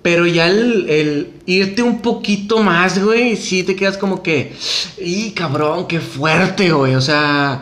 Pero 0.02 0.26
ya 0.26 0.48
el, 0.48 0.90
el 0.90 1.34
irte 1.46 1.84
un 1.84 2.02
poquito 2.02 2.64
más, 2.64 3.04
güey, 3.04 3.36
sí 3.36 3.64
te 3.64 3.76
quedas 3.76 3.98
como 3.98 4.24
que, 4.24 4.54
y 4.98 5.32
cabrón, 5.32 5.88
qué 5.88 6.00
fuerte, 6.00 6.72
güey, 6.72 6.96
o 6.96 7.02
sea, 7.02 7.62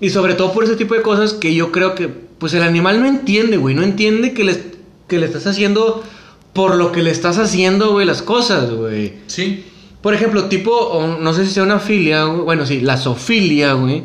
y 0.00 0.10
sobre 0.10 0.34
todo 0.34 0.52
por 0.52 0.64
ese 0.64 0.76
tipo 0.76 0.94
de 0.94 1.02
cosas 1.02 1.32
que 1.32 1.54
yo 1.54 1.70
creo 1.70 1.94
que, 1.94 2.08
pues 2.08 2.54
el 2.54 2.62
animal 2.62 3.00
no 3.00 3.06
entiende, 3.06 3.56
güey, 3.56 3.74
no 3.74 3.82
entiende 3.82 4.32
que 4.32 4.44
le, 4.44 4.60
que 5.06 5.18
le 5.18 5.26
estás 5.26 5.46
haciendo 5.46 6.02
por 6.52 6.74
lo 6.74 6.90
que 6.90 7.02
le 7.02 7.10
estás 7.10 7.38
haciendo, 7.38 7.92
güey, 7.92 8.06
las 8.06 8.22
cosas, 8.22 8.70
güey. 8.70 9.12
Sí. 9.26 9.64
Por 10.00 10.14
ejemplo, 10.14 10.46
tipo, 10.46 11.16
no 11.20 11.34
sé 11.34 11.44
si 11.44 11.52
sea 11.52 11.62
una 11.62 11.78
filia, 11.78 12.24
güey, 12.24 12.40
bueno, 12.40 12.66
sí, 12.66 12.80
la 12.80 12.96
zoofilia, 12.96 13.74
güey, 13.74 14.04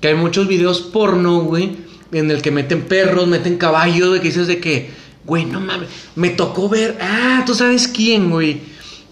que 0.00 0.08
hay 0.08 0.14
muchos 0.14 0.48
videos 0.48 0.80
porno, 0.80 1.40
güey, 1.40 1.76
en 2.12 2.30
el 2.30 2.40
que 2.40 2.50
meten 2.50 2.82
perros, 2.82 3.26
meten 3.28 3.58
caballos, 3.58 4.08
güey, 4.08 4.20
que 4.20 4.28
dices 4.28 4.46
de 4.46 4.60
que, 4.60 4.90
güey, 5.28 5.44
no 5.44 5.60
mames, 5.60 5.88
me 6.16 6.30
tocó 6.30 6.68
ver, 6.68 6.98
ah, 7.00 7.44
tú 7.46 7.54
sabes 7.54 7.86
quién, 7.86 8.30
güey, 8.30 8.60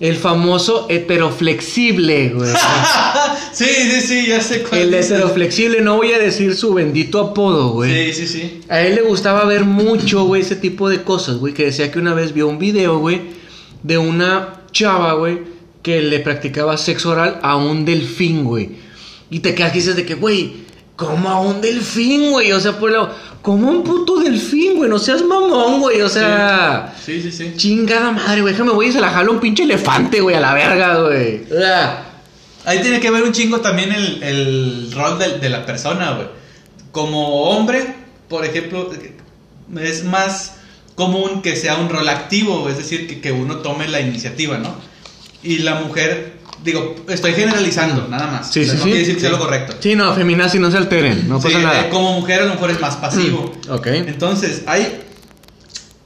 el 0.01 0.17
famoso 0.17 0.87
heteroflexible, 0.89 2.31
güey. 2.31 2.51
sí, 3.53 3.65
sí, 3.65 4.01
sí, 4.01 4.27
ya 4.27 4.41
sé 4.41 4.63
cuál 4.63 4.81
el 4.81 4.95
heteroflexible, 4.95 5.81
no 5.83 5.97
voy 5.97 6.13
a 6.13 6.19
decir 6.19 6.57
su 6.57 6.75
bendito 6.75 7.21
apodo, 7.21 7.71
güey. 7.71 8.13
Sí, 8.13 8.27
sí, 8.27 8.41
sí. 8.41 8.61
A 8.69 8.81
él 8.81 8.97
le 8.97 9.03
gustaba 9.03 9.45
ver 9.45 9.65
mucho, 9.65 10.25
güey, 10.25 10.43
ese 10.43 10.57
tipo 10.57 10.89
de 10.89 11.03
cosas, 11.03 11.37
güey. 11.37 11.55
Que 11.55 11.67
decía 11.67 11.91
que 11.91 11.99
una 11.99 12.15
vez 12.15 12.33
vio 12.33 12.49
un 12.49 12.59
video, 12.59 12.99
güey, 12.99 13.21
de 13.83 13.99
una 13.99 14.65
chava, 14.73 15.15
güey, 15.15 15.41
que 15.83 16.03
le 16.03 16.21
practicaba 16.21 16.77
sexo 16.77 17.11
oral 17.11 17.41
a 17.43 17.57
un 17.57 17.85
delfín, 17.85 18.45
güey. 18.45 18.71
Y 19.31 19.41
te 19.41 19.55
quedas 19.55 19.73
que 19.73 19.79
dices 19.79 19.97
de 19.97 20.05
que, 20.05 20.15
güey, 20.15 20.66
¿cómo 20.97 21.29
a 21.29 21.41
un 21.41 21.61
delfín, 21.61 22.31
güey? 22.33 22.53
O 22.53 22.61
sea, 22.61 22.79
por 22.79 22.91
lo, 22.91 23.11
como 23.43 23.71
un 23.71 23.85
puto 23.85 24.17
delfín, 24.21 24.77
güey. 24.77 24.91
No 24.91 24.99
seas 24.99 25.23
mamón, 25.23 25.81
güey. 25.81 26.01
O 26.03 26.09
sea, 26.09 26.95
Sí, 27.05 27.23
sí, 27.23 27.31
sí. 27.31 27.53
chingada 27.57 28.11
madre, 28.13 28.41
güey. 28.41 28.53
Déjame, 28.55 28.73
güey, 28.73 28.93
se 28.93 29.01
la 29.01 29.11
jala 29.11 29.31
un 29.31 29.41
pinche 29.41 29.63
elefante, 29.63 30.21
güey, 30.21 30.37
a 30.37 30.41
la 30.41 30.55
verga, 30.55 31.03
güey. 31.03 31.45
Ah. 31.65 32.03
Ahí 32.65 32.81
tiene 32.81 32.99
que 32.99 33.11
ver 33.13 33.23
un 33.23 33.31
chingo 33.33 33.61
también 33.61 33.93
el, 33.93 34.23
el 34.25 34.93
rol 34.93 35.19
de, 35.21 35.39
de 35.39 35.49
la 35.51 35.65
persona, 35.65 36.13
güey. 36.13 36.27
Como 36.91 37.51
hombre, 37.51 37.95
por 38.29 38.45
ejemplo, 38.45 38.91
es 39.81 40.03
más 40.05 40.55
común 40.97 41.43
que 41.43 41.55
sea 41.57 41.77
un 41.77 41.89
rol 41.91 42.09
activo, 42.09 42.69
es 42.69 42.79
decir, 42.79 43.07
que, 43.07 43.21
que 43.21 43.31
uno 43.31 43.59
tome 43.59 43.87
la 43.87 44.01
iniciativa, 44.01 44.59
¿no? 44.59 44.75
Y 45.43 45.59
la 45.59 45.75
mujer, 45.77 46.36
digo, 46.67 46.95
estoy 47.09 47.33
generalizando, 47.33 48.07
nada 48.09 48.27
más. 48.27 48.53
Sí, 48.53 48.61
O 48.61 48.65
sea, 48.65 48.73
sí, 48.73 48.79
no 48.79 48.85
sí. 48.85 48.91
quiere 48.91 48.99
decir 48.99 49.15
que 49.15 49.21
sea 49.23 49.31
lo 49.31 49.39
correcto. 49.39 49.75
Sí, 49.81 49.95
no, 49.95 50.15
feminazi, 50.15 50.59
no 50.59 50.71
se 50.71 50.77
alteren. 50.77 51.27
No 51.29 51.41
pasa 51.41 51.59
nada. 51.61 51.81
eh, 51.87 51.89
como 51.89 52.13
mujer 52.21 52.43
a 52.43 52.45
lo 52.45 52.55
mejor 52.55 52.71
es 52.71 52.81
más 52.81 52.97
pasivo. 52.97 53.55
Mm, 53.69 53.71
ok. 53.73 53.87
Entonces, 53.87 54.63
hay 54.67 55.01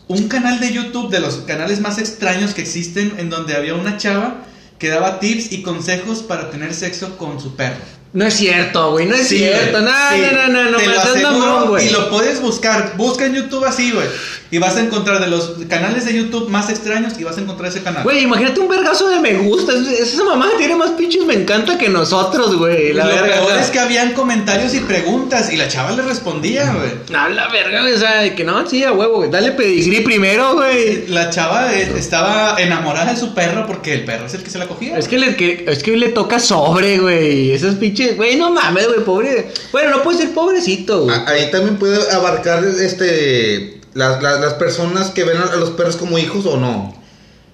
un 0.07 0.29
canal 0.29 0.61
de 0.61 0.73
YouTube 0.73 1.11
de 1.11 1.21
los 1.21 1.37
canales 1.39 1.81
más 1.81 1.99
extraños 1.99 2.55
que 2.55 2.63
existen 2.63 3.15
en 3.19 3.31
donde 3.31 3.57
había 3.57 3.75
una 3.75 3.97
chava 3.97 4.45
que 4.79 4.89
daba 4.89 5.21
tips 5.21 5.53
y 5.53 5.63
consejos 5.63 6.19
para 6.23 6.51
tener 6.51 6.75
sexo 6.75 7.17
con 7.17 7.41
su 7.41 7.55
perro. 7.57 7.77
No 8.13 8.27
es 8.27 8.35
cierto, 8.35 8.91
güey. 8.91 9.07
No 9.07 9.15
es 9.15 9.29
cierto. 9.29 9.81
No, 9.83 9.91
no, 9.91 10.33
no, 10.33 10.49
no, 10.49 10.71
no. 10.73 10.79
Te 10.79 10.87
me 10.89 10.95
lo 10.95 11.01
estás 11.01 11.23
mamón, 11.23 11.69
güey. 11.69 11.87
Y 11.87 11.91
lo 11.91 12.11
puedes 12.11 12.41
buscar. 12.41 12.95
Busca 12.97 13.27
en 13.27 13.35
YouTube 13.35 13.65
así, 13.65 13.93
güey. 13.93 14.07
Y 14.53 14.59
vas 14.59 14.77
a 14.77 14.81
encontrar 14.81 15.21
de 15.21 15.29
los 15.29 15.53
canales 15.69 16.05
de 16.07 16.13
YouTube 16.15 16.49
más 16.49 16.69
extraños 16.71 17.13
y 17.19 17.25
vas 17.25 17.39
a 17.39 17.41
encontrar 17.41 17.71
ese 17.71 17.83
canal. 17.83 18.03
Güey, 18.03 18.25
imagínate 18.25 18.59
un 18.61 18.69
vergazo 18.69 19.09
de 19.09 19.21
me 19.21 19.35
gusta. 19.35 19.73
Es- 19.73 20.13
Esa 20.13 20.25
mamá 20.25 20.49
tiene 20.59 20.75
más 20.75 20.91
pinches 20.91 21.25
me 21.25 21.35
encanta 21.35 21.79
que 21.79 21.89
nosotros, 21.89 22.57
güey. 22.57 22.93
La 22.93 23.05
lo 23.05 23.11
verga. 23.15 23.27
peor 23.37 23.45
o 23.45 23.49
sea. 23.49 23.61
es 23.61 23.71
que 23.71 23.79
habían 23.79 24.13
comentarios 24.13 24.75
y 24.75 24.81
preguntas 24.81 25.53
y 25.53 25.57
la 25.57 25.69
chava 25.69 25.93
le 25.93 26.03
respondía, 26.03 26.73
güey. 26.73 26.91
No, 27.11 27.29
la 27.29 27.47
verga, 27.49 27.81
güey. 27.83 27.93
O 27.93 27.99
sea, 27.99 28.35
que 28.35 28.43
no, 28.45 28.67
sí, 28.69 28.83
a 28.83 28.93
huevo, 28.93 29.19
güey. 29.19 29.31
Dale 29.31 29.53
pedigrí 29.53 30.01
primero, 30.01 30.55
güey. 30.55 31.07
La 31.07 31.31
chava 31.31 31.73
eh, 31.73 31.93
estaba 31.97 32.57
enamorada 32.61 33.13
de 33.13 33.21
su 33.21 33.35
perro 33.35 33.67
porque 33.69 33.95
el 33.95 34.05
perro 34.05 34.27
es 34.27 34.35
el 34.35 34.43
que 34.43 34.51
se 34.51 34.59
la 34.59 34.67
cogía. 34.67 34.99
Es 34.99 35.07
que, 35.07 35.19
le, 35.19 35.37
que, 35.37 35.65
es 35.69 35.83
que 35.83 35.97
le 35.97 36.09
toca 36.09 36.41
sobre, 36.41 36.99
güey. 36.99 37.53
Esos 37.53 37.77
pinches. 37.77 38.17
Güey, 38.17 38.37
no 38.37 38.51
mames, 38.51 38.89
güey, 38.89 39.05
pobre. 39.05 39.49
Bueno, 39.71 39.91
no 39.91 40.03
puede 40.03 40.19
ser 40.19 40.31
pobrecito, 40.33 41.05
güey. 41.05 41.17
A- 41.17 41.29
Ahí 41.29 41.51
también 41.53 41.77
puede 41.77 41.99
abarcar 42.11 42.65
este 42.65 43.80
las, 43.95 44.23
las, 44.23 44.41
las 44.41 44.55
personas 44.55 45.11
que 45.11 45.25
ven 45.25 45.37
a 45.39 45.45
a 45.53 45.57
los 45.57 45.71
perros 45.71 45.97
como 45.97 46.19
hijos 46.19 46.47
o 46.47 46.57
no. 46.57 46.95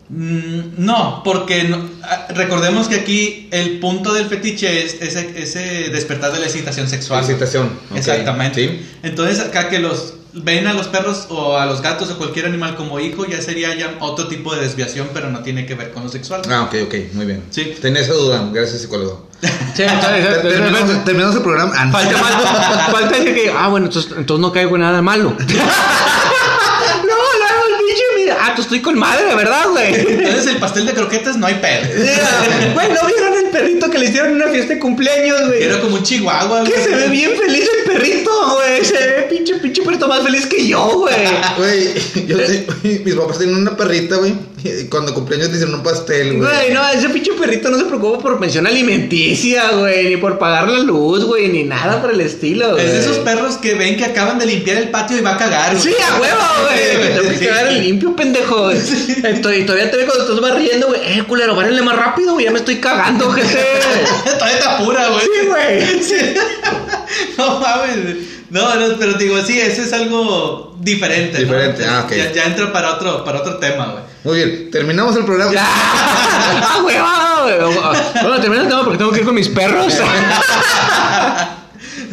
Mm, 0.08 0.76
No, 0.84 1.22
porque 1.24 1.64
no- 1.64 1.88
ah, 2.04 2.26
recordemos 2.34 2.86
que 2.88 2.94
aquí 2.96 3.48
el 3.50 3.80
punto 3.80 4.12
del 4.14 4.26
fetiche 4.26 4.84
es 4.84 4.96
ese, 5.00 5.34
ese 5.42 5.60
despertar 5.90 6.32
de 6.32 6.38
la 6.40 6.46
excitación 6.46 6.88
sexual. 6.88 7.20
Excitación, 7.24 7.70
Exactamente. 7.94 8.68
sí. 8.68 8.86
Entonces 9.02 9.40
acá 9.40 9.68
que 9.68 9.78
los 9.80 10.14
ven 10.38 10.66
a 10.66 10.74
los 10.74 10.86
perros 10.88 11.26
o 11.30 11.56
a 11.56 11.64
los 11.64 11.80
gatos 11.80 12.10
o 12.10 12.18
cualquier 12.18 12.44
animal 12.44 12.76
como 12.76 13.00
hijo 13.00 13.24
ya 13.24 13.40
sería 13.40 13.74
ya 13.74 13.94
otro 14.00 14.28
tipo 14.28 14.54
de 14.54 14.60
desviación, 14.60 15.08
pero 15.14 15.30
no 15.30 15.40
tiene 15.40 15.64
que 15.66 15.74
ver 15.74 15.90
con 15.92 16.04
lo 16.04 16.08
sexual. 16.10 16.42
Ah, 16.50 16.64
ok, 16.64 16.74
ok, 16.86 16.94
muy 17.14 17.24
bien. 17.24 17.42
Sí. 17.50 17.74
Tenía 17.80 18.02
esa 18.02 18.12
duda, 18.12 18.48
gracias 18.52 18.82
psicólogo. 18.82 19.26
Sí, 19.74 19.82
Terminamos, 21.04 21.36
el 21.36 21.42
programa. 21.42 21.72
Ah. 21.76 21.88
Falta, 21.90 22.16
falta, 22.92 23.24
que, 23.24 23.50
ah, 23.56 23.68
bueno, 23.68 23.86
entonces, 23.86 24.12
entonces 24.16 24.40
no 24.40 24.52
caigo 24.52 24.76
en 24.76 24.82
nada 24.82 25.00
malo. 25.02 25.34
tú 28.56 28.62
estoy 28.62 28.80
con 28.80 28.98
madre, 28.98 29.26
de 29.26 29.34
verdad, 29.34 29.68
güey. 29.70 29.94
Entonces 29.94 30.46
el 30.48 30.56
pastel 30.56 30.86
de 30.86 30.92
croquetas 30.94 31.36
no 31.36 31.46
hay 31.46 31.54
pedo. 31.54 31.86
Güey, 32.74 32.88
¿no 32.92 33.06
vieron 33.06 33.34
el 33.44 33.50
perrito 33.50 33.90
que 33.90 33.98
le 33.98 34.06
hicieron 34.06 34.30
en 34.30 34.36
una 34.36 34.48
fiesta 34.48 34.74
de 34.74 34.80
cumpleaños, 34.80 35.46
güey? 35.46 35.62
Era 35.62 35.80
como 35.80 35.96
un 35.96 36.02
chihuahua. 36.02 36.64
Que 36.64 36.72
güey. 36.72 36.82
se 36.84 36.90
ve 36.94 37.08
bien 37.08 37.30
feliz 37.38 37.68
el 37.78 37.92
perrito, 37.92 38.30
güey. 38.56 38.84
Se 38.84 38.94
ve 38.94 39.26
pinche, 39.30 39.54
pinche 39.56 39.82
perrito 39.82 40.08
más 40.08 40.22
feliz 40.22 40.46
que 40.46 40.66
yo, 40.66 40.84
güey. 40.98 41.14
Güey, 41.56 41.94
yo 42.26 42.36
sí- 42.46 42.66
mis 43.04 43.14
papás 43.14 43.38
tenían 43.38 43.60
una 43.62 43.76
perrita, 43.76 44.16
güey. 44.16 44.34
Y 44.66 44.84
Cuando 44.90 45.14
cumpleaños 45.14 45.48
le 45.48 45.54
hicieron 45.54 45.74
un 45.74 45.82
pastel, 45.82 46.36
güey. 46.36 46.40
Güey, 46.40 46.72
no, 46.72 46.88
ese 46.88 47.08
pinche 47.08 47.32
perrito 47.32 47.70
no 47.70 47.78
se 47.78 47.84
preocupa 47.84 48.18
por 48.20 48.40
pensión 48.40 48.66
alimenticia, 48.66 49.70
güey, 49.72 50.08
ni 50.08 50.16
por 50.16 50.38
pagar 50.38 50.68
la 50.68 50.78
luz, 50.80 51.24
güey, 51.24 51.48
ni 51.48 51.64
nada 51.64 52.00
por 52.00 52.12
el 52.12 52.20
estilo, 52.20 52.72
güey. 52.72 52.84
Es 52.84 52.92
de 52.92 52.98
esos 53.00 53.18
perros 53.18 53.56
que 53.56 53.74
ven 53.74 53.96
que 53.96 54.04
acaban 54.04 54.38
de 54.38 54.46
limpiar 54.46 54.78
el 54.78 54.90
patio 54.90 55.18
y 55.18 55.20
va 55.20 55.34
a 55.34 55.36
cagar. 55.36 55.72
güey. 55.72 55.82
Sí, 55.82 55.94
a 56.02 56.20
huevo, 56.20 56.42
güey. 56.62 57.14
Te 57.14 57.20
voy 57.20 57.34
a 57.34 57.38
quedar 57.38 57.66
el 57.68 57.80
limpio, 57.82 58.16
pendejo. 58.16 58.70
Estoy, 58.70 59.64
todavía 59.64 59.90
te 59.90 59.96
ve 59.96 60.06
cuando 60.06 60.24
estás 60.24 60.40
barriendo, 60.40 60.88
güey. 60.88 61.00
Eh, 61.04 61.24
culero, 61.26 61.54
bárrenle 61.54 61.82
más 61.82 61.96
rápido, 61.96 62.34
güey. 62.34 62.44
Ya 62.46 62.50
me 62.50 62.58
estoy 62.58 62.76
cagando, 62.76 63.30
gente. 63.30 63.58
Todavía 64.24 64.58
te 64.58 64.68
apura, 64.68 65.08
güey. 65.08 65.20
Sí, 65.20 65.46
güey. 65.46 66.02
Sí. 66.02 66.34
No 67.38 67.60
mames. 67.60 68.16
No, 68.50 68.74
no, 68.76 68.96
pero 68.98 69.14
digo, 69.14 69.40
sí, 69.42 69.58
eso 69.58 69.82
es 69.82 69.92
algo 69.92 70.76
diferente. 70.80 71.40
¿no? 71.40 71.44
Diferente, 71.44 71.84
ah, 71.84 72.04
ok. 72.04 72.12
Ya, 72.16 72.32
ya 72.32 72.44
entra 72.44 72.72
para 72.72 72.94
otro, 72.94 73.24
para 73.24 73.40
otro 73.40 73.58
tema, 73.58 73.86
güey. 73.86 74.04
Muy 74.26 74.36
bien, 74.38 74.70
terminamos 74.70 75.16
el 75.16 75.24
programa. 75.24 75.52
Ya. 75.52 75.66
Ah, 76.48 76.78
güey, 76.82 76.96
ah, 76.98 77.42
güey. 77.42 78.22
Bueno, 78.22 78.40
termina 78.40 78.62
el 78.62 78.68
tema 78.68 78.82
porque 78.84 78.98
tengo 78.98 79.10
que 79.12 79.20
ir 79.20 79.24
con 79.24 79.34
mis 79.34 79.48
perros. 79.48 79.94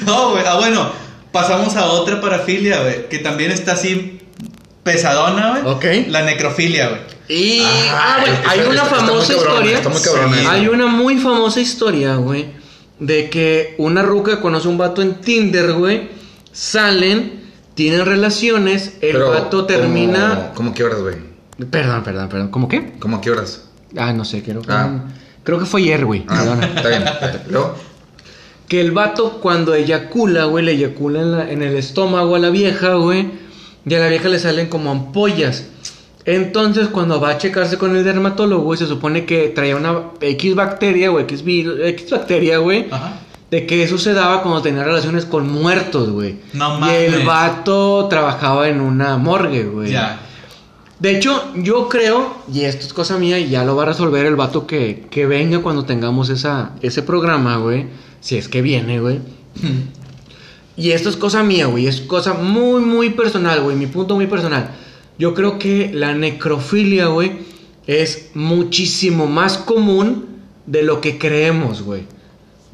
No, 0.05 0.31
güey. 0.31 0.43
Ah, 0.45 0.55
bueno, 0.57 0.91
pasamos 1.31 1.75
a 1.75 1.85
otra 1.85 2.19
parafilia, 2.21 2.81
güey, 2.81 3.09
que 3.09 3.19
también 3.19 3.51
está 3.51 3.73
así 3.73 4.19
pesadona, 4.83 5.59
güey. 5.61 5.73
Ok. 5.73 6.07
La 6.09 6.23
necrofilia, 6.23 6.89
güey. 6.89 7.01
Y 7.29 7.61
Ah, 7.61 8.17
ah, 8.19 8.23
está- 8.25 8.49
hay 8.51 8.59
está- 8.59 8.71
una 8.71 8.81
está 8.83 8.95
muy 8.95 9.07
famosa 9.07 9.33
cabrona, 9.33 9.53
historia. 9.55 9.77
está 9.77 9.89
muy 9.89 10.01
cabrona 10.01 10.37
Sí. 10.37 10.45
Hay 10.49 10.67
una 10.67 10.87
muy 10.87 11.17
famosa 11.17 11.59
historia, 11.61 12.15
güey, 12.15 12.47
de 12.99 13.29
que 13.29 13.75
una 13.77 14.01
ruca 14.01 14.41
conoce 14.41 14.67
a 14.67 14.71
un 14.71 14.77
vato 14.77 15.01
en 15.01 15.15
Tinder, 15.21 15.71
güey, 15.73 16.09
salen, 16.51 17.43
tienen 17.75 18.05
relaciones, 18.05 18.95
el 19.01 19.13
Pero, 19.13 19.29
vato 19.31 19.65
termina... 19.65 20.29
¿Cómo, 20.35 20.53
cómo 20.55 20.73
qué 20.73 20.83
horas, 20.83 20.99
güey? 21.01 21.15
Perdón, 21.69 22.03
perdón, 22.03 22.29
perdón, 22.29 22.47
¿cómo 22.49 22.67
qué? 22.67 22.93
¿Cómo 22.99 23.21
qué 23.21 23.31
horas? 23.31 23.63
Ah, 23.97 24.11
no 24.13 24.25
sé, 24.25 24.41
creo 24.43 24.61
que... 24.61 24.71
Ah. 24.71 25.03
Creo 25.43 25.59
que 25.59 25.65
fue 25.65 25.81
ayer, 25.81 26.05
güey. 26.05 26.23
Ah, 26.27 26.39
Perdona. 26.39 26.65
está 26.67 26.87
bien. 26.89 27.03
Luego, 27.49 27.75
que 28.69 28.79
el 28.81 28.91
vato 28.91 29.39
cuando 29.41 29.73
eyacula, 29.75 30.45
güey, 30.45 30.63
le 30.65 30.71
eyacula 30.71 31.19
en, 31.21 31.31
la- 31.31 31.51
en 31.51 31.61
el 31.61 31.75
estómago 31.75 32.35
a 32.35 32.39
la 32.39 32.49
vieja, 32.49 32.93
güey, 32.95 33.29
y 33.85 33.93
a 33.93 33.99
la 33.99 34.07
vieja 34.07 34.29
le 34.29 34.39
salen 34.39 34.67
como 34.67 34.89
ampollas. 34.89 35.65
Entonces, 36.25 36.87
cuando 36.87 37.19
va 37.19 37.31
a 37.31 37.37
checarse 37.37 37.77
con 37.77 37.95
el 37.95 38.05
dermatólogo, 38.05 38.63
güey, 38.63 38.79
se 38.79 38.87
supone 38.87 39.25
que 39.25 39.49
traía 39.49 39.75
una 39.75 40.11
X 40.21 40.55
bacteria, 40.55 41.09
güey, 41.09 41.25
X, 41.25 41.43
vir- 41.43 41.83
X 41.87 42.09
bacteria, 42.11 42.59
güey, 42.59 42.87
Ajá. 42.89 43.15
de 43.51 43.65
que 43.67 43.83
eso 43.83 43.97
se 43.97 44.13
daba 44.13 44.41
cuando 44.41 44.61
tenía 44.61 44.85
relaciones 44.85 45.25
con 45.25 45.49
muertos, 45.51 46.09
güey. 46.09 46.37
No 46.53 46.79
Y 46.87 46.93
el 46.93 47.11
mames. 47.11 47.25
vato 47.25 48.07
trabajaba 48.09 48.69
en 48.69 48.79
una 48.79 49.17
morgue, 49.17 49.65
güey. 49.65 49.91
Ya. 49.91 50.21
De 51.03 51.17
hecho, 51.17 51.51
yo 51.57 51.89
creo, 51.89 52.33
y 52.49 52.61
esto 52.61 52.85
es 52.85 52.93
cosa 52.93 53.17
mía, 53.17 53.37
y 53.37 53.49
ya 53.49 53.65
lo 53.65 53.75
va 53.75 53.83
a 53.83 53.87
resolver 53.87 54.25
el 54.25 54.37
vato 54.37 54.65
que, 54.65 55.05
que 55.11 55.25
venga 55.25 55.59
cuando 55.59 55.83
tengamos 55.83 56.29
esa, 56.29 56.71
ese 56.81 57.01
programa, 57.01 57.57
güey. 57.57 57.87
Si 58.21 58.37
es 58.37 58.47
que 58.47 58.61
viene, 58.61 59.01
güey. 59.01 59.19
Y 60.77 60.91
esto 60.91 61.09
es 61.09 61.17
cosa 61.17 61.43
mía, 61.43 61.67
güey. 61.67 61.87
Es 61.87 61.99
cosa 61.99 62.33
muy, 62.33 62.81
muy 62.81 63.09
personal, 63.09 63.61
güey. 63.61 63.75
Mi 63.75 63.85
punto 63.85 64.15
muy 64.15 64.25
personal. 64.27 64.71
Yo 65.19 65.35
creo 65.35 65.59
que 65.59 65.91
la 65.93 66.15
necrofilia, 66.15 67.07
güey, 67.07 67.33
es 67.85 68.31
muchísimo 68.33 69.27
más 69.27 69.57
común 69.57 70.25
de 70.65 70.83
lo 70.83 70.99
que 70.99 71.19
creemos, 71.19 71.83
güey. 71.83 72.03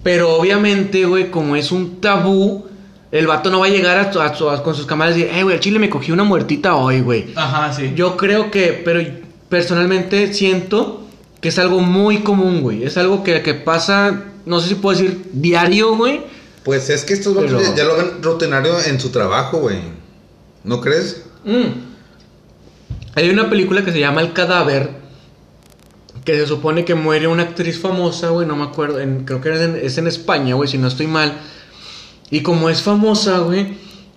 Pero 0.03 0.35
obviamente, 0.35 1.03
güey, 1.05 1.29
como 1.29 1.57
es 1.57 1.73
un 1.73 1.99
tabú, 1.99 2.67
el 3.11 3.27
vato 3.27 3.49
no 3.49 3.59
va 3.59 3.65
a 3.65 3.69
llegar 3.69 3.97
a, 3.97 4.11
su- 4.13 4.21
a 4.21 4.35
su- 4.35 4.49
a- 4.49 4.61
con 4.63 4.75
sus 4.75 4.85
camaradas 4.85 5.17
y 5.17 5.23
decir, 5.23 5.37
eh, 5.37 5.43
güey, 5.43 5.55
al 5.55 5.61
chile 5.61 5.79
me 5.79 5.89
cogí 5.89 6.11
una 6.11 6.23
muertita 6.23 6.75
hoy, 6.75 7.01
güey. 7.01 7.33
Ajá, 7.35 7.73
sí. 7.73 7.93
Yo 7.95 8.15
creo 8.17 8.51
que, 8.51 8.81
pero 8.85 9.01
personalmente 9.49 10.33
siento 10.33 11.07
que 11.41 11.49
es 11.49 11.57
algo 11.59 11.79
muy 11.79 12.19
común, 12.19 12.61
güey. 12.61 12.83
Es 12.83 12.97
algo 12.97 13.23
que, 13.23 13.41
que 13.41 13.53
pasa, 13.55 14.25
no 14.45 14.59
sé 14.59 14.69
si 14.69 14.75
puedo 14.75 14.97
decir 14.97 15.21
diario, 15.33 15.95
güey. 15.95 16.21
Pues 16.63 16.89
es 16.89 17.03
que 17.03 17.13
estos 17.13 17.33
vatos 17.33 17.51
Pero- 17.51 17.61
ya- 17.63 17.75
ya 17.75 17.83
lo 17.85 17.95
ven 17.97 18.21
rutinario 18.21 18.73
en 18.85 18.99
su 18.99 19.09
trabajo, 19.09 19.57
güey. 19.59 19.77
¿No 20.63 20.79
crees? 20.81 21.23
Mm. 21.45 21.87
Hay 23.15 23.29
una 23.29 23.49
película 23.49 23.83
que 23.83 23.91
se 23.91 23.99
llama 23.99 24.21
El 24.21 24.33
cadáver, 24.33 24.91
que 26.25 26.37
se 26.37 26.45
supone 26.45 26.85
que 26.85 26.95
muere 26.95 27.27
una 27.27 27.43
actriz 27.43 27.79
famosa, 27.79 28.29
güey, 28.29 28.45
no 28.47 28.55
me 28.55 28.65
acuerdo, 28.65 28.99
en- 28.99 29.25
creo 29.25 29.41
que 29.41 29.51
es 29.53 29.61
en, 29.61 29.75
es 29.81 29.97
en 29.97 30.07
España, 30.07 30.53
güey, 30.55 30.69
si 30.69 30.77
no 30.77 30.87
estoy 30.87 31.07
mal. 31.07 31.33
Y 32.31 32.41
como 32.41 32.69
es 32.69 32.81
famosa, 32.81 33.39
güey, 33.39 33.67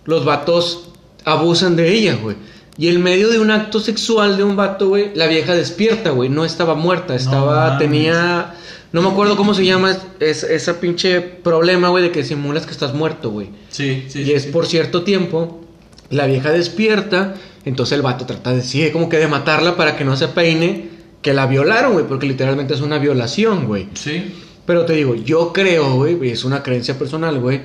los 0.05 0.25
vatos 0.25 0.91
abusan 1.25 1.77
de 1.77 1.93
ella, 1.93 2.19
güey. 2.21 2.37
Y 2.79 2.89
en 2.89 3.03
medio 3.03 3.29
de 3.29 3.39
un 3.39 3.51
acto 3.51 3.81
sexual 3.81 4.37
de 4.37 4.45
un 4.45 4.57
vato, 4.57 4.89
güey, 4.89 5.11
la 5.15 5.27
vieja 5.27 5.55
despierta, 5.55 6.11
güey, 6.11 6.29
no 6.29 6.45
estaba 6.45 6.75
muerta, 6.75 7.15
estaba, 7.15 7.77
tenía, 7.77 8.55
no 8.93 9.03
me 9.03 9.09
acuerdo 9.09 9.37
cómo 9.37 9.53
se 9.53 9.67
llama 9.67 9.97
es, 10.21 10.43
esa 10.43 10.81
pinche 10.81 11.21
problema, 11.21 11.91
güey, 11.91 12.05
de 12.05 12.11
que 12.11 12.25
simulas 12.25 12.65
que 12.65 12.73
estás 12.73 12.95
muerto, 12.95 13.31
güey. 13.31 13.51
Sí, 13.69 14.07
sí. 14.09 14.23
Y 14.23 14.33
es 14.33 14.45
sí. 14.45 14.51
por 14.51 14.67
cierto 14.67 15.03
tiempo, 15.03 15.61
la 16.09 16.27
vieja 16.27 16.51
despierta, 16.51 17.35
entonces 17.67 17.97
el 17.97 18.03
vato 18.03 18.25
trata 18.25 18.55
de, 18.55 18.63
sí, 18.63 18.91
como 18.91 19.11
que 19.11 19.19
de 19.19 19.29
matarla 19.29 19.77
para 19.77 19.97
que 19.97 20.05
no 20.05 20.17
se 20.17 20.29
peine, 20.29 20.89
que 21.21 21.35
la 21.35 21.47
violaron, 21.47 21.93
güey, 21.93 22.07
porque 22.07 22.27
literalmente 22.27 22.73
es 22.73 22.81
una 22.81 22.99
violación, 22.99 23.67
güey. 23.67 23.89
Sí. 23.95 24.35
Pero 24.65 24.87
te 24.87 24.95
digo, 24.95 25.15
yo 25.15 25.53
creo, 25.53 25.97
güey, 25.97 26.31
es 26.31 26.45
una 26.45 26.63
creencia 26.63 26.99
personal, 26.99 27.39
güey, 27.39 27.61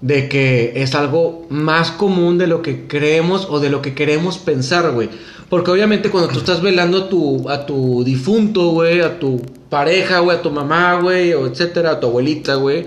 de 0.00 0.28
que 0.28 0.72
es 0.76 0.94
algo 0.94 1.46
más 1.50 1.90
común 1.90 2.38
de 2.38 2.46
lo 2.46 2.62
que 2.62 2.86
creemos 2.86 3.46
o 3.50 3.60
de 3.60 3.70
lo 3.70 3.82
que 3.82 3.94
queremos 3.94 4.38
pensar, 4.38 4.92
güey. 4.92 5.10
Porque 5.48 5.70
obviamente 5.70 6.10
cuando 6.10 6.30
tú 6.30 6.38
estás 6.38 6.62
velando 6.62 6.98
a 6.98 7.08
tu, 7.08 7.50
a 7.50 7.66
tu 7.66 8.02
difunto, 8.04 8.70
güey, 8.70 9.00
a 9.00 9.18
tu 9.18 9.42
pareja, 9.68 10.20
güey, 10.20 10.38
a 10.38 10.42
tu 10.42 10.50
mamá, 10.50 11.00
güey, 11.00 11.34
o 11.34 11.46
etcétera, 11.46 11.92
a 11.92 12.00
tu 12.00 12.06
abuelita, 12.06 12.54
güey. 12.54 12.86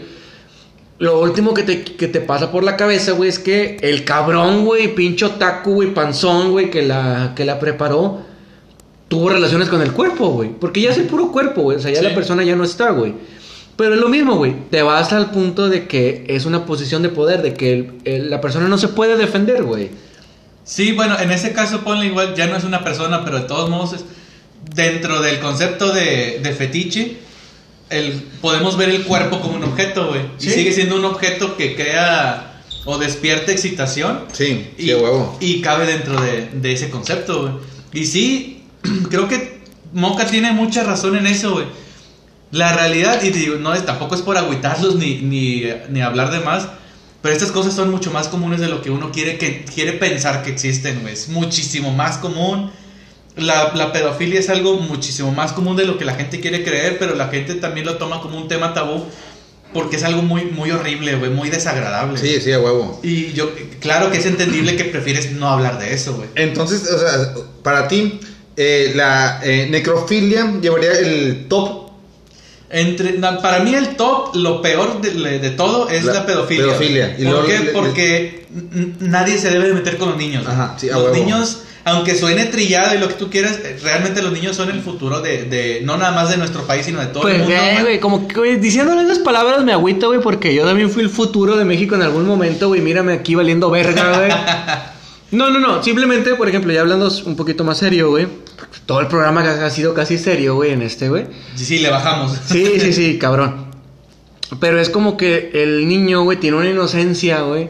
Lo 1.00 1.20
último 1.22 1.54
que 1.54 1.64
te, 1.64 1.84
que 1.84 2.08
te 2.08 2.22
pasa 2.22 2.52
por 2.52 2.64
la 2.64 2.78
cabeza, 2.78 3.12
güey, 3.12 3.30
es 3.30 3.38
que 3.40 3.78
el 3.82 4.06
cabrón, 4.06 4.64
güey, 4.66 4.96
pincho 4.96 5.32
taco, 5.32 5.72
güey, 5.72 5.94
panzón, 5.94 6.52
güey, 6.52 6.70
que 6.70 6.82
la, 6.84 7.34
que 7.36 7.44
la 7.46 7.60
preparó, 7.60 8.20
tuvo 9.10 9.30
relaciones 9.30 9.68
con 9.70 9.82
el 9.82 9.92
cuerpo, 9.92 10.30
güey. 10.30 10.50
Porque 10.58 10.82
ya 10.82 10.92
es 10.92 10.98
el 10.98 11.06
puro 11.08 11.32
cuerpo, 11.32 11.64
güey. 11.64 11.78
O 11.78 11.80
sea, 11.82 11.92
ya 11.92 12.00
Sí. 12.00 12.06
la 12.06 12.16
persona 12.16 12.44
ya 12.44 12.56
no 12.56 12.64
está, 12.64 12.92
güey. 12.92 13.14
Pero 13.76 13.96
es 13.96 14.00
lo 14.00 14.10
mismo, 14.10 14.36
güey. 14.36 14.54
Te 14.70 14.82
vas 14.84 15.12
al 15.14 15.32
punto 15.32 15.68
de 15.70 15.88
que 15.88 16.26
es 16.28 16.46
una 16.46 16.66
posición 16.66 17.02
de 17.02 17.10
poder, 17.10 17.42
de 17.42 17.54
que 17.54 17.74
el- 17.74 17.92
el- 18.06 18.30
la 18.30 18.40
persona 18.40 18.68
no 18.68 18.78
se 18.78 18.88
puede 18.90 19.18
defender, 19.18 19.64
güey. 19.64 19.90
Sí, 20.64 20.92
bueno, 20.94 21.20
en 21.20 21.32
ese 21.32 21.54
caso 21.54 21.82
ponle 21.82 22.06
igual, 22.06 22.36
ya 22.36 22.48
no 22.48 22.56
es 22.56 22.64
una 22.64 22.84
persona, 22.84 23.26
pero 23.26 23.40
de 23.40 23.46
todos 23.48 23.70
modos 23.70 23.94
es 23.94 24.06
dentro 24.76 25.22
del 25.22 25.40
concepto 25.40 25.92
de, 25.92 26.40
de 26.42 26.52
fetiche, 26.54 27.18
el, 27.90 28.14
podemos 28.42 28.78
ver 28.78 28.90
el 28.90 29.04
cuerpo 29.04 29.40
como 29.42 29.56
un 29.58 29.64
objeto, 29.64 30.08
güey. 30.10 30.22
Sí. 30.38 30.48
Y 30.50 30.52
sigue 30.52 30.72
siendo 30.72 30.96
un 30.96 31.06
objeto 31.06 31.58
que 31.58 31.76
crea 31.76 32.62
o 32.86 32.98
despierta 32.98 33.52
excitación. 33.52 34.22
Sí, 34.32 34.70
y, 34.78 34.92
a 34.92 34.98
huevo. 34.98 35.38
y 35.42 35.62
cabe 35.62 35.86
dentro 35.86 36.20
de, 36.22 36.48
de 36.54 36.72
ese 36.74 36.90
concepto, 36.90 37.42
güey. 37.42 37.54
Y 37.94 38.06
sí, 38.06 38.64
creo 39.10 39.28
que 39.28 39.62
Moca 39.94 40.26
tiene 40.26 40.52
mucha 40.54 40.84
razón 40.84 41.18
en 41.18 41.28
eso, 41.28 41.54
güey. 41.54 41.66
La 42.54 42.72
realidad, 42.72 43.22
y 43.24 43.32
digo, 43.32 43.56
no 43.56 43.74
es, 43.74 43.86
tampoco 43.86 44.14
es 44.16 44.22
por 44.22 44.38
agüitarlos 44.38 44.96
ni, 44.96 45.16
ni, 45.22 45.64
ni 45.90 46.02
hablar 46.02 46.32
de 46.32 46.40
más, 46.40 46.68
pero 47.22 47.34
estas 47.34 47.52
cosas 47.52 47.74
son 47.74 47.90
mucho 47.90 48.12
más 48.12 48.28
comunes 48.28 48.60
de 48.60 48.68
lo 48.68 48.82
que 48.82 48.92
uno 48.92 49.12
quiere, 49.12 49.38
que, 49.38 49.66
quiere 49.66 49.94
pensar 49.94 50.44
que 50.44 50.52
existen, 50.52 51.02
güey. 51.02 51.14
Es 51.14 51.30
muchísimo 51.30 51.92
más 51.92 52.18
común. 52.18 52.72
La, 53.36 53.74
la 53.74 53.92
pedofilia 53.92 54.40
es 54.40 54.50
algo 54.50 54.76
muchísimo 54.76 55.32
más 55.32 55.52
común 55.52 55.76
de 55.76 55.86
lo 55.86 55.98
que 55.98 56.06
la 56.06 56.14
gente 56.14 56.40
quiere 56.40 56.64
creer, 56.64 56.98
pero 57.00 57.16
la 57.16 57.30
gente 57.30 57.56
también 57.56 57.88
lo 57.88 57.98
toma 57.98 58.22
como 58.22 58.38
un 58.38 58.48
tema 58.48 58.74
tabú 58.74 59.04
porque 59.74 59.96
es 59.96 60.04
algo 60.04 60.22
muy, 60.22 60.46
muy 60.46 60.70
horrible, 60.72 61.16
güey, 61.16 61.32
muy 61.32 61.50
desagradable. 61.50 62.20
Sí, 62.20 62.40
sí, 62.40 62.52
a 62.52 62.60
huevo. 62.60 63.00
Y 63.04 63.34
yo, 63.34 63.50
claro 63.80 64.12
que 64.12 64.20
es 64.20 64.26
entendible 64.26 64.76
que 64.76 64.86
prefieres 64.86 65.32
no 65.32 65.50
hablar 65.50 65.80
de 65.80 65.94
eso, 65.94 66.14
güey. 66.14 66.30
Entonces, 66.36 66.88
o 66.88 67.00
sea, 67.00 67.34
para 67.64 67.88
ti, 67.88 68.20
eh, 68.56 68.94
la 68.96 69.42
eh, 69.44 69.68
necrofilia 69.70 70.60
llevaría 70.62 70.92
el 70.92 71.48
top. 71.50 71.83
Entre, 72.76 73.14
na- 73.20 73.38
para 73.40 73.60
mí 73.60 73.74
el 73.76 73.90
top, 73.96 74.36
lo 74.36 74.62
peor 74.62 75.00
de, 75.00 75.40
de 75.40 75.50
todo 75.52 75.90
es 75.90 76.04
La 76.06 76.14
la, 76.14 76.26
pedofilia. 76.26 76.66
pedofilia. 76.66 77.16
güey. 77.16 77.28
Y 77.28 77.32
¿Por 77.32 77.46
qué? 77.46 77.60
le- 77.60 77.72
Porque 77.72 78.46
nadie 79.00 79.38
se 79.38 79.52
debe 79.52 79.68
de 79.68 79.74
meter 79.76 79.98
con 79.98 80.10
los 80.10 80.18
niños. 80.18 80.44
Ajá, 80.48 80.76
sí, 80.78 80.90
a 80.90 80.94
los 80.94 81.04
huevo. 81.04 81.16
niños, 81.16 81.60
aunque 81.86 82.16
suene 82.16 82.46
trillado 82.46 82.96
y 82.96 82.98
lo 82.98 83.08
que 83.10 83.14
tú 83.14 83.30
quieras, 83.30 83.60
eh, 83.64 83.78
realmente 83.84 84.22
los 84.24 84.32
niños 84.34 84.56
son 84.56 84.72
el 84.72 84.82
futuro 84.82 85.22
de, 85.22 85.44
de 85.44 85.82
no 85.84 85.98
nada 85.98 86.14
más 86.14 86.30
de 86.32 86.38
nuestro 86.38 86.64
país, 86.64 86.86
sino 86.86 87.00
de 87.00 87.08
todo 87.08 87.28
el 87.28 87.36
Pues, 87.36 87.48
mundo. 87.48 87.54
eh, 87.56 87.70
güey. 87.74 87.82
güey, 87.84 88.00
como 88.00 88.28
que, 88.28 88.58
diciéndole 88.58 89.04
esas 89.04 89.20
palabras 89.20 89.64
me 89.64 89.72
agüita, 89.74 90.08
güey, 90.08 90.20
porque 90.20 90.56
yo 90.56 90.66
también 90.66 90.90
fui 90.90 91.04
el 91.04 91.10
futuro 91.10 91.56
de 91.56 91.66
México 91.66 91.94
en 91.94 92.02
algún 92.02 92.26
momento, 92.26 92.70
güey. 92.70 92.82
Mírame 92.82 93.14
aquí 93.14 93.36
valiendo 93.36 93.70
verga, 93.70 94.18
güey. 94.18 94.32
No, 95.32 95.50
no, 95.50 95.60
no. 95.60 95.82
Simplemente, 95.82 96.36
por 96.36 96.48
ejemplo, 96.48 96.72
ya 96.72 96.82
hablando 96.82 97.10
un 97.26 97.36
poquito 97.36 97.64
más 97.64 97.80
serio, 97.80 98.12
güey. 98.12 98.28
Todo 98.86 99.00
el 99.00 99.08
programa 99.08 99.42
ha 99.42 99.70
sido 99.70 99.94
casi 99.94 100.18
serio, 100.18 100.56
güey, 100.56 100.72
en 100.72 100.82
este, 100.82 101.10
güey. 101.10 101.26
Sí, 101.56 101.66
sí, 101.66 101.80
le 101.80 101.90
bajamos. 101.90 102.38
Sí, 102.46 102.80
sí, 102.80 102.94
sí, 102.94 103.18
cabrón. 103.22 103.66
Pero 104.60 104.80
es 104.80 104.90
como 104.90 105.18
que 105.18 105.52
el 105.54 105.88
niño, 105.88 106.24
güey, 106.24 106.40
tiene 106.40 106.58
una 106.58 106.70
inocencia, 106.70 107.42
güey, 107.42 107.70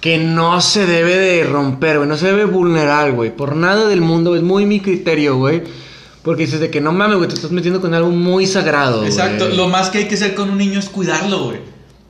que 0.00 0.18
no 0.18 0.60
se 0.60 0.86
debe 0.86 1.16
de 1.16 1.44
romper, 1.44 1.98
güey, 1.98 2.08
no 2.08 2.16
se 2.16 2.26
debe 2.26 2.44
vulnerar, 2.44 3.12
güey, 3.12 3.34
por 3.34 3.56
nada 3.56 3.88
del 3.88 4.00
mundo, 4.00 4.36
es 4.36 4.42
muy 4.42 4.66
mi 4.66 4.80
criterio, 4.80 5.36
güey. 5.36 5.62
Porque 6.22 6.46
dices 6.46 6.60
de 6.60 6.70
que 6.70 6.80
no 6.80 6.92
mames, 6.92 7.18
güey, 7.18 7.28
te 7.28 7.34
estás 7.34 7.50
metiendo 7.50 7.82
con 7.82 7.92
algo 7.92 8.08
muy 8.08 8.46
sagrado. 8.46 9.04
Exacto, 9.04 9.48
lo 9.50 9.68
más 9.68 9.90
que 9.90 9.98
hay 9.98 10.04
que 10.08 10.14
hacer 10.14 10.34
con 10.34 10.48
un 10.48 10.56
niño 10.56 10.78
es 10.78 10.88
cuidarlo, 10.88 11.44
güey. 11.44 11.58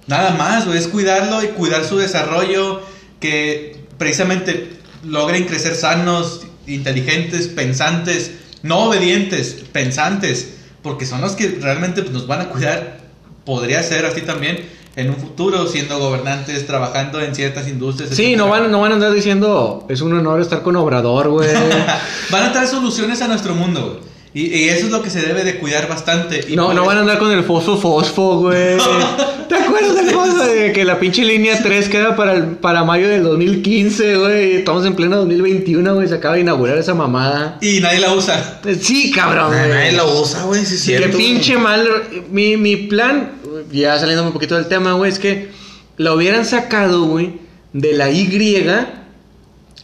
Nada 0.07 0.35
más, 0.37 0.66
güey, 0.66 0.79
es 0.79 0.87
cuidarlo 0.87 1.43
y 1.43 1.49
cuidar 1.49 1.85
su 1.85 1.99
desarrollo, 1.99 2.81
que 3.18 3.77
precisamente 3.99 4.70
logren 5.05 5.47
crecer 5.47 5.75
sanos, 5.75 6.43
inteligentes, 6.67 7.49
pensantes, 7.49 8.33
no 8.62 8.85
obedientes, 8.85 9.57
pensantes, 9.73 10.55
porque 10.83 11.07
son 11.07 11.21
los 11.21 11.33
que 11.33 11.59
realmente 11.61 12.03
pues, 12.03 12.12
nos 12.12 12.27
van 12.27 12.41
a 12.43 12.49
cuidar, 12.51 12.99
podría 13.45 13.83
ser 13.83 14.07
así 14.07 14.23
también 14.23 14.59
en 14.97 15.11
un 15.11 15.17
futuro, 15.17 15.67
siendo 15.67 15.99
gobernantes, 15.99 16.67
trabajando 16.67 17.21
en 17.21 17.35
ciertas 17.35 17.67
industrias. 17.69 18.11
Sí, 18.11 18.23
etcétera. 18.35 18.39
no 18.45 18.49
van, 18.49 18.71
no 18.71 18.81
van 18.81 18.93
a 18.93 18.95
andar 18.95 19.12
diciendo, 19.12 19.87
es 19.89 20.01
un 20.01 20.12
honor 20.17 20.41
estar 20.41 20.62
con 20.62 20.77
Obrador, 20.77 21.29
güey. 21.31 21.49
Van 22.31 22.45
a 22.45 22.53
traer 22.53 22.69
soluciones 22.69 23.21
a 23.21 23.27
nuestro 23.29 23.55
mundo, 23.55 23.99
güey. 24.01 24.15
Y, 24.37 24.53
y 24.53 24.69
eso 24.69 24.87
es 24.87 24.93
lo 24.93 25.01
que 25.03 25.11
se 25.11 25.21
debe 25.21 25.45
de 25.45 25.59
cuidar 25.59 25.89
bastante. 25.89 26.45
Y 26.49 26.57
No, 26.57 26.69
no 26.69 26.73
eso- 26.81 26.85
van 26.87 26.97
a 26.97 27.01
andar 27.01 27.19
con 27.19 27.31
el 27.33 27.45
fosfo 27.45 27.77
fosfo, 27.77 28.39
güey. 28.39 28.77
¿Te 29.49 29.55
acuerdas 29.57 29.95
del 29.97 30.13
cosa 30.13 30.47
de 30.47 30.73
que 30.73 30.85
la 30.85 30.99
pinche 30.99 31.25
línea 31.25 31.61
3 31.63 31.89
queda 31.89 32.17
para, 32.17 32.35
el- 32.35 32.45
para 32.57 32.85
mayo 32.85 33.09
del 33.09 33.23
2015, 33.23 34.17
güey? 34.17 34.53
Estamos 34.57 34.85
en 34.87 34.95
pleno 34.95 35.17
2021, 35.19 35.95
güey. 35.95 36.09
Se 36.09 36.15
acaba 36.15 36.35
de 36.35 36.41
inaugurar 36.43 36.79
esa 36.79 36.95
mamada. 36.95 37.59
Y 37.61 37.81
nadie 37.81 38.01
la 38.01 38.13
usa. 38.15 38.61
Eh, 38.65 38.77
Sí, 38.81 39.11
cabrón, 39.11 39.51
Nadie 39.53 39.93
la 39.93 40.05
usa, 40.05 40.45
güey, 40.45 40.65
sí 40.65 40.77
Qué 40.93 41.09
pinche 41.19 41.57
mal. 41.59 41.87
Mi, 42.31 42.57
mi 42.57 42.77
plan, 42.77 43.33
ya 43.73 43.99
saliendo 43.99 44.25
un 44.25 44.33
poquito 44.33 44.55
del 44.57 44.67
tema, 44.67 44.93
güey, 44.95 45.11
es 45.11 45.19
que 45.19 45.49
la 45.97 46.13
hubieran 46.15 46.45
sacado, 46.45 47.05
güey, 47.05 47.35
de 47.73 47.93
la 47.95 48.11
Y 48.11 49.03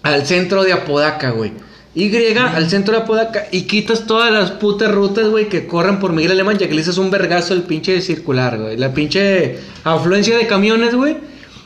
al 0.03 0.27
centro 0.27 0.63
de 0.65 0.73
Apodaca, 0.73 1.31
güey. 1.31 1.53
Y 1.93 2.15
al 2.37 2.71
centro 2.71 2.95
de 2.95 3.01
Apodaca 3.03 3.47
y 3.51 3.63
quitas 3.63 4.07
todas 4.07 4.31
las 4.33 4.53
putas 4.53 4.93
rutas, 4.93 5.29
güey, 5.29 5.49
que 5.49 5.67
corren 5.67 5.99
por 5.99 6.13
Miguel 6.13 6.31
Alemán, 6.33 6.57
ya 6.57 6.69
que 6.69 6.75
le 6.75 6.83
haces 6.83 6.99
un 6.99 7.11
vergazo 7.11 7.53
el 7.53 7.63
pinche 7.63 8.01
circular, 8.01 8.59
güey. 8.59 8.77
La 8.77 8.93
pinche 8.95 9.59
afluencia 9.83 10.37
de 10.39 10.47
camiones, 10.47 10.95
güey. 10.95 11.17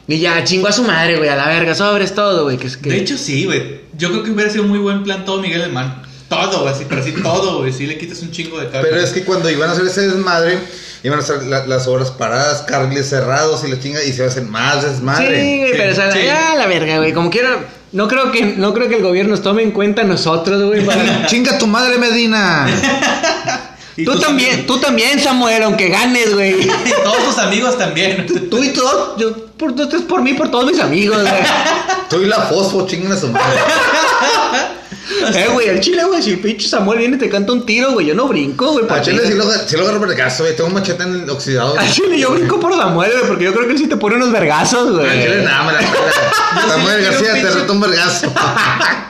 Y 0.08 0.18
ya, 0.20 0.42
chingo 0.44 0.68
a 0.68 0.72
su 0.72 0.82
madre, 0.84 1.16
güey, 1.18 1.28
a 1.28 1.36
la 1.36 1.48
verga, 1.48 1.74
sobres 1.74 2.14
todo, 2.14 2.44
güey. 2.44 2.56
Que 2.56 2.66
es 2.68 2.76
que... 2.78 2.88
De 2.90 2.96
hecho, 2.98 3.18
sí, 3.18 3.44
güey. 3.44 3.80
Yo 3.98 4.10
creo 4.10 4.22
que 4.22 4.30
hubiera 4.30 4.50
sido 4.50 4.64
muy 4.64 4.78
buen 4.78 5.02
plan 5.02 5.24
todo 5.26 5.40
Miguel 5.42 5.62
Alemán. 5.62 6.02
Todo, 6.28 6.62
güey, 6.62 6.72
así, 6.74 6.86
pero 6.88 7.02
así 7.02 7.12
todo, 7.12 7.58
güey. 7.58 7.72
Sí 7.72 7.86
le 7.86 7.98
quitas 7.98 8.22
un 8.22 8.30
chingo 8.30 8.58
de 8.58 8.66
carga. 8.70 8.88
Pero 8.88 9.00
es 9.02 9.10
que 9.10 9.24
cuando 9.24 9.50
iban 9.50 9.68
a 9.68 9.72
hacer 9.72 9.84
ese 9.86 10.08
desmadre, 10.08 10.58
iban 11.02 11.18
a 11.18 11.22
hacer 11.22 11.42
la- 11.44 11.66
las 11.66 11.86
obras 11.86 12.10
paradas, 12.10 12.62
carriles 12.62 13.08
cerrados 13.10 13.62
y 13.66 13.70
la 13.70 13.78
chinga, 13.78 14.02
y 14.02 14.12
se 14.12 14.22
va 14.22 14.28
a 14.28 14.30
hacer 14.30 14.44
más 14.44 14.82
desmadre. 14.82 15.26
Sí, 15.40 15.58
güey, 15.58 15.70
Sí, 15.72 15.74
pero 15.78 15.92
o 15.92 15.94
sea, 15.94 16.12
sí. 16.12 16.18
ya 16.24 16.54
la 16.56 16.66
verga, 16.66 16.96
güey. 16.98 17.12
Como 17.12 17.30
quiera, 17.30 17.58
no 17.94 18.06
creo 18.08 18.30
que, 18.30 18.44
no 18.56 18.74
creo 18.74 18.88
que 18.88 18.96
el 18.96 19.02
gobierno 19.02 19.30
nos 19.30 19.42
tome 19.42 19.62
en 19.62 19.70
cuenta 19.70 20.02
a 20.02 20.04
nosotros, 20.04 20.62
güey. 20.64 20.84
para- 20.84 21.26
¡Chinga 21.26 21.56
tu 21.58 21.66
madre, 21.66 21.96
Medina! 21.98 22.66
Tú 24.04 24.18
también, 24.18 24.50
amigos- 24.54 24.66
tú 24.66 24.78
también, 24.80 25.20
Samuel, 25.20 25.62
aunque 25.62 25.88
ganes, 25.88 26.34
güey. 26.34 26.62
Y 26.84 27.02
todos 27.04 27.24
tus 27.26 27.38
amigos 27.38 27.78
también. 27.78 28.26
Tú 28.50 28.58
y 28.62 28.70
todos, 28.70 29.16
yo, 29.18 29.46
por, 29.56 29.72
tú 29.76 29.84
estás 29.84 30.02
por 30.02 30.20
mí, 30.20 30.34
por 30.34 30.50
todos 30.50 30.66
mis 30.66 30.80
amigos, 30.80 31.20
güey. 31.22 31.42
Tú 32.10 32.16
y 32.22 32.26
la 32.26 32.40
fosfo, 32.40 32.88
chingan 32.88 33.12
a 33.12 33.16
su 33.16 33.28
madre. 33.28 33.60
Eh, 35.34 35.48
güey, 35.52 35.68
el 35.68 35.80
chile, 35.80 36.04
güey, 36.04 36.22
si 36.22 36.30
el 36.30 36.38
pinche 36.40 36.68
Samuel 36.68 36.98
viene 36.98 37.16
y 37.16 37.18
te 37.18 37.28
canta 37.28 37.52
un 37.52 37.64
tiro, 37.66 37.92
güey, 37.92 38.06
yo 38.06 38.14
no 38.14 38.26
brinco, 38.28 38.72
güey. 38.72 38.84
A 38.84 38.88
por 38.88 39.00
Chile 39.02 39.22
sí 39.26 39.34
lo, 39.34 39.44
sí 39.50 39.76
lo 39.76 39.82
agarro 39.88 40.00
caso, 40.16 40.42
güey. 40.44 40.54
Tengo 40.56 40.68
un 40.68 40.74
machete 40.74 41.02
en 41.02 41.14
el 41.22 41.30
oxidado. 41.30 41.76
Al 41.78 41.90
chile 41.90 42.18
yo 42.18 42.30
brinco 42.30 42.58
por 42.60 42.74
Samuel, 42.76 43.10
güey, 43.12 43.26
porque 43.26 43.44
yo 43.44 43.52
creo 43.52 43.66
que 43.66 43.72
él 43.72 43.78
sí 43.78 43.86
te 43.86 43.96
pone 43.96 44.16
unos 44.16 44.30
vergazos, 44.32 44.92
güey. 44.92 45.08
A 45.08 45.12
Chile 45.22 45.42
nada, 45.44 45.64
me 45.64 45.72
la 45.72 45.78
pela. 45.78 46.66
Samuel 46.68 47.02
García 47.02 47.32
te 47.32 47.40
pinche- 47.40 47.54
reto 47.54 47.72
un 47.72 47.80
vergazo. 47.80 48.32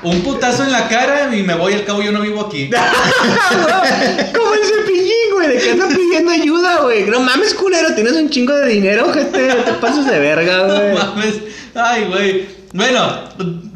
Un 0.05 0.21
putazo 0.23 0.65
en 0.65 0.71
la 0.73 0.87
cara 0.87 1.35
y 1.35 1.43
me 1.43 1.55
voy, 1.55 1.73
al 1.73 1.85
cabo 1.87 2.03
yo 2.03 2.13
no 2.13 2.21
vivo 2.21 2.43
aquí. 2.47 2.69
Como 4.35 4.55
el 4.55 4.61
cepillín, 4.65 5.33
güey, 5.33 5.49
de 5.49 5.59
que 5.59 5.71
anda 5.71 5.89
pidiendo 5.89 6.31
ayuda, 6.31 6.81
güey. 6.83 7.05
No 7.07 7.21
mames, 7.21 7.55
culero, 7.55 7.95
tienes 7.95 8.13
un 8.13 8.29
chingo 8.29 8.55
de 8.55 8.69
dinero, 8.69 9.11
gente. 9.13 9.47
No 9.49 9.55
te 9.65 9.73
pases 9.75 10.07
de 10.07 10.19
verga, 10.19 10.59
No 10.67 10.75
güey. 10.75 10.93
mames. 10.95 11.35
Ay, 11.75 12.05
güey. 12.05 12.64
Bueno, 12.75 13.21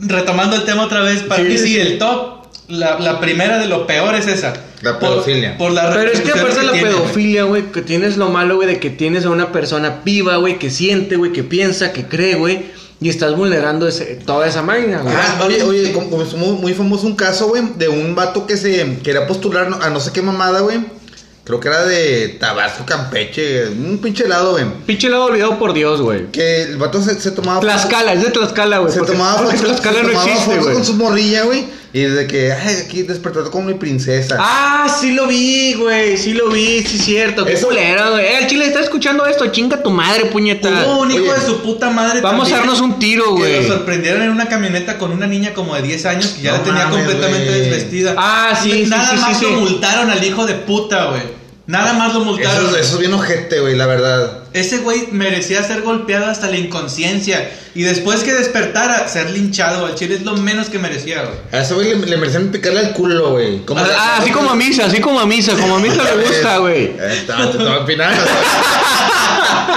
retomando 0.00 0.56
el 0.56 0.64
tema 0.64 0.82
otra 0.84 1.00
vez, 1.02 1.22
para 1.22 1.42
Sí, 1.42 1.48
mí 1.48 1.56
sí, 1.56 1.64
sí, 1.66 1.74
sí. 1.74 1.78
el 1.80 1.98
top, 1.98 2.46
la, 2.68 2.98
la 2.98 3.20
primera 3.20 3.58
de 3.58 3.66
lo 3.66 3.86
peor 3.86 4.14
es 4.16 4.26
esa. 4.26 4.52
La 4.82 4.98
Por- 4.98 5.10
pedofilia. 5.10 5.56
Por, 5.56 5.72
la 5.72 5.92
Pero 5.92 6.10
es 6.10 6.20
que 6.20 6.30
aparte 6.32 6.58
de 6.60 6.66
la 6.66 6.72
tiene, 6.72 6.88
pedofilia, 6.90 7.44
güey, 7.44 7.70
que 7.72 7.80
tienes 7.82 8.16
lo 8.16 8.28
malo, 8.28 8.56
güey, 8.56 8.66
de 8.68 8.78
que 8.80 8.90
tienes 8.90 9.24
a 9.24 9.30
una 9.30 9.52
persona 9.52 10.00
viva, 10.04 10.36
güey, 10.36 10.58
que 10.58 10.70
siente, 10.70 11.16
güey, 11.16 11.32
que 11.32 11.42
piensa, 11.44 11.92
que 11.92 12.06
cree, 12.06 12.34
güey, 12.34 12.66
y 13.00 13.08
estás 13.08 13.36
vulnerando 13.36 13.86
ese- 13.86 14.16
toda 14.26 14.46
esa 14.48 14.62
máquina, 14.62 15.00
güey. 15.02 15.14
Ah, 15.16 15.42
oye, 15.46 15.62
oye, 15.62 15.92
como, 15.92 16.10
como 16.10 16.22
es 16.24 16.34
muy, 16.34 16.56
muy 16.58 16.74
famoso 16.74 17.06
un 17.06 17.14
caso, 17.14 17.46
güey, 17.48 17.62
de 17.76 17.88
un 17.88 18.14
vato 18.16 18.46
que 18.48 18.56
se 18.56 18.98
quería 19.04 19.26
postular 19.28 19.68
a 19.80 19.90
no 19.90 20.00
sé 20.00 20.10
qué 20.12 20.22
mamada, 20.22 20.60
güey. 20.60 20.78
Creo 21.48 21.60
que 21.60 21.68
era 21.68 21.84
de 21.86 22.36
Tabasco, 22.38 22.84
Campeche, 22.84 23.68
un 23.68 23.98
pinche 24.02 24.24
helado, 24.24 24.52
güey. 24.52 24.66
Pinche 24.86 25.08
lado 25.08 25.24
olvidado 25.24 25.58
por 25.58 25.72
Dios, 25.72 26.00
güey. 26.02 26.26
Que 26.30 26.62
el 26.64 26.76
vato 26.76 27.02
se, 27.02 27.18
se 27.18 27.30
tomaba 27.30 27.58
Tlaxcala, 27.60 28.12
es 28.12 28.22
de 28.22 28.30
Tlaxcala, 28.30 28.78
güey. 28.78 28.92
Se 28.92 28.98
porque- 28.98 29.12
tomaba 29.12 29.38
porque 29.42 29.56
fotos, 29.56 29.80
Tlaxcala 29.80 29.96
se 29.96 30.02
no 30.02 30.08
tomaba 30.10 30.28
existe, 30.30 30.44
fotos 30.50 30.62
güey. 30.64 30.74
con 30.74 30.84
su 30.84 30.94
morrilla, 30.94 31.44
güey. 31.44 31.78
Y 31.90 32.00
desde 32.00 32.26
que, 32.26 32.52
ay, 32.52 32.76
aquí 32.84 33.02
despertando 33.02 33.50
como 33.50 33.68
mi 33.68 33.72
princesa. 33.74 34.36
Ah, 34.38 34.94
sí 35.00 35.12
lo 35.12 35.26
vi, 35.26 35.72
güey, 35.72 36.18
sí 36.18 36.34
lo 36.34 36.50
vi, 36.50 36.82
sí 36.82 36.96
es 36.98 37.04
cierto. 37.06 37.46
Qué 37.46 37.54
Eso- 37.54 37.68
culero, 37.68 38.10
güey. 38.10 38.26
Eh, 38.26 38.38
el 38.40 38.46
chile 38.46 38.66
está 38.66 38.80
escuchando 38.80 39.24
esto, 39.24 39.46
chinga 39.46 39.82
tu 39.82 39.90
madre, 39.90 40.26
puñeta. 40.26 40.68
Hubo 40.86 41.00
un 41.00 41.10
hijo 41.10 41.22
Oye, 41.22 41.32
de 41.32 41.46
su 41.46 41.62
puta 41.62 41.88
madre. 41.88 42.20
Vamos 42.20 42.52
a 42.52 42.56
darnos 42.58 42.82
un 42.82 42.98
tiro, 42.98 43.24
Que 43.36 43.40
güey. 43.40 43.62
lo 43.66 43.74
sorprendieron 43.74 44.20
en 44.20 44.28
una 44.28 44.50
camioneta 44.50 44.98
con 44.98 45.12
una 45.12 45.26
niña 45.26 45.54
como 45.54 45.74
de 45.76 45.80
10 45.80 46.04
años 46.04 46.26
que 46.36 46.42
ya 46.42 46.52
No 46.52 46.58
la 46.58 46.64
tenía 46.64 46.86
mames, 46.88 46.98
completamente 47.06 47.50
desvestida. 47.52 48.14
Ah, 48.18 48.52
sí, 48.62 48.70
sí, 48.70 48.90
Nada 48.90 49.08
sí, 49.10 49.16
sí, 49.16 49.22
más 49.22 49.38
sí. 49.38 49.44
lo 49.46 49.50
multaron 49.52 50.10
al 50.10 50.22
hijo 50.22 50.44
de 50.44 50.54
puta, 50.56 51.06
güey. 51.06 51.37
Nada 51.68 51.92
más 51.92 52.14
lo 52.14 52.20
multaron. 52.20 52.66
Eso, 52.66 52.76
eso 52.78 52.94
es 52.94 52.98
bien 52.98 53.12
ojete, 53.12 53.60
güey, 53.60 53.76
la 53.76 53.86
verdad. 53.86 54.38
Ese 54.54 54.78
güey 54.78 55.08
merecía 55.12 55.62
ser 55.62 55.82
golpeado 55.82 56.24
hasta 56.26 56.48
la 56.48 56.56
inconsciencia. 56.56 57.50
Y 57.74 57.82
después 57.82 58.20
que 58.24 58.32
despertara, 58.32 59.06
ser 59.06 59.28
linchado. 59.30 59.84
Al 59.84 59.94
chile 59.94 60.14
es 60.14 60.22
lo 60.22 60.34
menos 60.38 60.70
que 60.70 60.78
merecía, 60.78 61.22
güey. 61.24 61.36
A 61.52 61.62
ese 61.62 61.74
güey 61.74 61.88
le, 61.90 62.06
le 62.06 62.16
merecían 62.16 62.48
picarle 62.48 62.80
al 62.80 62.92
culo, 62.94 63.32
güey. 63.32 63.66
Como- 63.66 63.82
Ah, 63.82 64.16
así 64.18 64.30
como 64.30 64.48
a 64.50 64.54
misa, 64.54 64.86
así 64.86 64.98
como 65.00 65.20
a 65.20 65.26
misa, 65.26 65.52
como 65.52 65.76
a 65.76 65.78
misa 65.78 66.02
le 66.04 66.16
gusta, 66.26 66.56
güey. 66.56 66.84
Eh, 66.84 66.98
Está, 67.20 67.36
te 67.36 67.58
estaba 67.58 67.80
opinando. 67.80 68.22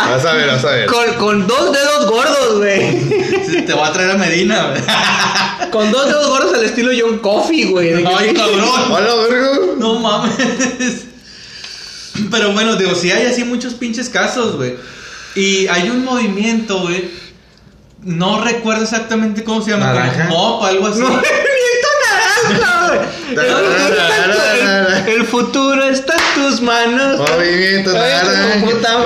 Vas 0.10 0.26
a 0.26 0.34
ver, 0.34 0.48
vas 0.48 0.64
a 0.64 0.72
ver. 0.72 0.86
Con, 0.88 1.14
con 1.16 1.48
dos 1.48 1.74
dedos 1.74 2.10
gordos, 2.10 2.58
güey. 2.60 3.66
Te 3.66 3.74
voy 3.74 3.86
a 3.88 3.92
traer 3.92 4.12
a 4.12 4.18
Medina, 4.18 4.68
güey. 4.70 4.82
Con 5.72 5.90
dos 5.92 6.06
dedos 6.08 6.28
gordos 6.28 6.54
al 6.54 6.64
estilo 6.66 6.92
John 7.00 7.20
Coffee, 7.20 7.66
güey. 7.68 7.94
Ay, 8.06 8.34
cabrón. 8.34 8.92
Hola, 8.92 9.16
verga. 9.30 9.52
No 9.78 10.00
mames. 10.00 11.06
Pero 12.32 12.52
bueno, 12.54 12.76
digo, 12.76 12.94
sí 12.96 13.12
hay 13.12 13.26
así 13.28 13.44
muchos 13.44 13.74
pinches 13.74 14.10
casos, 14.10 14.56
güey. 14.58 14.76
Y 15.36 15.68
hay 15.68 15.90
un 15.90 16.04
movimiento, 16.04 16.80
güey. 16.82 17.10
No 18.04 18.44
recuerdo 18.44 18.84
exactamente 18.84 19.44
cómo 19.44 19.62
se 19.62 19.72
llama. 19.72 19.94
Naranja. 19.94 20.28
Como 20.28 20.58
MOP, 20.58 20.64
algo 20.66 20.88
así. 20.88 21.00
¡Movimiento 21.02 21.88
naranja, 22.04 22.88
güey! 22.88 23.00
El 23.46 23.46
futuro 23.46 23.84
está 23.84 24.16
en 24.16 25.06
tu- 25.06 25.12
El 25.12 25.26
futuro 25.26 25.84
está 25.84 26.14
en 26.16 26.44
tus 26.44 26.62
manos. 26.62 27.20
Movimiento 27.20 27.94
naranja. 27.94 28.66
puta. 28.66 28.98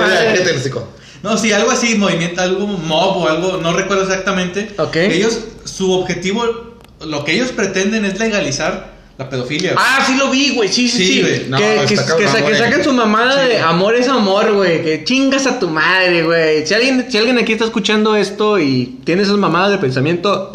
No, 1.24 1.38
sí, 1.38 1.51
algo 1.51 1.72
así, 1.72 1.95
movimiento, 1.95 2.41
algo 2.41 2.68
MOB 2.68 3.18
o 3.18 3.28
algo, 3.28 3.57
no 3.57 3.74
recuerdo 3.74 4.03
exactamente. 4.03 4.74
Ok. 4.78 4.95
Ellos, 4.97 5.39
su 5.63 5.91
objetivo, 5.91 6.78
lo 7.01 7.26
que 7.26 7.34
ellos 7.34 7.51
pretenden 7.51 8.05
es 8.05 8.20
legalizar 8.20 8.95
la 9.18 9.30
pedofilia. 9.30 9.74
güey. 9.74 9.86
Ah, 9.88 10.03
sí 10.05 10.16
lo 10.18 10.30
vi, 10.30 10.49
güey. 10.51 10.68
Sí, 10.70 10.89
sí, 10.89 10.97
Sí, 10.97 11.13
sí. 11.13 11.22
güey. 11.22 11.45
No, 11.47 11.57
que, 11.57 11.63
que, 11.88 11.93
está 11.93 12.18
que 12.18 12.24
cabrón, 12.24 12.28
sa- 12.32 12.38
que 12.38 12.43
güey. 12.43 12.57
saquen 12.57 12.84
su 12.84 12.91
mamada 12.93 13.43
Sí. 13.43 13.49
de 13.49 13.59
amor 13.59 13.95
es 13.95 14.07
amor, 14.09 14.51
güey. 14.53 14.84
Que 14.84 15.03
chingas 15.05 15.45
a 15.47 15.57
tu 15.59 15.70
madre, 15.70 16.24
güey. 16.24 16.66
Si 16.68 16.74
alguien, 16.74 17.05
si 17.09 17.18
alguien 17.18 17.38
aquí 17.38 17.53
está 17.53 17.66
escuchando 17.66 18.16
esto 18.16 18.59
y 18.59 18.97
tiene 19.05 19.22
esas 19.24 19.38
mamadas 19.38 19.72
de 19.72 19.78
pensamiento, 19.78 20.51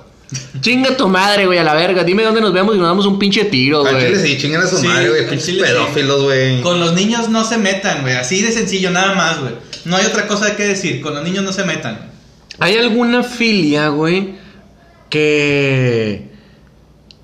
chinga 0.60 0.90
a 0.90 0.96
tu 0.96 1.08
madre, 1.08 1.46
güey, 1.46 1.58
a 1.58 1.64
la 1.64 1.74
verga. 1.74 2.04
Dime 2.04 2.22
dónde 2.22 2.40
nos 2.40 2.52
vemos 2.52 2.76
y 2.76 2.78
nos 2.78 2.86
damos 2.86 3.04
un 3.06 3.18
pinche 3.18 3.44
tiro, 3.46 3.84
Al 3.84 3.96
chile 3.98 4.10
güey. 4.18 4.26
sí, 4.26 4.38
chingan 4.38 4.62
a 4.62 4.66
su 4.68 4.78
Sí, 4.78 4.86
madre, 4.86 5.08
güey. 5.08 5.28
Pinches 5.28 5.56
pedófilos, 5.56 6.22
güey. 6.22 6.60
Con 6.62 6.78
los 6.78 6.94
niños 6.94 7.28
no 7.30 7.44
se 7.44 7.58
metan, 7.58 8.02
güey. 8.02 8.14
Así 8.14 8.42
de 8.42 8.52
sencillo, 8.52 8.90
nada 8.90 9.14
más, 9.14 9.40
güey. 9.40 9.52
No 9.86 9.96
hay 9.96 10.06
otra 10.06 10.26
cosa 10.28 10.54
que 10.56 10.62
decir. 10.64 11.00
Con 11.00 11.14
los 11.14 11.24
niños 11.24 11.42
no 11.44 11.52
se 11.52 11.64
metan. 11.64 12.10
¿Hay 12.60 12.76
alguna 12.78 13.24
filia, 13.24 13.88
güey, 13.88 14.34
que 15.10 16.28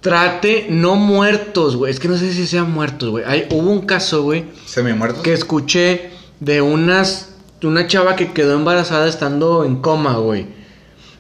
trate 0.01 0.67
no 0.71 0.97
muertos, 0.97 1.77
güey? 1.77 1.91
Es 1.93 2.01
que 2.01 2.09
no 2.09 2.17
sé 2.17 2.33
si 2.33 2.47
sean 2.47 2.71
muertos, 2.73 3.11
güey. 3.11 3.25
Hay- 3.27 3.47
Hubo 3.51 3.71
un 3.71 3.83
caso, 3.83 4.23
güey, 4.23 4.45
Se 4.65 4.83
me 4.83 4.95
muerto. 4.95 5.23
que 5.23 5.33
escuché 5.33 6.11
de 6.41 6.61
unas 6.63 7.27
de 7.61 7.67
una 7.67 7.87
chava 7.87 8.17
que 8.17 8.33
quedó 8.33 8.55
embarazada 8.55 9.07
estando 9.07 9.65
en 9.65 9.77
coma, 9.83 10.15
güey. 10.17 10.47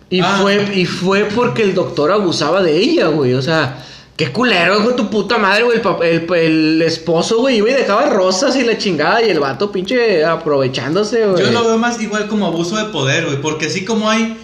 Y 0.08 0.20
Ah. 0.20 0.38
fue 0.40 0.72
y 0.74 0.86
fue 0.86 1.24
porque 1.24 1.62
el 1.62 1.74
doctor 1.74 2.10
abusaba 2.10 2.62
de 2.62 2.78
ella, 2.78 3.08
güey. 3.08 3.34
O 3.34 3.42
sea, 3.42 3.84
qué 4.16 4.32
culero, 4.32 4.78
hijo 4.80 4.88
de 4.88 4.94
tu 4.94 5.10
puta 5.10 5.36
madre, 5.36 5.64
güey. 5.64 5.80
El, 6.02 6.32
el 6.34 6.82
esposo, 6.82 7.40
güey, 7.40 7.58
iba 7.58 7.68
y 7.68 7.74
dejaba 7.74 8.06
rosas 8.08 8.56
y 8.56 8.64
la 8.64 8.78
chingada 8.78 9.22
y 9.22 9.28
el 9.28 9.38
vato 9.38 9.70
pinche 9.70 10.24
aprovechándose, 10.24 11.26
güey. 11.26 11.44
Yo 11.44 11.50
lo 11.52 11.64
veo 11.66 11.76
más 11.78 12.00
igual 12.00 12.26
como 12.26 12.46
abuso 12.46 12.76
de 12.76 12.86
poder, 12.90 13.26
güey. 13.26 13.40
Porque 13.42 13.66
así 13.66 13.84
como 13.84 14.08
hay 14.08 14.36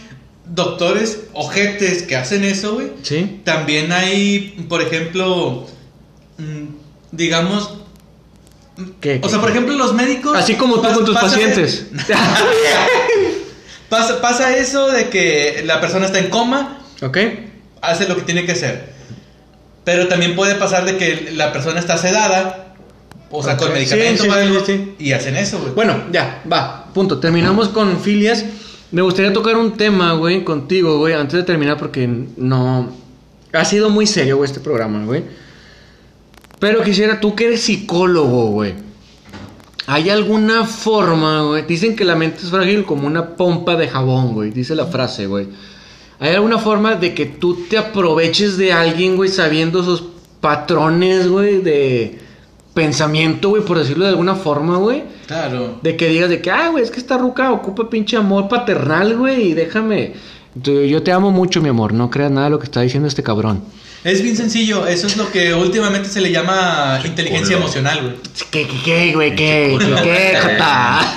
doctores 0.49 1.25
ojetes 1.33 2.03
que 2.03 2.17
hacen 2.17 2.45
eso, 2.45 2.75
güey. 2.75 2.93
Sí. 3.03 3.41
También 3.45 3.93
hay, 3.93 4.65
por 4.69 4.83
ejemplo, 4.83 5.67
mm, 6.39 6.65
digamos, 7.13 7.75
¿Qué, 9.01 9.21
o 9.23 9.29
sea, 9.29 9.41
por 9.41 9.51
ejemplo, 9.51 9.75
los 9.75 9.95
médicos. 9.95 10.37
Así 10.37 10.55
como 10.55 10.77
tú 10.81 10.93
con 10.93 11.05
tus 11.07 11.15
pacientes. 11.17 11.87
Pasa, 13.89 14.21
pasa 14.21 14.57
eso 14.57 14.89
de 14.91 15.09
que 15.11 15.63
la 15.65 15.81
persona 15.81 16.07
está 16.07 16.19
en 16.19 16.29
coma, 16.29 16.81
¿Ok? 17.03 17.19
hace 17.81 18.09
lo 18.09 18.17
que 18.17 18.23
tiene 18.23 18.45
que 18.45 18.53
hacer. 18.53 18.93
Pero 19.85 20.09
también 20.09 20.35
puede 20.35 20.57
pasar 20.57 20.85
de 20.85 20.97
que 20.97 21.31
la 21.33 21.53
persona 21.53 21.79
está 21.79 21.97
sedada, 21.97 22.75
o 23.31 23.45
sea, 23.45 23.55
Ok. 23.55 23.61
con 23.61 23.73
medicamentos 23.73 24.27
Sí, 24.27 24.33
sí, 24.33 24.63
sí. 24.67 24.95
y 24.99 25.13
hacen 25.13 25.37
eso, 25.37 25.61
güey. 25.61 25.73
Bueno, 25.73 26.03
ya, 26.11 26.43
va, 26.53 26.87
punto. 26.93 27.21
Terminamos 27.21 27.69
con 27.69 28.01
filias. 28.01 28.45
Me 28.97 29.03
gustaría 29.03 29.31
tocar 29.31 29.59
un 29.59 29.73
tema, 29.73 30.15
güey, 30.15 30.43
contigo, 30.43 30.97
güey, 30.97 31.13
antes 31.13 31.35
de 31.35 31.43
terminar 31.43 31.77
porque 31.77 32.09
no... 32.39 32.89
Ha 33.53 33.63
sido 33.67 33.91
muy 33.91 34.07
serio, 34.07 34.39
güey, 34.39 34.49
este 34.49 34.61
programa, 34.61 35.05
güey. 35.05 35.23
Pero 36.61 36.83
quisiera, 36.83 37.21
tú 37.21 37.35
que 37.35 37.45
eres 37.45 37.61
psicólogo, 37.61 38.53
güey. 38.53 38.73
¿Hay 39.87 40.09
alguna 40.09 40.65
forma, 40.65 41.43
güey? 41.43 41.67
Dicen 41.67 41.95
que 41.95 42.07
la 42.07 42.17
mente 42.17 42.39
es 42.43 42.49
frágil 42.49 42.87
como 42.87 43.07
una 43.07 43.37
pompa 43.37 43.77
de 43.77 43.87
jabón, 43.87 44.33
güey. 44.33 44.51
Dice 44.51 44.75
la 44.75 44.87
frase, 44.87 45.27
güey. 45.27 45.49
¿Hay 46.19 46.35
alguna 46.35 46.57
forma 46.57 46.95
de 46.95 47.13
que 47.13 47.27
tú 47.27 47.67
te 47.69 47.77
aproveches 47.77 48.57
de 48.57 48.73
alguien, 48.73 49.17
güey, 49.17 49.29
sabiendo 49.29 49.83
sus 49.83 50.05
patrones, 50.41 51.29
güey, 51.29 51.61
de 51.61 52.19
pensamiento, 52.77 53.49
güey, 53.49 53.63
por 53.63 53.79
decirlo 53.79 54.05
de 54.05 54.11
alguna 54.11 54.35
forma, 54.35 54.77
güey? 54.77 55.03
Claro. 55.27 55.81
De 55.83 55.97
que 55.97 56.09
digas 56.09 56.29
de 56.29 56.43
que, 56.43 56.51
ah, 56.51 56.69
güey, 56.69 56.85
es 56.85 56.91
que 56.91 57.01
esta 57.01 57.17
ruca 57.17 57.51
ocupa 57.51 57.89
pinche 57.89 58.17
amor 58.19 58.49
paternal, 58.49 59.17
güey, 59.17 59.49
y 59.49 59.55
déjame. 59.55 60.13
Yo 60.55 61.03
te 61.03 61.11
amo 61.11 61.31
mucho, 61.31 61.61
mi 61.63 61.71
amor, 61.71 61.95
no 61.95 62.11
creas 62.11 62.31
nada 62.31 62.47
de 62.47 62.51
lo 62.51 62.59
que 62.59 62.67
está 62.67 62.83
diciendo 62.83 63.09
este 63.09 63.23
cabrón. 63.23 63.65
Es 64.05 64.23
bien 64.23 64.37
sencillo, 64.37 64.87
eso 64.87 65.07
es 65.07 65.17
lo 65.17 65.33
que 65.33 65.55
últimamente 65.55 66.09
se 66.09 66.21
le 66.21 66.31
llama 66.31 67.01
inteligencia 67.05 67.57
culo. 67.57 67.67
emocional, 67.67 68.03
güey. 68.03 68.15
¿Qué, 68.51 68.67
qué, 68.67 68.83
qué, 68.85 69.13
güey? 69.15 69.35
¿Qué? 69.35 69.77
¿Qué, 69.81 70.03
qué, 70.03 70.39
jota? 70.43 71.17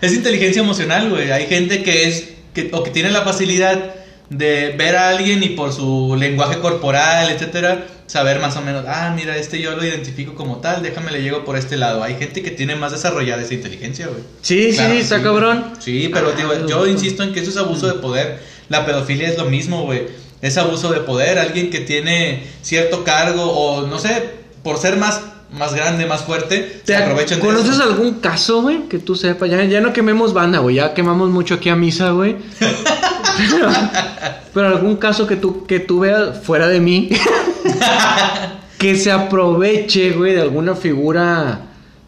Es 0.00 0.14
inteligencia 0.14 0.62
emocional, 0.62 1.10
güey. 1.10 1.30
Hay 1.30 1.46
gente 1.46 1.82
que 1.82 2.08
es 2.08 2.30
que, 2.54 2.70
o 2.72 2.82
que 2.82 2.90
tiene 2.90 3.10
la 3.10 3.22
facilidad 3.22 3.94
de 4.30 4.74
ver 4.78 4.96
a 4.96 5.10
alguien 5.10 5.42
y 5.42 5.50
por 5.50 5.72
su 5.72 6.16
lenguaje 6.18 6.58
corporal, 6.58 7.30
etcétera, 7.30 7.86
saber 8.06 8.40
más 8.40 8.56
o 8.56 8.60
menos, 8.62 8.84
ah, 8.88 9.12
mira, 9.14 9.36
este 9.36 9.60
yo 9.60 9.76
lo 9.76 9.84
identifico 9.84 10.34
como 10.34 10.58
tal, 10.58 10.82
déjame 10.82 11.10
le 11.12 11.22
llego 11.22 11.44
por 11.44 11.56
este 11.56 11.76
lado. 11.76 12.02
Hay 12.02 12.16
gente 12.16 12.42
que 12.42 12.50
tiene 12.50 12.76
más 12.76 12.92
desarrollada 12.92 13.42
esa 13.42 13.54
inteligencia, 13.54 14.06
güey. 14.06 14.20
Sí, 14.40 14.72
sí, 14.72 14.82
está 14.98 15.18
sí, 15.18 15.22
cabrón. 15.22 15.64
Sí, 15.78 16.10
pero 16.12 16.32
digo, 16.32 16.66
yo 16.66 16.86
insisto 16.86 17.22
en 17.22 17.32
que 17.32 17.40
eso 17.40 17.50
es 17.50 17.56
abuso 17.56 17.86
de 17.86 17.94
poder. 17.94 18.40
La 18.68 18.86
pedofilia 18.86 19.28
es 19.28 19.38
lo 19.38 19.46
mismo, 19.46 19.84
güey. 19.84 20.06
Es 20.40 20.56
abuso 20.56 20.92
de 20.92 21.00
poder. 21.00 21.38
Alguien 21.38 21.70
que 21.70 21.80
tiene 21.80 22.44
cierto 22.62 23.04
cargo 23.04 23.44
o 23.44 23.86
no 23.86 23.98
sé, 23.98 24.30
por 24.62 24.78
ser 24.78 24.96
más, 24.96 25.20
más 25.52 25.74
grande, 25.74 26.06
más 26.06 26.22
fuerte, 26.22 26.80
se 26.84 26.92
¿Te 26.92 26.96
aprovechan 26.96 27.38
de 27.38 27.46
¿Conoces 27.46 27.74
eso. 27.74 27.82
algún 27.82 28.14
caso, 28.20 28.62
güey? 28.62 28.88
Que 28.88 28.98
tú 28.98 29.14
sepas. 29.14 29.50
Ya, 29.50 29.62
ya 29.64 29.80
no 29.80 29.92
quememos 29.92 30.32
banda, 30.32 30.58
güey. 30.58 30.76
Ya 30.76 30.94
quemamos 30.94 31.30
mucho 31.30 31.54
aquí 31.54 31.68
a 31.68 31.76
misa, 31.76 32.10
güey. 32.10 32.36
pero, 33.36 33.68
pero 34.54 34.66
algún 34.68 34.96
caso 34.96 35.26
que 35.26 35.36
tú, 35.36 35.66
que 35.66 35.80
tú 35.80 36.00
veas 36.00 36.42
fuera 36.42 36.68
de 36.68 36.80
mí. 36.80 37.08
que 38.78 38.96
se 38.96 39.12
aproveche, 39.12 40.10
güey, 40.12 40.34
de 40.34 40.42
alguna 40.42 40.74
figura. 40.74 41.60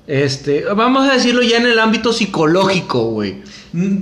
Este. 0.07 0.65
Vamos 0.75 1.09
a 1.09 1.15
decirlo 1.15 1.43
ya 1.43 1.57
en 1.57 1.67
el 1.67 1.79
ámbito 1.79 2.13
psicológico, 2.13 3.05
güey. 3.11 3.43
Mm, 3.73 3.99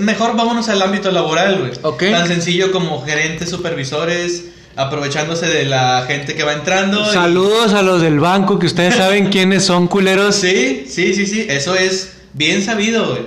Mejor 0.00 0.36
vámonos 0.36 0.68
al 0.68 0.82
ámbito 0.82 1.10
laboral, 1.10 1.58
güey. 1.60 2.10
Tan 2.12 2.26
sencillo 2.26 2.72
como 2.72 3.04
gerentes, 3.04 3.48
supervisores, 3.48 4.46
aprovechándose 4.74 5.46
de 5.46 5.64
la 5.66 6.04
gente 6.06 6.34
que 6.34 6.42
va 6.42 6.52
entrando. 6.54 7.00
y- 7.10 7.14
Saludos 7.14 7.74
a 7.74 7.82
los 7.82 8.02
del 8.02 8.18
banco 8.18 8.58
que 8.58 8.66
ustedes 8.66 8.96
saben 8.96 9.28
quiénes 9.30 9.64
son 9.64 9.86
culeros. 9.86 10.34
Sí, 10.36 10.86
sí, 10.88 11.14
sí, 11.14 11.26
sí. 11.26 11.46
Eso 11.48 11.74
es 11.76 12.14
bien 12.32 12.62
sabido, 12.64 13.10
güey. 13.10 13.22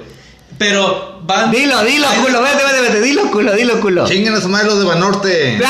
Pero 0.59 1.21
van. 1.23 1.49
Dilo, 1.49 1.83
dilo, 1.83 2.07
culo, 2.21 2.41
vete, 2.43 2.63
vete, 2.63 2.81
vete, 2.81 3.01
dilo, 3.01 3.31
culo, 3.31 3.53
dilo, 3.53 3.79
culo. 3.79 4.05
Chinguen 4.05 4.35
a 4.35 4.41
su 4.41 4.49
madre 4.49 4.67
los 4.67 4.79
de 4.79 4.85
Banorte. 4.85 5.59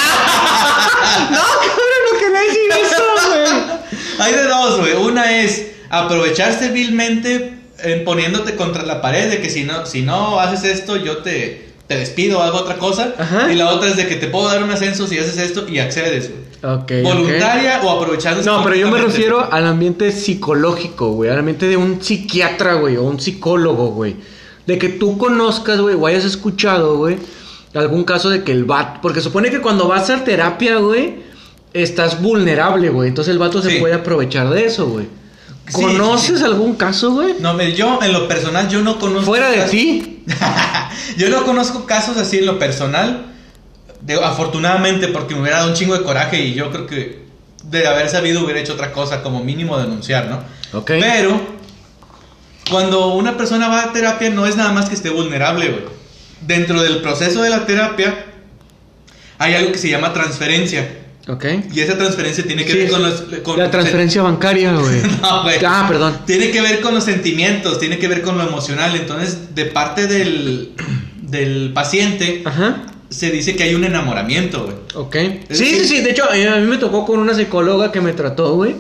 No, 1.32 1.38
cabrón, 1.38 2.02
no 2.12 2.20
quería 2.20 2.42
decir 2.42 2.72
eso, 2.86 3.04
güey. 3.30 3.80
Hay 4.20 4.34
de 4.34 4.44
dos, 4.44 4.80
güey. 4.80 4.94
Una 4.94 5.40
es 5.42 5.68
aprovecharse 5.90 6.70
vilmente 6.70 7.54
eh, 7.80 8.02
poniéndote 8.06 8.56
contra 8.56 8.84
la 8.84 9.02
pared 9.02 9.30
de 9.30 9.42
que 9.42 9.50
si 9.50 9.64
no, 9.64 9.86
si 9.86 10.02
no 10.02 10.40
haces 10.40 10.64
esto, 10.80 10.98
yo 10.98 11.18
te, 11.18 11.70
te 11.88 11.98
despido 11.98 12.40
o 12.40 12.42
hago 12.44 12.60
otra 12.60 12.78
cosa. 12.78 13.16
Ajá. 13.18 13.52
Y 13.52 13.56
la 13.56 13.70
otra 13.70 13.90
es 13.90 13.98
de 13.98 14.08
que 14.08 14.16
te 14.16 14.28
puedo 14.28 14.48
dar 14.48 14.64
un 14.64 14.70
ascenso 14.70 15.08
si 15.08 15.18
haces 15.18 15.38
esto 15.38 15.68
y 15.68 15.80
accedes, 15.80 16.30
güey. 16.30 17.04
Voluntaria 17.04 17.82
o 17.84 17.90
aprovechándose. 17.90 18.50
No, 18.50 18.64
pero 18.64 18.76
yo 18.76 18.92
me 18.92 19.00
refiero 19.00 19.52
al 19.52 19.66
ambiente 19.66 20.12
psicológico, 20.12 21.12
güey. 21.12 21.30
Al 21.30 21.40
ambiente 21.40 21.68
de 21.68 21.78
un 21.78 22.04
psiquiatra, 22.04 22.76
güey, 22.76 22.98
o 22.98 23.04
un 23.04 23.20
psicólogo, 23.20 23.88
güey. 23.88 24.16
De 24.70 24.78
que 24.78 24.90
tú 24.90 25.18
conozcas, 25.18 25.82
güey, 25.82 25.96
o 25.96 26.06
hayas 26.06 26.26
escuchado, 26.26 26.96
güey, 26.98 27.18
algún 27.74 28.04
caso 28.04 28.30
de 28.30 28.44
que 28.44 28.52
el 28.52 28.66
vato. 28.66 29.00
Porque 29.02 29.20
supone 29.20 29.50
que 29.50 29.62
cuando 29.62 29.88
vas 29.88 30.12
a 30.12 30.24
terapia, 30.24 30.76
güey, 30.78 31.16
estás 31.74 32.22
vulnerable, 32.22 32.90
güey. 32.90 33.10
Entonces 33.10 33.32
el 33.32 33.40
vato 33.40 33.64
se 33.64 33.80
puede 33.80 33.96
aprovechar 33.96 34.48
de 34.52 34.66
eso, 34.66 34.86
güey. 34.86 35.08
Sí, 35.66 35.74
¿Conoces 35.74 36.38
sí, 36.38 36.46
algún 36.46 36.76
caso, 36.76 37.14
güey? 37.14 37.34
No, 37.40 37.56
me- 37.56 37.74
yo 37.74 37.98
en 38.04 38.14
lo 38.14 38.28
personal 38.28 38.70
yo 38.70 38.84
no 38.84 39.00
conozco. 39.00 39.26
Fuera 39.26 39.50
de 39.50 39.64
ti. 39.64 40.24
yo 41.18 41.32
no 41.32 41.44
conozco 41.46 41.88
casos 41.88 42.16
así 42.18 42.38
en 42.38 42.46
lo 42.46 42.60
personal. 42.60 43.26
De, 44.02 44.24
afortunadamente, 44.24 45.08
porque 45.08 45.34
me 45.34 45.42
hubiera 45.42 45.58
dado 45.58 45.70
un 45.70 45.76
chingo 45.76 45.98
de 45.98 46.04
coraje 46.04 46.46
y 46.46 46.54
yo 46.54 46.70
creo 46.70 46.86
que 46.86 47.24
de 47.64 47.88
haber 47.88 48.08
sabido 48.08 48.44
hubiera 48.44 48.60
hecho 48.60 48.74
otra 48.74 48.92
cosa, 48.92 49.24
como 49.24 49.44
mínimo 49.44 49.80
denunciar, 49.80 50.28
¿no? 50.28 50.44
Ok. 50.78 50.92
Pero 51.00 51.59
cuando 52.70 53.14
una 53.14 53.38
persona 53.38 53.68
va 53.68 53.84
a 53.84 53.94
terapia 53.94 54.30
no 54.30 54.46
es 54.46 54.56
nada 54.56 54.72
más 54.72 54.90
que 54.90 54.96
esté 54.96 55.10
vulnerable, 55.10 55.68
güey. 55.70 55.84
Dentro 56.46 56.82
del 56.82 56.98
proceso 57.02 57.42
de 57.42 57.50
la 57.50 57.66
terapia 57.66 58.26
hay 59.38 59.54
algo 59.56 59.72
que 59.72 59.78
se 59.78 59.90
llama 59.90 60.14
transferencia. 60.14 60.98
Ok. 61.28 61.46
Y 61.74 61.80
esa 61.82 61.98
transferencia 61.98 62.44
tiene 62.44 62.66
que 62.66 62.72
Sí, 62.72 62.78
ver 62.80 62.90
con 62.90 63.04
los... 63.04 63.22
con- 63.44 63.60
La 63.60 63.70
transferencia 63.70 64.22
bancaria, 64.22 64.74
güey. 64.76 65.02
No, 65.22 65.44
güey. 65.44 65.58
Ah, 65.66 65.86
perdón. 65.88 66.20
Tiene 66.26 66.50
que 66.52 66.62
ver 66.62 66.82
con 66.82 66.94
los 66.96 67.04
sentimientos, 67.04 67.80
tiene 67.80 68.00
que 68.00 68.08
ver 68.08 68.22
con 68.22 68.38
lo 68.38 68.48
emocional. 68.48 68.96
Entonces, 68.96 69.54
de 69.54 69.66
parte 69.66 70.08
del, 70.08 70.72
del 71.22 71.72
paciente, 71.74 72.42
Ajá. 72.46 72.84
se 73.10 73.30
dice 73.32 73.56
que 73.56 73.64
hay 73.64 73.76
un 73.76 73.84
enamoramiento, 73.84 74.64
güey. 74.64 74.76
Ok. 74.96 75.16
Sí, 75.52 75.66
sí, 75.76 75.86
sí. 75.86 76.02
De 76.02 76.12
hecho, 76.12 76.24
a 76.30 76.34
mí 76.58 76.66
me 76.68 76.78
tocó 76.78 77.06
con 77.06 77.20
una 77.20 77.34
psicóloga 77.36 77.92
que 77.92 78.02
me 78.02 78.14
trató, 78.14 78.56
güey. 78.56 78.76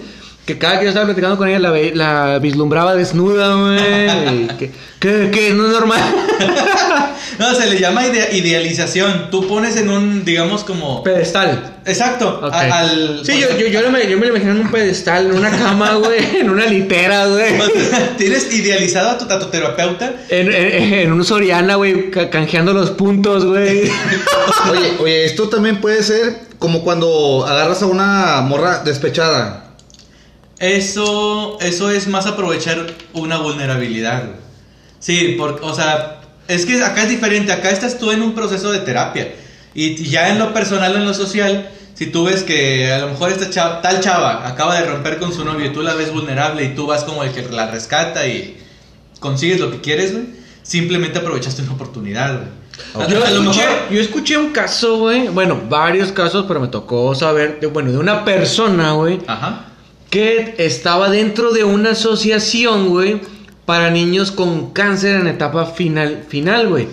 Que 0.50 0.58
cada 0.58 0.80
que 0.80 0.86
yo 0.86 0.90
estaba 0.90 1.06
platicando 1.06 1.38
con 1.38 1.48
ella 1.48 1.60
la, 1.60 1.70
ve- 1.70 1.92
la 1.94 2.40
vislumbraba 2.40 2.96
desnuda, 2.96 3.54
güey. 3.54 4.48
que, 4.58 4.72
que, 5.00 5.30
que 5.32 5.54
no 5.54 5.68
es 5.68 5.74
normal. 5.74 6.02
No, 7.38 7.54
se 7.56 7.68
le 7.68 7.80
llama 7.80 8.06
ide- 8.06 8.34
idealización. 8.36 9.30
Tú 9.32 9.48
pones 9.48 9.78
en 9.78 9.90
un, 9.90 10.26
digamos, 10.26 10.64
como. 10.66 11.04
pedestal. 11.04 11.76
Exacto. 11.86 12.42
Ok. 12.44 12.52
a- 12.54 12.80
al, 12.80 13.22
sí, 13.24 13.40
yo, 13.40 13.48
yo, 13.58 13.68
yo, 13.68 13.90
me, 13.92 14.10
yo 14.10 14.18
me 14.18 14.26
lo 14.26 14.32
imaginé 14.36 14.52
en 14.52 14.62
un 14.66 14.72
pedestal, 14.72 15.28
en 15.28 15.38
una 15.38 15.50
cama, 15.52 15.94
güey. 16.04 16.20
En 16.42 16.50
una 16.50 16.66
litera, 16.66 17.28
güey. 17.28 17.54
Tienes 18.18 18.52
idealizado 18.54 19.12
a 19.12 19.18
tu, 19.20 19.32
a 19.32 19.40
tu 19.40 19.46
terapeuta. 19.46 20.12
En, 20.30 20.52
en, 20.52 20.94
en 20.96 21.14
un 21.14 21.24
Soriana, 21.24 21.76
güey, 21.76 22.10
ca- 22.12 22.30
canjeando 22.30 22.74
los 22.74 22.90
puntos, 22.92 23.46
güey. 23.46 23.84
Oye, 24.72 24.94
oye, 25.00 25.26
esto 25.26 25.48
también 25.48 25.80
puede 25.80 26.04
ser 26.04 26.40
como 26.58 26.84
cuando 26.84 27.46
agarras 27.48 27.82
a 27.84 27.86
una 27.86 28.42
morra 28.42 28.82
despechada. 28.84 29.66
Eso, 30.60 31.58
eso 31.62 31.90
es 31.90 32.08
más 32.08 32.26
aprovechar 32.26 32.86
una 33.14 33.38
vulnerabilidad. 33.38 34.26
güey. 34.26 34.40
Sí, 35.00 35.36
porque, 35.38 35.66
o 35.66 35.74
sea, 35.74 36.22
es 36.48 36.66
que 36.66 36.84
acá 36.84 37.04
es 37.04 37.10
diferente. 37.10 37.52
Acá 37.52 37.72
estás 37.72 37.98
tú 37.98 38.12
en 38.12 38.22
un 38.22 38.34
proceso 38.34 38.72
de 38.72 38.80
terapia. 38.80 39.34
Y 39.74 39.96
ya 40.04 40.30
en 40.30 40.40
lo 40.40 40.54
personal, 40.54 40.96
en 40.96 41.06
lo 41.06 41.14
social, 41.14 41.70
si 41.94 42.08
tú 42.08 42.26
ves 42.26 42.44
que 42.44 42.92
a 42.92 43.00
lo 43.00 43.10
mejor 43.10 43.32
esta 43.32 43.50
chava, 43.50 43.82
tal 43.82 44.02
chava 44.02 44.48
acaba 44.48 44.80
de 44.80 44.86
romper 44.86 45.20
con 45.20 45.34
su 45.34 45.46
novio 45.46 45.68
y 45.68 45.74
tú 45.74 45.82
la 45.82 45.94
ves 45.94 46.12
vulnerable 46.12 46.64
y 46.64 46.76
tú 46.76 46.88
vas 46.88 47.04
como 47.04 47.24
el 47.24 47.32
que 47.32 47.42
la 47.50 47.70
rescata 47.70 48.28
y 48.28 48.58
consigues 49.20 49.60
lo 49.60 49.70
que 49.70 49.80
quieres, 49.82 50.14
güey, 50.14 50.26
simplemente 50.64 51.20
aprovechaste 51.20 51.62
una 51.62 51.74
oportunidad, 51.74 52.36
güey. 52.36 52.60
Escuché, 53.08 53.66
yo 53.92 54.00
escuché 54.00 54.38
un 54.38 54.52
caso, 54.52 54.98
güey. 54.98 55.28
Bueno, 55.28 55.62
varios 55.70 56.12
casos, 56.14 56.46
pero 56.48 56.62
me 56.62 56.70
tocó 56.70 57.14
saber, 57.14 57.60
de, 57.60 57.68
bueno, 57.68 57.92
de 57.92 57.98
una 57.98 58.24
persona, 58.24 58.94
güey. 58.94 59.20
Ajá. 59.28 59.66
Que 60.10 60.56
estaba 60.58 61.10
dentro 61.10 61.52
de 61.52 61.64
una 61.64 61.92
asociación, 61.92 62.90
güey, 62.90 63.22
para 63.66 63.92
niños 63.92 64.32
con 64.32 64.72
cáncer 64.72 65.16
en 65.16 65.28
etapa 65.28 65.66
final, 65.68 66.26
final, 66.28 66.68
güey. 66.68 66.88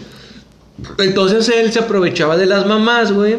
Entonces 0.99 1.49
él 1.49 1.73
se 1.73 1.79
aprovechaba 1.79 2.37
de 2.37 2.47
las 2.47 2.67
mamás, 2.67 3.13
güey, 3.13 3.39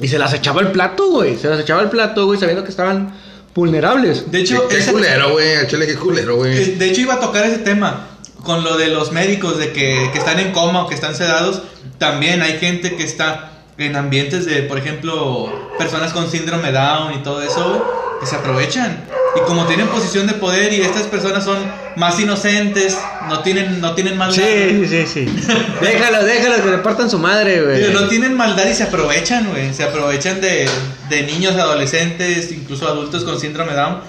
y 0.00 0.08
se 0.08 0.18
las 0.18 0.34
echaba 0.34 0.60
al 0.60 0.72
plato, 0.72 1.10
güey. 1.10 1.36
Se 1.36 1.48
las 1.48 1.60
echaba 1.60 1.80
al 1.80 1.90
plato, 1.90 2.26
güey, 2.26 2.38
sabiendo 2.38 2.64
que 2.64 2.70
estaban 2.70 3.14
vulnerables. 3.54 4.30
De 4.30 4.40
hecho, 4.40 4.68
Qué, 4.68 4.80
culero, 4.84 5.32
güey. 5.32 5.64
Échale 5.64 5.86
qué 5.86 5.96
culero, 5.96 6.36
güey. 6.36 6.58
Eh, 6.58 6.76
De 6.78 6.90
hecho, 6.90 7.00
iba 7.00 7.14
a 7.14 7.20
tocar 7.20 7.46
ese 7.46 7.58
tema 7.58 8.08
con 8.42 8.62
lo 8.62 8.76
de 8.76 8.88
los 8.88 9.12
médicos, 9.12 9.58
de 9.58 9.72
que, 9.72 10.10
que 10.12 10.18
están 10.18 10.38
en 10.38 10.52
coma 10.52 10.84
o 10.84 10.88
que 10.88 10.94
están 10.94 11.14
sedados. 11.14 11.62
También 11.98 12.42
hay 12.42 12.58
gente 12.58 12.94
que 12.96 13.02
está 13.02 13.52
en 13.78 13.96
ambientes 13.96 14.44
de, 14.44 14.62
por 14.62 14.78
ejemplo, 14.78 15.50
personas 15.78 16.12
con 16.12 16.30
síndrome 16.30 16.72
Down 16.72 17.14
y 17.14 17.22
todo 17.22 17.42
eso, 17.42 17.68
güey, 17.70 17.80
que 18.20 18.26
se 18.26 18.36
aprovechan. 18.36 19.04
Y 19.36 19.40
como 19.46 19.66
tienen 19.66 19.88
posición 19.88 20.26
de 20.26 20.34
poder 20.34 20.72
y 20.72 20.80
estas 20.80 21.04
personas 21.04 21.44
son 21.44 21.58
más 21.96 22.18
inocentes, 22.18 22.96
no 23.28 23.40
tienen, 23.40 23.80
no 23.80 23.94
tienen 23.94 24.16
maldad. 24.16 24.36
Sí, 24.42 24.86
sí, 24.86 25.06
sí, 25.06 25.26
sí. 25.26 25.42
déjalo, 25.80 26.24
déjalo, 26.24 26.62
que 26.62 26.70
le 26.70 26.78
partan 26.78 27.10
su 27.10 27.18
madre, 27.18 27.62
güey. 27.62 27.92
No 27.92 28.08
tienen 28.08 28.34
maldad 28.34 28.66
y 28.66 28.74
se 28.74 28.84
aprovechan, 28.84 29.48
güey. 29.50 29.74
Se 29.74 29.84
aprovechan 29.84 30.40
de, 30.40 30.68
de 31.10 31.22
niños, 31.24 31.54
adolescentes, 31.56 32.50
incluso 32.52 32.88
adultos 32.88 33.24
con 33.24 33.38
síndrome 33.38 33.74
Down. 33.74 34.00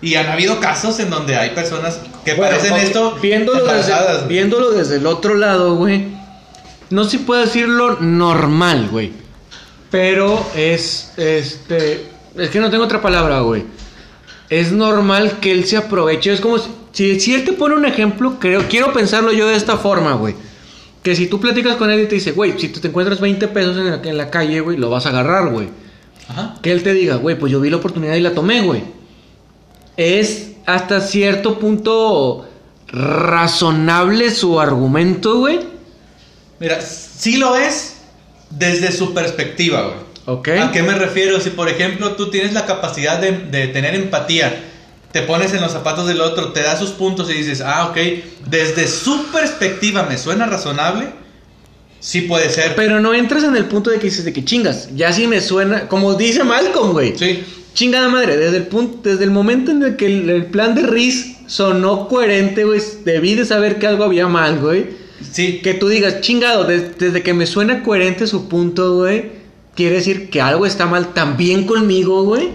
Y 0.00 0.14
han 0.14 0.28
habido 0.28 0.60
casos 0.60 1.00
en 1.00 1.10
donde 1.10 1.36
hay 1.36 1.50
personas 1.50 1.98
que 2.24 2.34
Bueno, 2.34 2.56
parecen 2.56 2.76
esto 2.76 3.18
Viéndolo 3.20 3.66
desde, 3.66 3.92
viéndolo 4.28 4.70
desde 4.70 4.96
el 4.96 5.06
otro 5.06 5.34
lado, 5.34 5.74
güey. 5.74 6.06
No 6.90 7.04
sé 7.04 7.10
si 7.10 7.18
puedo 7.18 7.40
decirlo 7.40 7.98
normal, 8.00 8.88
güey. 8.90 9.12
Pero 9.90 10.46
es. 10.54 11.12
Este. 11.16 12.07
Es 12.36 12.50
que 12.50 12.60
no 12.60 12.70
tengo 12.70 12.84
otra 12.84 13.00
palabra, 13.00 13.40
güey. 13.40 13.64
Es 14.50 14.72
normal 14.72 15.38
que 15.40 15.52
él 15.52 15.64
se 15.64 15.76
aproveche. 15.76 16.32
Es 16.32 16.40
como 16.40 16.58
si, 16.58 16.70
si, 16.92 17.20
si 17.20 17.34
él 17.34 17.44
te 17.44 17.52
pone 17.52 17.74
un 17.74 17.84
ejemplo, 17.84 18.38
creo, 18.38 18.66
quiero 18.68 18.92
pensarlo 18.92 19.32
yo 19.32 19.46
de 19.48 19.56
esta 19.56 19.76
forma, 19.76 20.14
güey. 20.14 20.34
Que 21.02 21.14
si 21.14 21.26
tú 21.26 21.40
platicas 21.40 21.76
con 21.76 21.90
él 21.90 22.00
y 22.00 22.06
te 22.06 22.16
dice, 22.16 22.32
güey, 22.32 22.58
si 22.58 22.68
tú 22.68 22.80
te 22.80 22.88
encuentras 22.88 23.20
20 23.20 23.48
pesos 23.48 23.76
en 23.76 23.90
la, 23.90 24.00
en 24.02 24.16
la 24.16 24.30
calle, 24.30 24.60
güey, 24.60 24.76
lo 24.76 24.90
vas 24.90 25.06
a 25.06 25.10
agarrar, 25.10 25.50
güey. 25.50 25.68
Ajá. 26.28 26.56
Que 26.62 26.72
él 26.72 26.82
te 26.82 26.92
diga, 26.92 27.16
güey, 27.16 27.38
pues 27.38 27.52
yo 27.52 27.60
vi 27.60 27.70
la 27.70 27.76
oportunidad 27.76 28.14
y 28.14 28.20
la 28.20 28.34
tomé, 28.34 28.62
güey. 28.62 28.82
Es 29.96 30.52
hasta 30.66 31.00
cierto 31.00 31.58
punto 31.58 32.46
razonable 32.88 34.30
su 34.30 34.60
argumento, 34.60 35.38
güey. 35.38 35.60
Mira, 36.60 36.80
sí 36.80 37.36
lo 37.36 37.56
es 37.56 37.96
desde 38.50 38.92
su 38.92 39.14
perspectiva, 39.14 39.82
güey. 39.82 40.07
Ok. 40.30 40.48
¿A 40.48 40.70
qué 40.72 40.82
me 40.82 40.94
refiero? 40.94 41.40
Si 41.40 41.50
por 41.50 41.68
ejemplo 41.68 42.12
tú 42.12 42.28
tienes 42.30 42.52
la 42.52 42.66
capacidad 42.66 43.18
de, 43.18 43.32
de 43.32 43.68
tener 43.68 43.94
empatía, 43.94 44.54
te 45.12 45.22
pones 45.22 45.54
en 45.54 45.62
los 45.62 45.72
zapatos 45.72 46.06
del 46.06 46.20
otro, 46.20 46.52
te 46.52 46.60
da 46.62 46.76
sus 46.76 46.90
puntos 46.90 47.30
y 47.30 47.32
dices, 47.34 47.62
ah, 47.64 47.86
ok, 47.90 47.96
desde 48.50 48.86
su 48.88 49.26
perspectiva 49.32 50.02
me 50.02 50.18
suena 50.18 50.44
razonable, 50.46 51.06
sí 52.00 52.22
puede 52.22 52.50
ser. 52.50 52.74
Pero 52.76 53.00
no 53.00 53.14
entras 53.14 53.42
en 53.44 53.56
el 53.56 53.64
punto 53.64 53.90
de 53.90 53.98
que 53.98 54.04
dices 54.06 54.24
de 54.26 54.32
que 54.32 54.44
chingas. 54.44 54.90
Ya 54.94 55.12
sí 55.12 55.26
me 55.26 55.40
suena. 55.40 55.88
Como 55.88 56.14
dice 56.14 56.44
Malcolm, 56.44 56.92
güey. 56.92 57.16
Sí. 57.16 57.42
Chingada 57.74 58.08
madre, 58.08 58.36
desde 58.36 58.56
el 58.58 58.66
punto, 58.66 59.08
desde 59.08 59.24
el 59.24 59.30
momento 59.30 59.70
en 59.70 59.82
el 59.82 59.96
que 59.96 60.06
el, 60.06 60.28
el 60.30 60.46
plan 60.46 60.74
de 60.74 60.82
Riz 60.82 61.36
sonó 61.46 62.08
coherente, 62.08 62.64
güey, 62.64 62.80
debí 63.04 63.34
de 63.34 63.44
saber 63.46 63.78
que 63.78 63.86
algo 63.86 64.04
había 64.04 64.26
mal, 64.26 64.58
güey. 64.58 64.86
Sí, 65.32 65.60
Que 65.62 65.74
tú 65.74 65.88
digas, 65.88 66.20
chingado, 66.20 66.64
des- 66.64 66.98
desde 66.98 67.22
que 67.22 67.34
me 67.34 67.46
suena 67.46 67.82
coherente 67.82 68.26
su 68.26 68.48
punto, 68.48 68.96
güey, 68.96 69.37
quiere 69.78 69.94
decir 69.94 70.28
que 70.28 70.40
algo 70.40 70.66
está 70.66 70.86
mal 70.86 71.14
también 71.14 71.64
conmigo, 71.64 72.24
güey. 72.24 72.48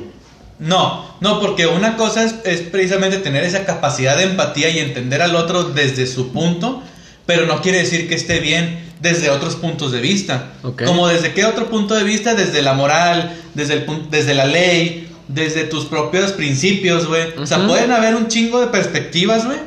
No, 0.60 1.06
no, 1.22 1.40
porque 1.40 1.68
una 1.68 1.96
cosa 1.96 2.22
es, 2.22 2.36
es 2.44 2.60
precisamente 2.60 3.20
tener 3.20 3.46
esa 3.46 3.66
capacidad 3.66 4.18
de 4.18 4.24
empatía 4.24 4.70
y 4.70 4.80
entender 4.80 5.22
al 5.22 5.38
otro 5.38 5.64
desde 5.64 6.06
su 6.06 6.34
punto, 6.34 6.84
pero 7.26 7.46
no 7.46 7.62
quiere 7.62 7.78
decir 7.78 8.10
que 8.10 8.16
esté 8.16 8.42
bien 8.42 8.92
desde 9.00 9.30
otros 9.30 9.56
puntos 9.56 9.94
de 9.94 10.02
vista. 10.02 10.52
Como 10.86 11.08
desde 11.08 11.34
qué 11.34 11.46
otro 11.46 11.70
punto 11.70 11.96
de 11.96 12.04
vista, 12.04 12.36
desde 12.36 12.62
la 12.62 12.74
moral, 12.74 13.34
desde, 13.54 13.76
el, 13.76 14.10
desde 14.10 14.34
la 14.34 14.46
ley, 14.46 15.08
desde 15.30 15.64
tus 15.64 15.86
propios 15.86 16.34
principios, 16.34 17.08
güey. 17.08 17.28
O 17.38 17.48
sea, 17.48 17.66
pueden 17.66 17.92
haber 17.92 18.16
un 18.16 18.28
chingo 18.28 18.60
de 18.60 18.68
perspectivas, 18.68 19.46
güey, 19.46 19.60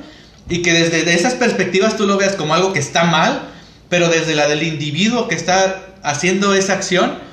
y 0.50 0.60
que 0.60 0.74
desde 0.74 1.04
de 1.04 1.14
esas 1.14 1.32
perspectivas 1.32 1.96
tú 1.96 2.06
lo 2.06 2.18
veas 2.18 2.36
como 2.36 2.52
algo 2.52 2.74
que 2.74 2.80
está 2.80 3.04
mal, 3.04 3.48
pero 3.88 4.10
desde 4.10 4.34
la 4.34 4.46
del 4.46 4.62
individuo 4.62 5.26
que 5.26 5.34
está 5.34 5.86
haciendo 6.02 6.52
esa 6.52 6.74
acción, 6.74 7.24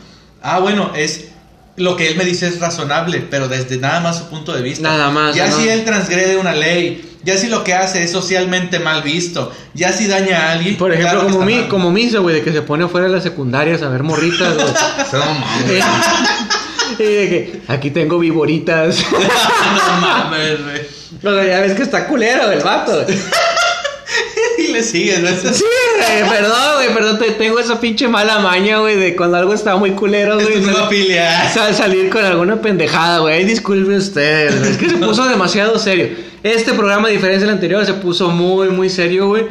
ah, 0.44 0.60
bueno, 0.60 0.91
es 0.96 1.30
lo 1.76 1.96
que 1.98 2.08
él 2.08 2.16
me 2.16 2.26
dice 2.26 2.48
es 2.48 2.60
razonable, 2.60 3.26
pero 3.32 3.48
desde 3.48 3.78
nada 3.78 4.00
más 4.00 4.20
su 4.20 4.26
punto 4.30 4.54
de 4.54 4.62
vista. 4.62 4.84
Nada 4.84 5.10
más, 5.10 5.36
Ya 5.36 5.48
¿no? 5.48 5.58
si 5.58 5.68
él 5.68 5.84
transgrede 5.84 6.38
una 6.38 6.54
ley, 6.54 7.18
ya 7.24 7.38
si 7.38 7.48
lo 7.48 7.64
que 7.64 7.74
hace 7.74 8.04
es 8.04 8.12
socialmente 8.12 8.80
mal 8.80 9.02
visto, 9.02 9.52
ya 9.74 9.91
si 9.91 10.08
daña 10.08 10.50
a 10.50 10.52
alguien. 10.52 10.78
Por 10.78 10.91
ejemplo, 10.94 11.22
claro 11.22 11.30
como, 11.32 11.46
mi, 11.46 11.64
como 11.64 11.91
Misa, 11.91 12.20
güey, 12.20 12.36
de 12.36 12.44
que 12.44 12.52
se 12.52 12.62
pone 12.62 12.84
afuera 12.84 13.08
de 13.08 13.14
la 13.14 13.22
secundaria 13.22 13.76
a 13.76 13.80
saber 13.80 14.04
morritas, 14.04 14.54
güey. 14.54 14.68
Y 17.00 17.04
de 17.04 17.28
que 17.28 17.62
aquí 17.70 17.89
tengo 17.89 18.20
viboritas. 18.20 19.04
no 19.12 20.00
mames, 20.00 20.64
güey. 20.64 20.82
o 21.24 21.36
sea, 21.36 21.48
ya 21.48 21.60
ves 21.62 21.74
que 21.74 21.82
está 21.82 22.06
culero 22.08 22.52
el 22.52 22.62
vato. 22.62 23.04
Le 24.74 24.84
sigues, 24.84 25.21
¿no? 25.21 25.30
Sí, 25.53 25.63
güey, 25.63 26.30
perdón, 26.30 26.57
güey, 26.76 26.93
perdón, 26.93 27.19
te- 27.19 27.32
tengo 27.32 27.59
esa 27.59 27.80
pinche 27.80 28.07
mala 28.07 28.39
maña, 28.39 28.80
güey, 28.80 28.97
de 28.97 29.15
cuando 29.15 29.38
algo 29.38 29.53
está 29.53 29.76
muy 29.78 29.91
culero, 29.91 30.39
Es 30.39 30.49
güey. 30.49 30.63
sal- 30.63 30.76
zoofilia. 30.76 31.49
sal- 31.53 31.74
salir 31.76 32.09
con 32.09 32.26
alguna 32.26 32.61
pendejada, 32.61 33.19
güey. 33.19 33.45
Disculpe 33.45 33.95
usted, 33.95 34.57
güey, 34.59 34.71
es 34.71 34.78
que 34.78 34.89
se 34.89 34.97
puso 34.97 35.26
demasiado 35.28 35.78
serio. 35.80 36.09
Este 36.43 36.74
programa, 36.74 37.07
a 37.07 37.11
diferencia 37.11 37.45
del 37.45 37.55
anterior, 37.55 37.86
se 37.86 37.93
puso 37.93 38.30
muy, 38.30 38.69
muy 38.69 38.89
serio, 38.89 39.28
güey. 39.28 39.45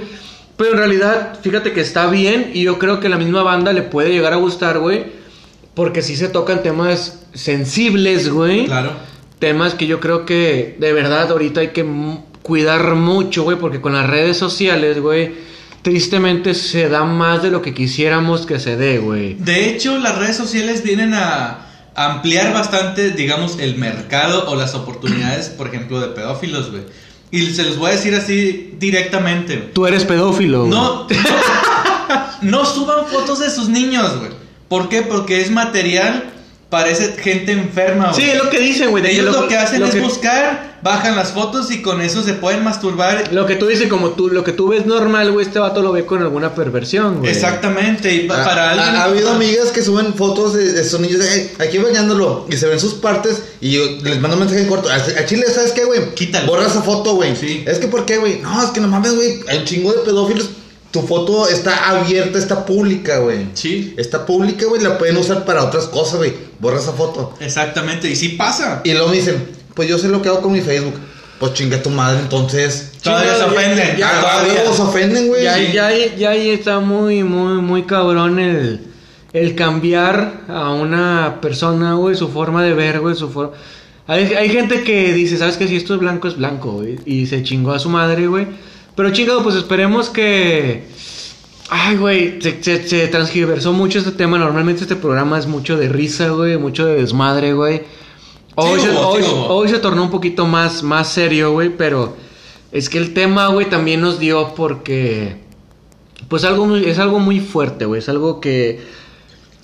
Pero 0.59 0.73
en 0.73 0.79
realidad, 0.79 1.39
fíjate 1.43 1.73
que 1.73 1.81
está 1.81 2.07
bien 2.09 2.51
y 2.53 2.63
yo 2.63 2.79
creo 2.79 3.01
que 3.01 3.09
la 3.09 3.17
misma 3.17 3.43
banda 3.43 3.73
le 3.73 3.83
puede 3.83 4.11
llegar 4.11 4.33
a 4.35 4.37
gustar, 4.37 4.79
güey. 4.79 5.05
Porque 5.75 6.03
sí 6.03 6.17
se 6.17 6.29
tocan 6.29 6.63
temas 6.63 7.21
sensibles, 7.33 8.29
güey. 8.29 8.67
Claro. 8.67 8.91
Temas 9.39 9.75
que 9.75 9.87
yo 9.87 9.99
creo 10.01 10.27
que 10.27 10.77
de 10.79 10.93
verdad 10.93 11.31
ahorita 11.31 11.61
hay 11.63 11.69
que 11.69 11.83
cuidar 12.43 12.95
mucho, 12.95 13.45
güey, 13.45 13.59
porque 13.59 13.81
con 13.81 13.93
las 13.95 14.09
redes 14.09 14.37
sociales, 14.37 15.01
güey, 15.01 15.35
tristemente 15.83 16.55
se 16.55 16.89
da 16.89 17.05
más 17.05 17.43
de 17.43 17.51
lo 17.51 17.63
que 17.63 17.75
quisiéramos 17.75 18.47
que 18.47 18.61
se 18.61 18.77
dé, 18.77 18.99
güey. 18.99 19.35
De 19.35 19.69
hecho, 19.71 19.99
las 19.99 20.19
redes 20.19 20.37
sociales 20.37 20.83
vienen 20.83 21.15
a 21.15 21.67
ampliar 21.95 22.53
bastante, 22.53 23.11
digamos, 23.11 23.59
el 23.59 23.77
mercado 23.77 24.49
o 24.49 24.57
las 24.57 24.75
oportunidades, 24.75 25.49
por 25.49 25.69
ejemplo, 25.69 26.01
de 26.01 26.09
pedófilos, 26.09 26.71
güey. 26.71 26.83
Y 27.31 27.47
se 27.47 27.63
los 27.65 27.79
voy 27.79 27.91
a 27.91 27.95
decir 27.95 28.15
así 28.15 28.75
directamente. 28.79 29.57
Tú 29.73 29.87
eres 29.87 30.05
pedófilo. 30.05 30.67
güey. 30.67 30.71
No, 30.71 31.07
no 32.43 32.65
suban 32.67 33.07
fotos 33.07 33.41
de 33.41 33.51
sus 33.51 33.69
niños, 33.69 34.19
güey. 34.19 34.31
¿Por 34.69 34.89
qué? 34.89 35.03
Porque 35.03 35.41
es 35.41 35.51
material 35.51 36.32
para 36.73 36.89
esa 36.89 37.05
gente 37.21 37.53
enferma, 37.53 38.13
güey. 38.13 38.23
Sí, 38.25 38.31
es 38.31 38.39
lo 38.43 38.49
que 38.49 38.59
dicen, 38.59 38.89
güey. 38.91 39.03
que 39.03 39.11
Ellos 39.13 39.27
lo, 39.27 39.47
que 39.47 39.59
hacen 39.59 39.81
lo 39.81 39.87
es 39.89 39.95
que- 39.95 40.01
buscar, 40.01 40.79
bajan 40.83 41.15
las 41.17 41.33
fotos 41.33 41.71
y 41.71 41.83
con 41.83 42.01
eso 42.01 42.23
se 42.23 42.33
pueden 42.33 42.65
masturbar. 42.65 43.31
Lo 43.31 43.45
que 43.45 43.57
tú 43.57 43.67
dices, 43.67 43.89
como 43.89 44.13
tú, 44.13 44.31
lo 44.31 44.43
que 44.43 44.53
tú 44.53 44.69
ves 44.69 44.87
normal, 44.87 45.31
güey, 45.33 45.45
este 45.45 45.59
vato 45.59 45.83
lo 45.83 45.93
ve 45.93 46.07
con 46.07 46.23
alguna 46.23 46.55
perversión, 46.55 47.19
güey. 47.19 47.31
Exactamente. 47.31 48.15
Y 48.15 48.27
Ah, 48.31 48.43
para 48.43 48.71
ha- 48.71 48.71
alguien. 48.71 48.97
Ha, 48.97 49.05
habido 49.05 49.31
amigas 49.33 49.71
que 49.71 49.83
suben 49.83 50.15
fotos 50.15 50.55
de, 50.55 50.73
de 50.73 50.83
sus 50.83 50.99
niños 50.99 51.19
de, 51.21 51.29
"Hey, 51.31 51.53
aquí 51.59 51.77
bañándolo 51.77 52.47
y 52.51 52.57
se 52.57 52.67
ven 52.69 52.81
sus 52.81 52.95
partes 52.95 53.43
y 53.61 53.73
yo 53.73 53.83
les 54.03 54.19
mando 54.19 54.39
un 54.39 54.41
mensaje 54.41 54.63
en 54.63 54.69
corto. 54.69 54.89
A, 54.89 54.95
a 54.95 55.27
Chile, 55.27 55.45
¿sabes 55.55 55.73
qué, 55.73 55.85
güey? 55.85 56.15
Quítalo. 56.15 56.47
Borra 56.47 56.67
esa 56.67 56.81
foto, 56.81 57.17
güey. 57.17 57.37
Sí. 57.37 57.65
Es 57.67 57.79
que, 57.81 57.87
¿por 57.89 58.07
qué, 58.07 58.17
güey? 58.17 58.39
No, 58.41 58.63
es 58.65 58.71
que 58.71 58.81
no 58.81 58.89
mames, 58.89 59.15
güey. 59.15 59.41
Hay 59.47 59.59
un 59.59 59.65
chingo 59.67 59.93
de 59.93 59.99
pedófilos. 59.99 60.49
Tu 60.93 61.01
foto 61.03 61.49
está 61.49 61.89
abierta, 61.91 62.39
está 62.39 62.65
pública, 62.67 63.19
güey. 63.19 63.47
Sí, 63.55 63.95
Está 63.97 64.25
pública, 64.27 64.67
güey. 64.67 64.83
La 64.83 64.99
pueden 64.99 65.17
usar 65.17 65.45
para 65.45 65.65
otras 65.65 65.87
cosas, 65.87 66.19
güey. 66.19 66.35
Borra 66.61 66.79
esa 66.79 66.93
foto. 66.93 67.35
exactamente. 67.41 68.09
Y 68.11 68.15
sí 68.17 68.31
pasa. 68.31 68.83
Y 68.85 68.93
luego 68.93 69.09
me 69.09 69.17
dicen, 69.17 69.43
pues 69.75 69.89
yo 69.89 69.99
sé 69.99 70.09
lo 70.09 70.21
que 70.23 70.29
hago 70.29 70.43
con 70.43 70.53
mi 70.53 70.61
Facebook. 70.61 70.95
Pues 71.41 71.55
chinga 71.55 71.83
tu 71.83 71.91
madre, 71.91 72.21
entonces. 72.21 72.93
Todavía 73.03 73.33
se 73.35 73.41
ya- 73.41 73.47
ofenden. 73.47 73.97
ya- 73.97 74.11
Ah, 74.13 74.21
todavía. 74.45 74.73
se 74.75 74.83
ofenden, 74.83 75.27
güey. 75.29 75.43
Ya, 75.43 75.55
ahí- 75.87 76.15
ya 76.19 76.31
ahí 76.31 76.51
está 76.51 76.79
muy, 76.79 77.25
muy, 77.25 77.61
muy 77.63 77.83
cabrón 77.85 78.39
el, 78.39 78.81
el 79.33 79.55
cambiar 79.57 80.43
a 80.49 80.71
una 80.73 81.39
persona, 81.41 81.95
güey, 81.95 82.15
su 82.15 82.29
forma 82.29 82.63
de 82.63 82.75
ver, 82.75 83.01
güey, 83.01 83.17
su 83.17 83.29
forma... 83.31 83.53
Hay, 84.07 84.35
hay 84.35 84.51
gente 84.51 84.83
que 84.85 85.13
dice, 85.15 85.39
¿sabes 85.39 85.57
que 85.57 85.67
Si 85.67 85.77
esto 85.77 85.95
es 85.95 86.01
blanco, 86.01 86.29
es 86.29 86.37
blanco, 86.37 86.73
güey. 86.73 86.99
Y 87.07 87.27
se 87.27 87.43
chingó 87.43 87.73
a 87.73 87.79
su 87.79 87.89
madre, 87.89 88.27
güey. 88.27 88.47
Pero 88.97 89.11
chingado, 89.11 89.43
pues 89.43 89.57
esperemos 89.57 90.09
que... 90.11 90.85
Ay, 91.71 91.97
güey, 91.97 92.41
se, 92.43 92.63
se, 92.63 92.87
se 92.87 93.09
transgiversó 93.09 93.73
mucho 93.73 93.99
este 93.99 94.11
tema. 94.13 94.39
Normalmente 94.39 94.83
este 94.83 94.97
programa 94.97 95.39
es 95.39 95.47
mucho 95.47 95.77
de 95.79 95.89
risa, 95.89 96.29
güey, 96.29 96.59
mucho 96.59 96.85
de 96.85 96.97
desmadre, 96.97 97.55
güey. 97.55 97.83
Hoy, 98.57 98.79
Sí 98.81 98.87
se, 98.87 98.93
hubo, 98.93 99.09
hoy- 99.09 99.23
sí 99.23 99.29
hubo. 99.33 99.47
hoy 99.55 99.69
se 99.71 99.79
tornó 99.79 100.03
un 100.03 100.11
poquito 100.11 100.47
más, 100.47 100.83
más 100.83 101.09
serio, 101.09 101.53
güey, 101.53 101.71
pero 101.75 102.15
es 102.71 102.91
que 102.91 102.99
el 102.99 103.15
tema, 103.15 103.47
güey, 103.49 103.71
también 103.71 104.01
nos 104.03 104.19
dio 104.19 104.55
porque... 104.55 105.41
Pues 106.29 106.45
algo 106.45 106.67
muy- 106.67 106.85
es 106.85 106.99
algo 106.99 107.19
muy 107.19 107.41
fuerte, 107.41 107.87
güey. 107.87 108.01
Es 108.01 108.09
algo 108.11 108.41
que... 108.41 108.81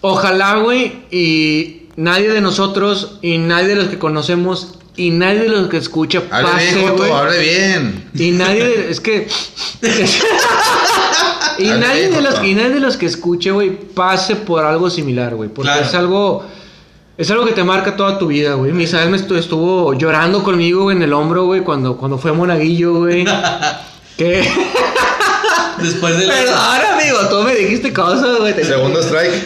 Ojalá, 0.00 0.56
güey, 0.56 1.02
y 1.10 1.82
nadie 1.96 2.28
de 2.30 2.40
nosotros, 2.40 3.18
y 3.20 3.36
nadie 3.38 3.66
de 3.68 3.74
los 3.76 3.88
que 3.88 3.98
conocemos, 3.98 4.77
y 4.98 5.10
nadie 5.10 5.40
de 5.40 5.48
los 5.48 5.68
que 5.68 5.78
escucha 5.78 6.22
Hable 6.30 6.48
pase, 6.50 6.74
bien, 6.74 6.88
Joto, 6.88 6.96
güey. 6.98 7.12
hable 7.12 7.38
bien. 7.38 8.10
Y 8.14 8.30
nadie 8.32 8.64
de- 8.64 8.90
es 8.90 9.00
que 9.00 9.26
y 11.58 11.68
Hable 11.70 11.78
nadie 11.80 12.00
bien, 12.08 12.14
de 12.14 12.20
los 12.22 12.44
y 12.44 12.54
nadie 12.54 12.70
de 12.70 12.80
los 12.80 12.96
que 12.96 13.06
escuche, 13.06 13.50
güey, 13.50 13.70
pase 13.70 14.36
por 14.36 14.64
algo 14.64 14.90
similar, 14.90 15.34
güey, 15.34 15.48
porque 15.48 15.70
Claro. 15.70 15.86
es 15.86 15.94
algo 15.94 16.44
es 17.16 17.30
algo 17.32 17.44
que 17.46 17.52
te 17.52 17.64
marca 17.64 17.96
toda 17.96 18.16
tu 18.18 18.28
vida, 18.28 18.54
güey. 18.54 18.70
Misael 18.72 19.10
me 19.10 19.18
estu- 19.18 19.36
estuvo 19.36 19.92
llorando 19.94 20.42
conmigo 20.44 20.84
güey, 20.84 20.96
en 20.96 21.02
el 21.02 21.12
hombro, 21.12 21.46
güey, 21.46 21.62
cuando 21.62 21.96
cuando 21.96 22.16
fue 22.18 22.32
monaguillo, 22.32 22.94
güey. 22.94 23.24
que 24.16 24.48
Después 25.78 26.18
de 26.18 26.26
la. 26.26 26.34
Perdón, 26.34 26.56
amigo, 26.94 27.18
tú 27.30 27.42
me 27.44 27.54
dijiste 27.54 27.92
cosas, 27.92 28.38
güey. 28.38 28.52
Segundo 28.64 29.00
strike. 29.00 29.44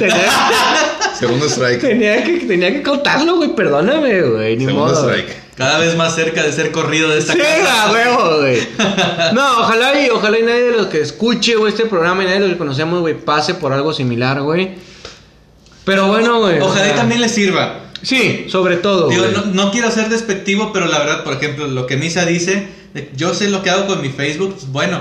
Segundo 1.26 1.46
strike. 1.48 1.80
tenía 1.80 2.22
que 2.24 2.32
tenía 2.40 2.72
que 2.72 2.82
contarlo, 2.82 3.36
güey. 3.36 3.54
Perdóname, 3.54 4.22
güey, 4.22 4.56
ni 4.56 4.66
Segundo 4.66 4.92
modo. 4.92 5.08
strike. 5.10 5.42
Cada 5.56 5.78
vez 5.78 5.96
más 5.96 6.14
cerca 6.14 6.42
de 6.42 6.52
ser 6.52 6.70
corrido 6.72 7.10
de 7.10 7.18
esta 7.18 7.34
Sí, 7.34 7.38
casa. 7.38 7.92
huevo, 7.92 8.38
güey. 8.40 8.58
No, 9.34 9.60
ojalá 9.60 10.00
y 10.04 10.08
ojalá 10.10 10.38
y 10.38 10.42
nadie 10.42 10.62
de 10.62 10.76
los 10.76 10.86
que 10.86 11.00
escuche, 11.00 11.56
güey, 11.56 11.72
este 11.72 11.86
programa 11.86 12.22
y 12.22 12.26
nadie 12.26 12.40
de 12.40 12.46
los 12.48 12.52
que 12.52 12.58
conocemos, 12.58 13.00
güey, 13.00 13.14
pase 13.14 13.54
por 13.54 13.72
algo 13.72 13.92
similar, 13.92 14.40
güey. 14.42 14.70
Pero 15.84 16.06
bueno, 16.08 16.40
güey. 16.40 16.60
Ojalá 16.60 16.88
y 16.88 16.92
también 16.96 17.20
le 17.20 17.28
sirva. 17.28 17.80
Sí, 18.02 18.46
sobre 18.48 18.76
todo, 18.76 19.08
Digo, 19.08 19.22
güey. 19.22 19.34
no, 19.34 19.44
no 19.46 19.70
quiero 19.70 19.90
ser 19.90 20.08
despectivo, 20.08 20.72
pero 20.72 20.86
la 20.86 20.98
verdad, 20.98 21.22
por 21.24 21.34
ejemplo, 21.34 21.66
lo 21.68 21.86
que 21.86 21.96
Misa 21.96 22.24
dice, 22.26 22.66
yo 23.14 23.32
sé 23.34 23.48
lo 23.48 23.62
que 23.62 23.70
hago 23.70 23.86
con 23.86 24.00
mi 24.02 24.08
Facebook, 24.08 24.54
pues, 24.54 24.66
bueno, 24.72 25.00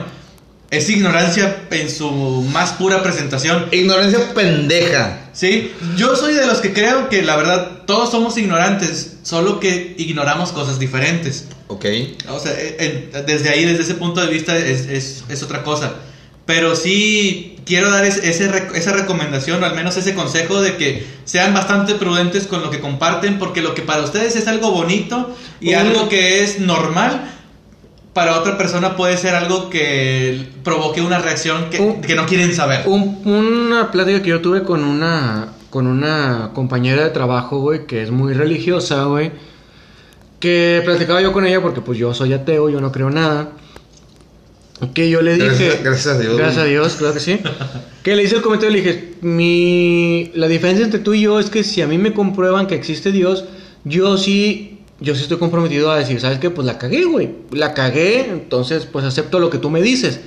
es 0.71 0.89
ignorancia 0.89 1.63
en 1.69 1.89
su 1.89 2.09
más 2.51 2.71
pura 2.71 3.03
presentación. 3.03 3.67
Ignorancia 3.71 4.33
pendeja. 4.33 5.19
Sí, 5.33 5.71
yo 5.97 6.15
soy 6.15 6.33
de 6.33 6.47
los 6.47 6.59
que 6.59 6.73
creo 6.73 7.07
que 7.09 7.21
la 7.21 7.35
verdad 7.35 7.81
todos 7.85 8.09
somos 8.09 8.37
ignorantes, 8.37 9.17
solo 9.23 9.59
que 9.59 9.93
ignoramos 9.97 10.51
cosas 10.51 10.79
diferentes. 10.79 11.45
Ok. 11.67 11.85
O 12.29 12.39
sea, 12.39 12.53
en- 12.79 13.11
desde 13.25 13.49
ahí, 13.49 13.65
desde 13.65 13.83
ese 13.83 13.93
punto 13.95 14.21
de 14.21 14.27
vista, 14.27 14.57
es, 14.57 14.87
es- 14.87 15.23
es 15.29 15.43
otra 15.43 15.63
cosa. 15.63 15.93
Pero 16.45 16.75
sí 16.75 17.57
quiero 17.65 17.89
dar 17.91 18.03
ese- 18.05 18.27
esa 18.29 18.91
recomendación, 18.93 19.61
o 19.61 19.65
al 19.65 19.75
menos 19.75 19.95
ese 19.97 20.13
consejo 20.15 20.61
de 20.61 20.75
que 20.77 21.05
sean 21.25 21.53
bastante 21.53 21.95
prudentes 21.95 22.47
con 22.47 22.61
lo 22.61 22.71
que 22.71 22.79
comparten, 22.79 23.39
porque 23.39 23.61
lo 23.61 23.75
que 23.75 23.83
para 23.83 24.03
ustedes 24.03 24.35
es 24.35 24.47
algo 24.47 24.71
bonito 24.71 25.35
y 25.61 25.73
algo 25.73 26.09
que 26.09 26.43
es 26.43 26.59
normal, 26.59 27.29
para 28.13 28.37
otra 28.39 28.57
persona 28.57 28.95
puede 28.97 29.15
ser 29.17 29.35
algo 29.35 29.69
que 29.69 30.45
provoque 30.63 31.01
una 31.01 31.19
reacción 31.19 31.69
que, 31.69 31.79
Un- 31.79 32.01
que 32.01 32.15
no 32.15 32.25
quieren 32.25 32.53
saber. 32.53 32.81
Un- 32.87 33.21
una 33.25 33.91
plática 33.91 34.21
que 34.21 34.29
yo 34.29 34.41
tuve 34.41 34.63
con 34.63 34.83
una 34.83 35.53
con 35.69 35.87
una 35.87 36.51
compañera 36.53 37.03
de 37.03 37.09
trabajo, 37.11 37.59
güey, 37.59 37.85
que 37.87 38.03
es 38.03 38.11
muy 38.11 38.33
religiosa, 38.33 39.05
güey. 39.05 39.31
Que 40.41 40.81
platicaba 40.83 41.21
yo 41.21 41.31
con 41.31 41.45
ella 41.45 41.61
porque 41.61 41.79
pues 41.79 41.97
yo 41.97 42.13
soy 42.13 42.33
ateo, 42.33 42.69
yo 42.69 42.81
no 42.81 42.91
creo 42.91 43.09
nada. 43.09 43.51
Que 44.93 45.09
yo 45.09 45.21
le 45.21 45.35
dije... 45.35 45.47
Gracias- 45.47 45.83
gracias 45.83 46.07
a 46.15 46.19
Dios, 46.19 46.37
Gracias 46.37 46.63
a. 46.63 46.65
Dios, 46.65 46.95
claro 46.95 47.13
que 47.13 47.19
sí. 47.19 47.39
que 48.03 48.15
le 48.15 48.23
hice 48.23 48.35
el 48.37 48.41
comentario 48.41 48.75
y 48.75 48.81
le 48.81 48.87
dije, 48.91 49.13
mi... 49.21 50.31
La 50.33 50.47
diferencia 50.47 50.83
entre 50.83 50.99
tú 50.99 51.13
y 51.13 51.21
yo 51.21 51.39
es 51.39 51.49
que 51.51 51.63
si 51.63 51.81
a 51.83 51.87
mí 51.87 51.97
me 51.99 52.13
comprueban 52.13 52.65
que 52.67 52.75
existe 52.75 53.11
Dios, 53.11 53.45
yo 53.85 54.17
sí... 54.17 54.70
Yo 55.01 55.15
sí 55.15 55.23
estoy 55.23 55.39
comprometido 55.39 55.91
a 55.91 55.97
decir, 55.97 56.21
¿sabes 56.21 56.39
qué? 56.39 56.51
Pues 56.51 56.65
la 56.65 56.77
cagué, 56.77 57.05
güey. 57.05 57.31
La 57.51 57.73
cagué, 57.73 58.29
entonces 58.29 58.85
pues 58.85 59.03
acepto 59.03 59.39
lo 59.39 59.49
que 59.49 59.57
tú 59.57 59.69
me 59.69 59.81
dices. 59.81 60.21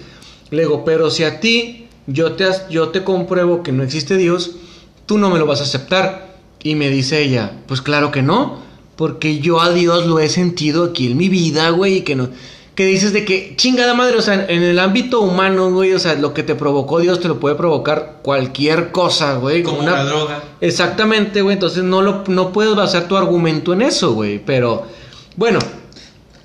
Le 0.50 0.62
digo, 0.62 0.84
pero 0.84 1.10
si 1.10 1.22
a 1.22 1.40
ti 1.40 1.86
yo 2.06 2.32
te, 2.32 2.46
yo 2.70 2.88
te 2.88 3.04
compruebo 3.04 3.62
que 3.62 3.72
no 3.72 3.82
existe 3.82 4.16
Dios, 4.16 4.56
tú 5.06 5.16
no 5.16 5.30
me 5.30 5.38
lo 5.38 5.46
vas 5.46 5.60
a 5.60 5.64
aceptar. 5.64 6.34
Y 6.62 6.74
me 6.74 6.90
dice 6.90 7.22
ella, 7.22 7.52
pues 7.66 7.82
claro 7.82 8.10
que 8.10 8.22
no, 8.22 8.58
porque 8.96 9.38
yo 9.38 9.60
a 9.60 9.72
Dios 9.72 10.06
lo 10.06 10.18
he 10.18 10.28
sentido 10.28 10.84
aquí 10.84 11.10
en 11.10 11.16
mi 11.16 11.28
vida, 11.28 11.70
güey, 11.70 11.98
y 11.98 12.00
que 12.02 12.16
no... 12.16 12.30
Que 12.74 12.86
dices 12.86 13.12
de 13.12 13.24
que, 13.24 13.54
chingada 13.56 13.94
madre, 13.94 14.16
o 14.16 14.22
sea, 14.22 14.46
en 14.48 14.62
el 14.62 14.78
ámbito 14.80 15.20
humano, 15.20 15.70
güey, 15.70 15.92
o 15.92 15.98
sea, 16.00 16.14
lo 16.14 16.34
que 16.34 16.42
te 16.42 16.56
provocó 16.56 16.98
Dios 16.98 17.20
te 17.20 17.28
lo 17.28 17.38
puede 17.38 17.54
provocar 17.54 18.18
cualquier 18.22 18.90
cosa, 18.90 19.36
güey. 19.36 19.62
Como 19.62 19.78
una 19.78 20.04
droga. 20.04 20.42
Exactamente, 20.60 21.42
güey, 21.42 21.54
entonces 21.54 21.84
no, 21.84 22.02
lo, 22.02 22.24
no 22.26 22.52
puedes 22.52 22.74
basar 22.74 23.06
tu 23.06 23.16
argumento 23.16 23.72
en 23.72 23.82
eso, 23.82 24.14
güey, 24.14 24.40
pero 24.44 24.86
bueno, 25.36 25.60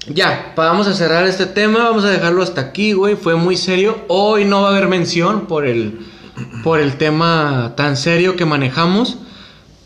ya, 0.08 0.54
vamos 0.56 0.88
a 0.88 0.94
cerrar 0.94 1.28
este 1.28 1.46
tema, 1.46 1.84
vamos 1.84 2.04
a 2.04 2.10
dejarlo 2.10 2.42
hasta 2.42 2.62
aquí, 2.62 2.94
güey, 2.94 3.16
fue 3.16 3.36
muy 3.36 3.56
serio, 3.58 4.00
hoy 4.08 4.46
no 4.46 4.62
va 4.62 4.70
a 4.70 4.72
haber 4.72 4.88
mención 4.88 5.42
por 5.48 5.68
el, 5.68 6.00
por 6.64 6.80
el 6.80 6.98
tema 6.98 7.74
tan 7.76 7.96
serio 7.96 8.36
que 8.36 8.46
manejamos, 8.46 9.18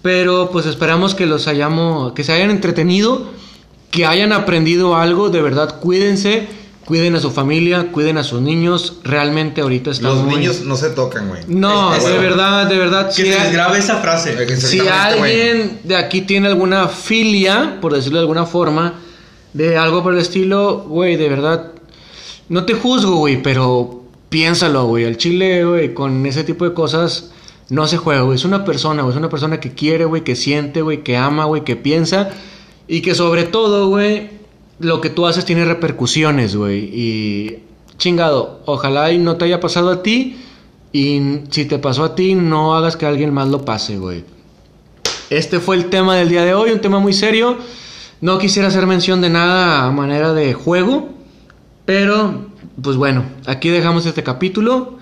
pero 0.02 0.50
pues 0.52 0.66
esperamos 0.66 1.16
que 1.16 1.26
los 1.26 1.48
hayamos, 1.48 2.14
que 2.14 2.24
se 2.24 2.32
hayan 2.32 2.52
entretenido, 2.52 3.32
que 3.94 4.08
hayan 4.08 4.34
aprendido 4.34 4.96
algo, 4.96 5.30
de 5.30 5.39
verdad, 5.41 5.80
cuídense, 5.80 6.48
cuiden 6.86 7.16
a 7.16 7.20
su 7.20 7.30
familia, 7.30 7.91
cuiden 7.91 8.18
a 8.18 8.24
sus 8.24 8.41
niños, 8.41 8.98
realmente 9.04 9.62
ahorita 9.62 9.91
está 9.91 10.10
Los 10.10 10.24
muy- 10.24 10.38
niños 10.38 10.62
no 10.62 10.76
se 10.76 10.89
tocan, 10.89 11.30
güey. 11.30 11.44
No, 11.48 11.94
Es- 11.94 12.04
de 12.04 12.18
verdad, 12.18 12.68
de 12.68 12.78
verdad, 12.80 13.08
Que 13.10 13.14
si 13.14 13.32
se 13.32 13.38
hay- 13.39 13.54
grabe 13.54 13.78
esa 13.78 13.98
frase. 13.98 14.36
si 14.36 14.80
Exactamente, 14.80 15.20
güey. 15.20 15.41
alguien 15.41 15.80
de 15.84 15.96
aquí 15.96 16.22
tiene 16.22 16.48
alguna 16.48 16.88
filia, 16.88 17.78
por 17.82 17.94
decirlo 17.94 18.18
de 18.18 18.22
alguna 18.24 18.48
forma, 18.48 18.96
de 19.54 19.78
algo 19.78 20.02
por 20.02 20.16
el 20.16 20.20
estilo, 20.20 20.80
güey, 20.88 21.16
de 21.16 21.30
verdad, 21.30 21.68
no 22.50 22.66
te 22.66 22.74
juzgo, 22.74 23.18
güey, 23.18 23.44
pero 23.44 24.02
piénsalo, 24.30 24.86
güey. 24.88 25.04
El 25.04 25.18
chile, 25.18 25.64
güey, 25.66 25.94
con 25.94 26.26
ese 26.26 26.44
tipo 26.44 26.66
de 26.66 26.74
cosas 26.74 27.30
no 27.70 27.86
se 27.86 27.98
juega, 27.98 28.22
güey. 28.22 28.38
Es 28.38 28.46
una 28.46 28.66
persona, 28.66 29.04
güey, 29.04 29.14
es 29.14 29.20
una 29.20 29.30
persona 29.30 29.60
que 29.60 29.74
quiere, 29.76 30.06
güey, 30.06 30.24
que 30.24 30.36
siente, 30.36 30.82
güey, 30.82 31.04
que 31.04 31.16
ama, 31.16 31.46
güey, 31.46 31.64
que 31.64 31.76
piensa 31.76 32.32
y 32.88 33.02
que 33.02 33.16
sobre 33.16 33.44
todo, 33.44 33.90
güey, 33.90 34.30
lo 34.80 35.02
que 35.02 35.10
tú 35.10 35.26
haces 35.26 35.46
tiene 35.46 35.66
repercusiones, 35.66 36.56
güey. 36.56 36.90
Y 36.94 37.60
chingado, 37.98 38.62
ojalá 38.66 39.12
y 39.12 39.18
no 39.18 39.38
te 39.38 39.46
haya 39.46 39.60
pasado 39.60 39.90
a 39.90 40.04
ti. 40.04 40.38
Y 40.92 41.40
si 41.50 41.66
te 41.66 41.80
pasó 41.80 42.04
a 42.04 42.16
ti, 42.16 42.36
no 42.36 42.76
hagas 42.76 42.98
que 42.98 43.06
alguien 43.06 43.34
más 43.34 43.48
lo 43.48 43.66
pase, 43.66 43.98
güey. 43.98 44.24
Este 45.30 45.60
fue 45.60 45.76
el 45.76 45.90
tema 45.90 46.16
del 46.16 46.30
día 46.30 46.44
de 46.44 46.54
hoy, 46.54 46.72
un 46.72 46.82
tema 46.82 47.00
muy 47.00 47.14
serio. 47.14 47.58
No 48.22 48.38
quisiera 48.38 48.68
hacer 48.68 48.86
mención 48.86 49.20
de 49.22 49.30
nada 49.30 49.86
a 49.86 49.92
manera 49.92 50.34
de 50.34 50.54
juego, 50.54 51.10
pero 51.86 52.46
pues 52.82 52.96
bueno, 52.98 53.26
aquí 53.46 53.70
dejamos 53.70 54.06
este 54.06 54.24
capítulo. 54.24 54.98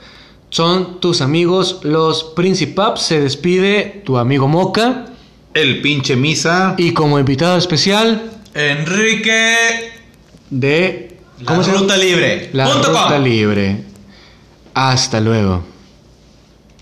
Son 0.50 1.00
tus 1.00 1.22
amigos 1.22 1.82
los 1.84 2.24
Principaps. 2.24 3.02
Se 3.02 3.20
despide 3.20 4.02
tu 4.06 4.18
amigo 4.18 4.48
Moca. 4.48 5.06
El 5.54 5.82
pinche 5.82 6.16
misa. 6.16 6.76
Y 6.78 6.94
como 6.94 7.20
invitado 7.20 7.58
especial 7.58 8.32
Enrique. 8.54 9.92
de... 10.50 11.18
La 11.42 11.56
ruta 11.56 11.98
libre. 11.98 12.50
La 12.54 12.66
punto 12.66 12.92
com. 12.92 13.02
Ruta 13.02 13.18
Libre. 13.18 13.84
Hasta 14.76 15.20
luego. 15.20 15.64